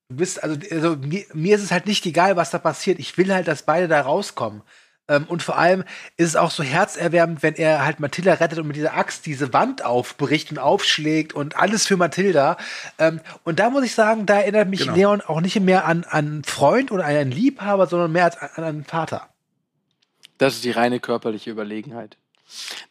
[0.10, 3.00] Du bist, also, also mir, mir ist es halt nicht egal, was da passiert.
[3.00, 4.62] Ich will halt, dass beide da rauskommen.
[5.08, 5.84] Ähm, und vor allem
[6.18, 9.54] ist es auch so herzerwärmend, wenn er halt Matilda rettet und mit dieser Axt diese
[9.54, 12.58] Wand aufbricht und aufschlägt und alles für Matilda.
[13.00, 14.96] Ähm, und da muss ich sagen, da erinnert mich Genau.
[14.96, 18.50] Leon auch nicht mehr an, an einen Freund oder einen Liebhaber, sondern mehr als an,
[18.56, 19.30] an einen Vater.
[20.38, 22.18] Das ist die reine körperliche Überlegenheit.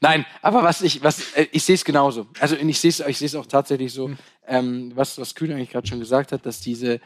[0.01, 2.27] Nein, aber was ich, was, äh, ich sehe es genauso.
[2.41, 4.11] Also ich sehe es, ich sehe es auch tatsächlich so,
[4.47, 7.01] ähm, was, was Kühn eigentlich gerade schon gesagt hat, dass diese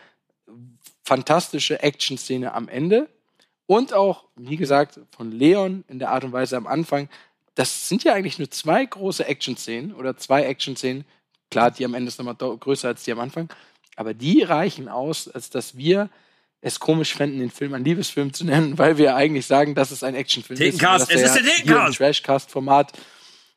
[1.04, 3.08] fantastische Action-Szene am Ende
[3.70, 7.08] und auch, wie gesagt, von Leon in der Art und Weise am Anfang,
[7.54, 11.04] das sind ja eigentlich nur zwei große Action-Szenen oder zwei Action-Szenen.
[11.52, 13.48] Klar, die am Ende ist nochmal größer als die am Anfang,
[13.94, 16.10] aber die reichen aus, als dass wir
[16.60, 20.02] es komisch fänden, den Film einen Liebesfilm zu nennen, weil wir eigentlich sagen, dass es
[20.02, 20.64] ein Actionfilm ist.
[20.64, 21.98] Thekencast, es ist ja der Thekencast.
[21.98, 22.92] Trashcast-Format,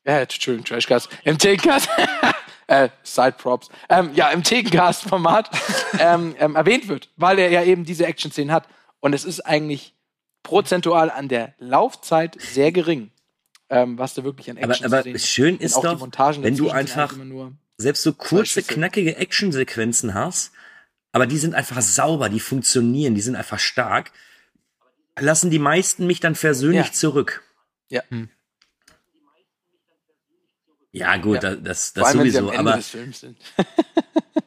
[0.04, 1.90] äh, Entschuldigung, Trashcast, im Thekencast,
[2.68, 5.50] äh, Side Props, ähm, ja, im Thekencast-Format
[5.98, 8.68] ähm, ähm, erwähnt wird, weil er ja eben diese Action-Szenen hat.
[9.00, 9.96] Und es ist eigentlich
[10.44, 13.12] prozentual an der Laufzeit sehr gering,
[13.70, 16.56] ähm, was da wirklich an Aber, Action aber schön ist auch die doch, Montagen wenn
[16.58, 17.16] du einfach
[17.78, 20.52] selbst so kurze, knackige Actionsequenzen hast,
[21.12, 24.12] aber die sind einfach sauber, die funktionieren, die sind einfach stark,
[25.20, 26.94] lassen die meisten mich dann versöhnlich Ja.
[26.94, 27.44] zurück.
[27.90, 28.02] Ja.
[30.92, 31.42] Ja, gut, Ja.
[31.42, 33.38] da- das, Vor das sie sowieso, am Ende aber des Films sind.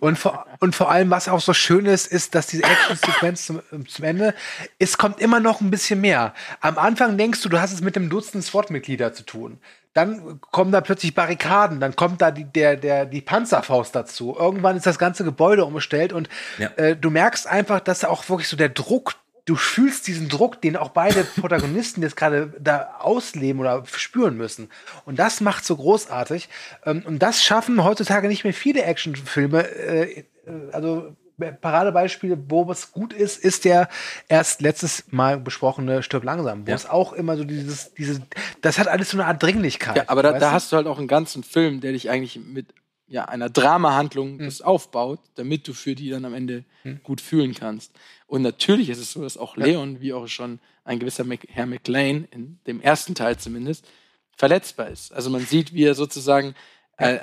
[0.00, 3.60] Und vor, und vor allem, was auch so schön ist, ist, dass diese Action-Sequenz zum,
[3.88, 4.34] zum Ende,
[4.78, 6.34] es kommt immer noch ein bisschen mehr.
[6.60, 9.58] Am Anfang denkst du, du hast es mit einem Dutzend SWAT-Mitglieder zu tun.
[9.94, 14.36] Dann kommen da plötzlich Barrikaden, dann kommt da die, der, der, die Panzerfaust dazu.
[14.38, 16.28] Irgendwann ist das ganze Gebäude umgestellt und
[16.58, 16.68] Ja.
[16.76, 19.14] äh, du merkst einfach, dass da auch wirklich so der Druck
[19.46, 24.68] du fühlst diesen Druck, den auch beide Protagonisten jetzt gerade da ausleben oder spüren müssen.
[25.06, 26.48] Und das macht so großartig.
[26.84, 29.62] Ähm, Und das schaffen heutzutage nicht mehr viele Actionfilme.
[29.66, 30.24] Äh, äh,
[30.72, 31.16] Also
[31.60, 33.88] Paradebeispiel, wo es gut ist, ist der
[34.28, 36.76] erst letztes Mal besprochene Stirb langsam, wo Ja.
[36.76, 38.22] es auch immer so dieses, diese,
[38.62, 39.96] das hat alles so eine Art Dringlichkeit.
[39.96, 42.68] Ja, aber da, da hast du halt auch einen ganzen Film, der dich eigentlich mit
[43.08, 44.44] ja, einer Dramahandlung Hm.
[44.46, 46.64] das aufbaut, damit du für die dann am Ende
[47.02, 47.92] gut fühlen kannst.
[48.26, 51.66] Und natürlich ist es so, dass auch Leon, wie auch schon ein gewisser Mc, Herr
[51.66, 53.86] McLean, in dem ersten Teil zumindest,
[54.36, 55.12] verletzbar ist.
[55.12, 56.54] Also man sieht, wie er sozusagen,
[56.98, 57.20] äh, äh,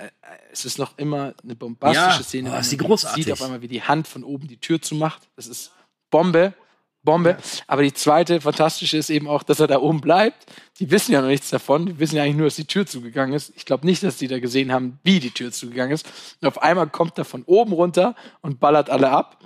[0.52, 2.52] es ist noch immer eine bombastische Ja, Szene.
[2.52, 3.24] oh, ist man die großartig.
[3.26, 5.30] sieht auf einmal, wie die Hand von oben die Tür zumacht.
[5.36, 5.72] Das ist
[6.10, 6.54] Bombe.
[7.04, 7.38] Bombe.
[7.68, 10.46] Aber die zweite fantastische ist eben auch, dass er da oben bleibt.
[10.80, 11.86] Die wissen ja noch nichts davon.
[11.86, 13.52] Die wissen ja eigentlich nur, dass die Tür zugegangen ist.
[13.56, 16.08] Ich glaube nicht, dass die da gesehen haben, wie die Tür zugegangen ist.
[16.42, 19.40] Und auf einmal kommt er von oben runter und ballert alle ab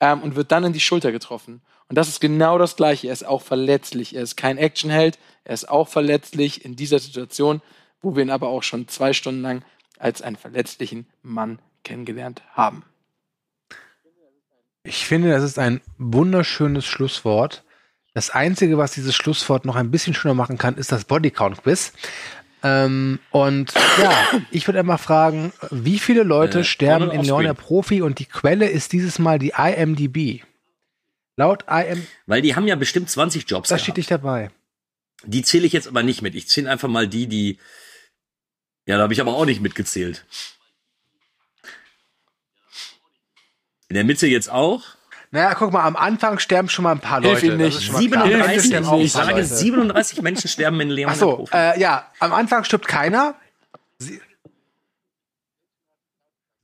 [0.00, 1.62] ähm, und wird dann in die Schulter getroffen.
[1.88, 3.08] Und das ist genau das Gleiche.
[3.08, 4.14] Er ist auch verletzlich.
[4.14, 5.18] Er ist kein Actionheld.
[5.44, 7.62] Er ist auch verletzlich in dieser Situation,
[8.02, 9.64] wo wir ihn aber auch schon zwei Stunden lang
[9.98, 12.84] als einen verletzlichen Mann kennengelernt haben.
[14.88, 17.62] Ich finde, das ist ein wunderschönes Schlusswort.
[18.14, 21.92] Das Einzige, was dieses Schlusswort noch ein bisschen schöner machen kann, ist das Bodycount-Quiz.
[22.62, 24.12] Ähm, und ja,
[24.50, 27.54] ich würde einmal fragen, wie viele Leute Äh, sterben in Leon der.
[27.54, 30.42] Profi und die Quelle ist dieses Mal die IMDb.
[31.36, 33.68] Laut IM, Weil die haben ja bestimmt 20 Jobs.
[33.68, 34.50] das steht nicht dabei.
[35.24, 36.34] Die zähle ich jetzt aber nicht mit.
[36.34, 37.58] Ich zähle einfach mal die, die.
[38.86, 40.24] Ja, da habe ich aber auch nicht mitgezählt.
[43.88, 44.82] In der Mitte jetzt auch.
[45.30, 47.46] Naja, guck mal, am Anfang sterben schon mal ein paar Hilf Leute.
[47.46, 47.76] ihm Das nicht.
[47.78, 48.24] ist schon mal klar.
[48.24, 49.44] Am Ende 37, sterben auch ein ich sage, Leute.
[49.44, 53.34] 37 Menschen sterben in Leon Ach so, äh, ja, am Anfang stirbt keiner.
[53.98, 54.20] Sie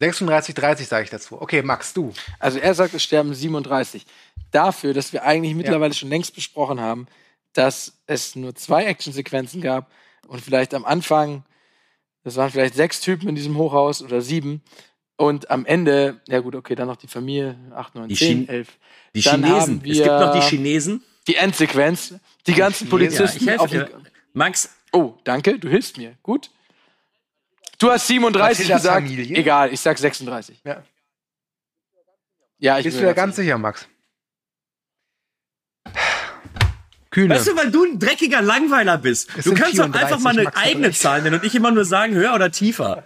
[0.01, 1.41] 36, 30 sage ich dazu.
[1.41, 2.13] Okay, Max, du.
[2.39, 4.05] Also er sagt, es sterben 37.
[4.51, 7.07] Dafür, dass wir eigentlich mittlerweile schon längst besprochen haben,
[7.53, 9.91] dass es nur zwei Actionsequenzen gab
[10.27, 11.45] und vielleicht am Anfang,
[12.23, 14.63] das waren vielleicht sechs Typen in diesem Hochhaus oder sieben.
[15.17, 18.49] Und am Ende, ja gut, okay, dann noch die Familie, 8, 9, Die 10, Chin-
[18.49, 18.69] 11.
[19.15, 19.61] Die Dann Chinesen.
[19.61, 21.03] haben Es gibt noch die Chinesen.
[21.29, 22.15] Die Endsequenz,
[22.47, 23.89] die ganzen Ja, Polizisten ich helfe auf dir.
[24.33, 26.15] Max, Oh, danke, du hilfst mir.
[26.23, 26.51] Gut.
[27.81, 29.09] Du hast 37 Matildas gesagt.
[29.09, 29.37] Familie?
[29.37, 30.61] Egal, ich sag 36.
[30.65, 30.85] Ja.
[32.59, 33.89] Ja, ich Bist du bin da ganz sicher, Max?
[37.11, 37.35] Kühne.
[37.35, 39.31] weißt du, weil du ein dreckiger Langweiler bist.
[39.37, 40.93] Es du kannst doch 34, einfach mal eine eigene.
[40.93, 43.05] Zahl nennen und ich immer nur sagen, höher oder tiefer.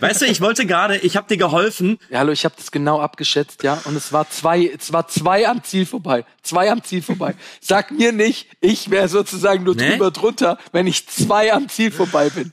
[0.00, 1.98] Weißt du, ich wollte gerade, ich habe dir geholfen.
[2.10, 5.48] Ja, hallo, ich habe das genau abgeschätzt, ja, und es war zwei, es war zwei
[5.48, 7.34] am Ziel vorbei, zwei am Ziel vorbei.
[7.60, 9.92] Sag mir nicht, ich wäre sozusagen nur Nee?
[9.92, 12.52] drüber drunter, wenn ich zwei am Ziel vorbei bin.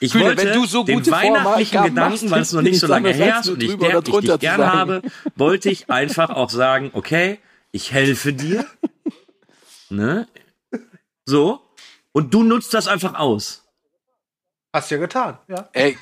[0.00, 2.80] Ich Kühne, wollte wenn du so den gute weihnachtlichen Vorgaben Gedanken, weil es noch nicht
[2.80, 4.78] so lange her ist und ich, oder ich dich gern sagen.
[4.78, 5.02] habe,
[5.36, 7.38] wollte ich einfach auch sagen, okay,
[7.72, 8.66] ich helfe dir.
[9.90, 10.26] Ne?
[11.26, 11.60] So.
[12.12, 13.63] Und du nutzt das einfach aus.
[14.74, 15.68] Hast du ja getan, ja.
[15.72, 15.96] Ey.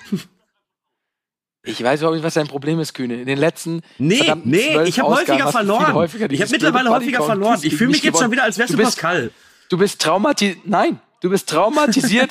[1.65, 3.21] Ich weiß überhaupt nicht, was dein Problem ist, Kühne.
[3.21, 5.93] In den letzten Nee, nee, ich habe häufiger verloren.
[5.93, 7.61] häufiger ich habe mittlerweile häufiger Bodycount verloren.
[7.63, 8.33] Ich fühle mich jetzt schon gewonnen.
[8.33, 9.31] wieder, als wärst du, Du bist- Pascal.
[9.69, 10.67] Du bist traumatisiert.
[10.67, 12.31] Nein, du bist traumatisiert.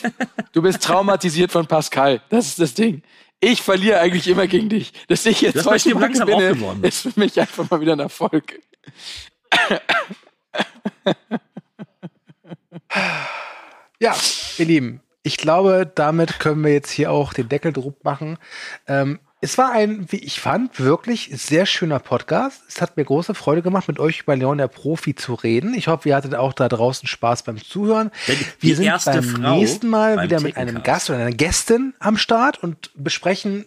[0.52, 2.22] du bist traumatisiert von Pascal.
[2.30, 3.04] Das ist das Ding.
[3.40, 4.92] Ich verliere eigentlich immer gegen dich.
[5.08, 6.84] Dass ich jetzt bei heute langsam gewinne, gewonnen.
[6.84, 8.60] ist für mich einfach mal wieder ein Erfolg.
[14.00, 14.16] Ja,
[14.58, 18.38] ihr Lieben, ich glaube, damit können wir jetzt hier auch den Deckel drauf machen.
[18.88, 22.62] Ähm, es war ein, wie ich fand, wirklich sehr schöner Podcast.
[22.68, 25.74] Es hat mir große Freude gemacht, mit euch über Leon der Profi zu reden.
[25.74, 28.12] Ich hoffe, ihr hattet auch da draußen Spaß beim Zuhören.
[28.28, 30.84] Denn die Wir sind erste beim Frau nächsten Mal beim wieder mit einem.
[30.84, 33.66] Gast oder einer Gästin am Start und besprechen.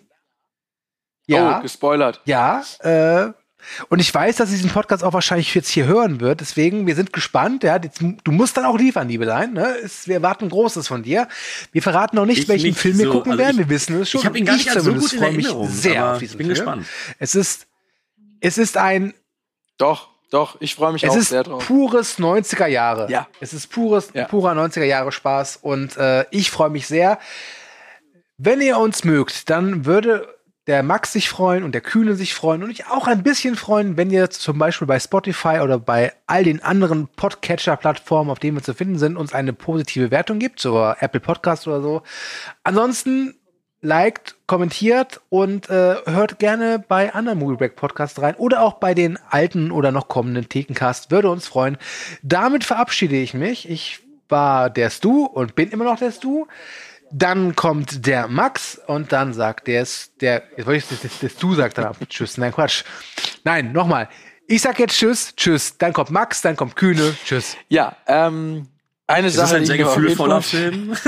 [1.26, 2.20] Ja, Oh, gespoilert.
[2.24, 3.32] ja, äh,
[3.88, 6.40] und ich weiß, dass sie diesen Podcast auch wahrscheinlich jetzt hier hören wird.
[6.40, 7.62] Deswegen, wir sind gespannt.
[7.64, 9.52] Ja, jetzt, du musst dann auch liefern, liebe Lein.
[9.52, 9.74] Ne?
[9.82, 11.28] Es, wir erwarten Großes von dir.
[11.72, 13.12] Wir verraten noch nicht, Ich welchen nicht Film wir so.
[13.12, 13.60] gucken Also werden.
[13.60, 14.20] ich- wir wissen es schon.
[14.20, 16.32] ich hab ihn gar nicht so zumindest gut in freue mich Erinnerung, sehr auf diesen
[16.32, 16.56] ich bin Film.
[16.56, 16.86] gespannt.
[17.18, 17.66] Es ist,
[18.40, 19.14] es ist ein,
[19.78, 21.66] Doch, doch, ich freue mich es auch ist sehr drauf.
[21.66, 23.10] pures 90er Jahre.
[23.10, 23.28] Ja.
[23.40, 24.24] Es ist pures, Ja.
[24.24, 27.18] purer 90er Jahre Spaß und äh, ich freue mich sehr.
[28.36, 30.28] Wenn ihr uns mögt, dann würde
[30.66, 33.96] der Max sich freuen und der Kühne sich freuen und ich auch ein bisschen freuen,
[33.96, 38.62] wenn ihr zum Beispiel bei Spotify oder bei all den anderen Podcatcher-Plattformen, auf denen wir
[38.62, 42.02] zu finden sind, uns eine positive Wertung gibt, so Apple Podcast oder so.
[42.62, 43.34] Ansonsten
[43.82, 48.94] liked, kommentiert und äh, hört gerne bei anderen Movie Break Podcasts rein oder auch bei
[48.94, 51.10] den alten oder noch kommenden Thekencast.
[51.10, 51.76] Würde uns freuen.
[52.22, 53.68] Damit verabschiede ich mich.
[53.68, 56.46] Ich war der Stu und bin immer noch der Stu.
[57.16, 59.86] Dann kommt der Max und dann sagt der,
[60.20, 61.96] der, jetzt wollte ich, das, das, das du sagt dann ab.
[62.08, 62.82] Tschüss, nein, Quatsch.
[63.44, 64.08] Nein, nochmal.
[64.48, 65.78] Ich sag jetzt Tschüss, Tschüss.
[65.78, 67.56] Dann kommt Max, dann kommt Kühne, Tschüss.
[67.68, 68.66] Ja, ähm,
[69.06, 70.96] eine ist Sache, ein die sehr ich mir auf jeden gefühlvoller Film.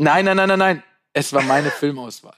[0.00, 0.82] Nein, nein, nein, nein, nein.
[1.12, 2.36] Es war meine Filmauswahl.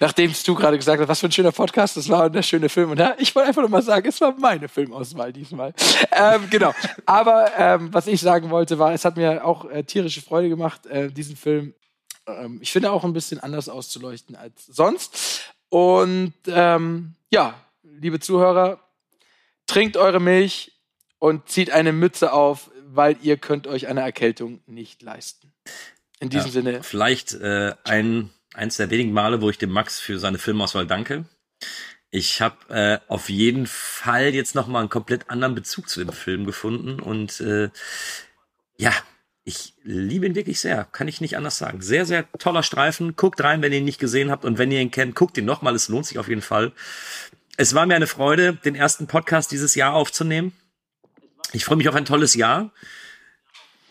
[0.00, 2.90] Nachdem du gerade gesagt hast, was für ein schöner Podcast, das war der schöne Film.
[2.90, 5.74] Und ja, ich wollte einfach nur mal sagen, es war meine Filmauswahl diesmal.
[6.12, 6.72] Ähm, genau.
[7.06, 10.86] Aber ähm, was ich sagen wollte, war, es hat mir auch äh, tierische Freude gemacht,
[10.86, 11.74] äh, diesen Film.
[12.26, 15.52] Ähm, ich finde auch ein bisschen anders auszuleuchten als sonst.
[15.68, 18.78] Und ähm, ja, liebe Zuhörer,
[19.66, 20.72] trinkt eure Milch
[21.18, 25.52] und zieht eine Mütze auf, weil ihr könnt euch eine Erkältung nicht leisten.
[26.20, 30.00] In diesem Ja, Sinne, Vielleicht äh, ein, eins der wenigen Male, wo ich dem Max
[30.00, 31.24] für seine Filmauswahl danke.
[32.10, 36.12] Ich habe äh, auf jeden Fall jetzt noch mal einen komplett anderen Bezug zu dem
[36.12, 37.70] Film gefunden und äh,
[38.76, 38.92] ja,
[39.44, 41.82] ich liebe ihn wirklich sehr, kann ich nicht anders sagen.
[41.82, 43.16] Sehr, sehr toller Streifen.
[43.16, 45.44] Guckt rein, wenn ihr ihn nicht gesehen habt und wenn ihr ihn kennt, guckt ihn
[45.44, 45.74] noch mal.
[45.74, 46.72] Es lohnt sich auf jeden Fall.
[47.56, 50.52] Es war mir eine Freude, den ersten Podcast dieses Jahr aufzunehmen.
[51.52, 52.70] Ich freue mich auf ein tolles Jahr.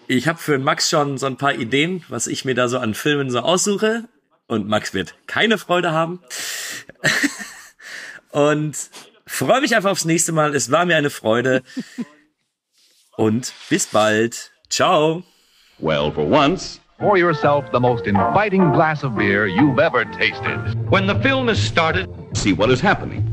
[0.07, 2.93] Ich habe für Max schon so ein paar Ideen, was ich mir da so an
[2.93, 4.05] Filmen so aussuche.
[4.51, 6.19] Und Max wird keine Freude haben.
[8.31, 8.75] Und
[9.25, 10.53] freue mich einfach aufs nächste Mal.
[10.53, 11.63] Es war mir eine Freude.
[13.15, 14.51] Und bis bald.
[14.69, 15.23] Ciao.
[15.77, 20.75] Well, for once, Pour yourself the most inviting glass of beer you've ever tasted.
[20.89, 23.30] When the film is started, see what is happening.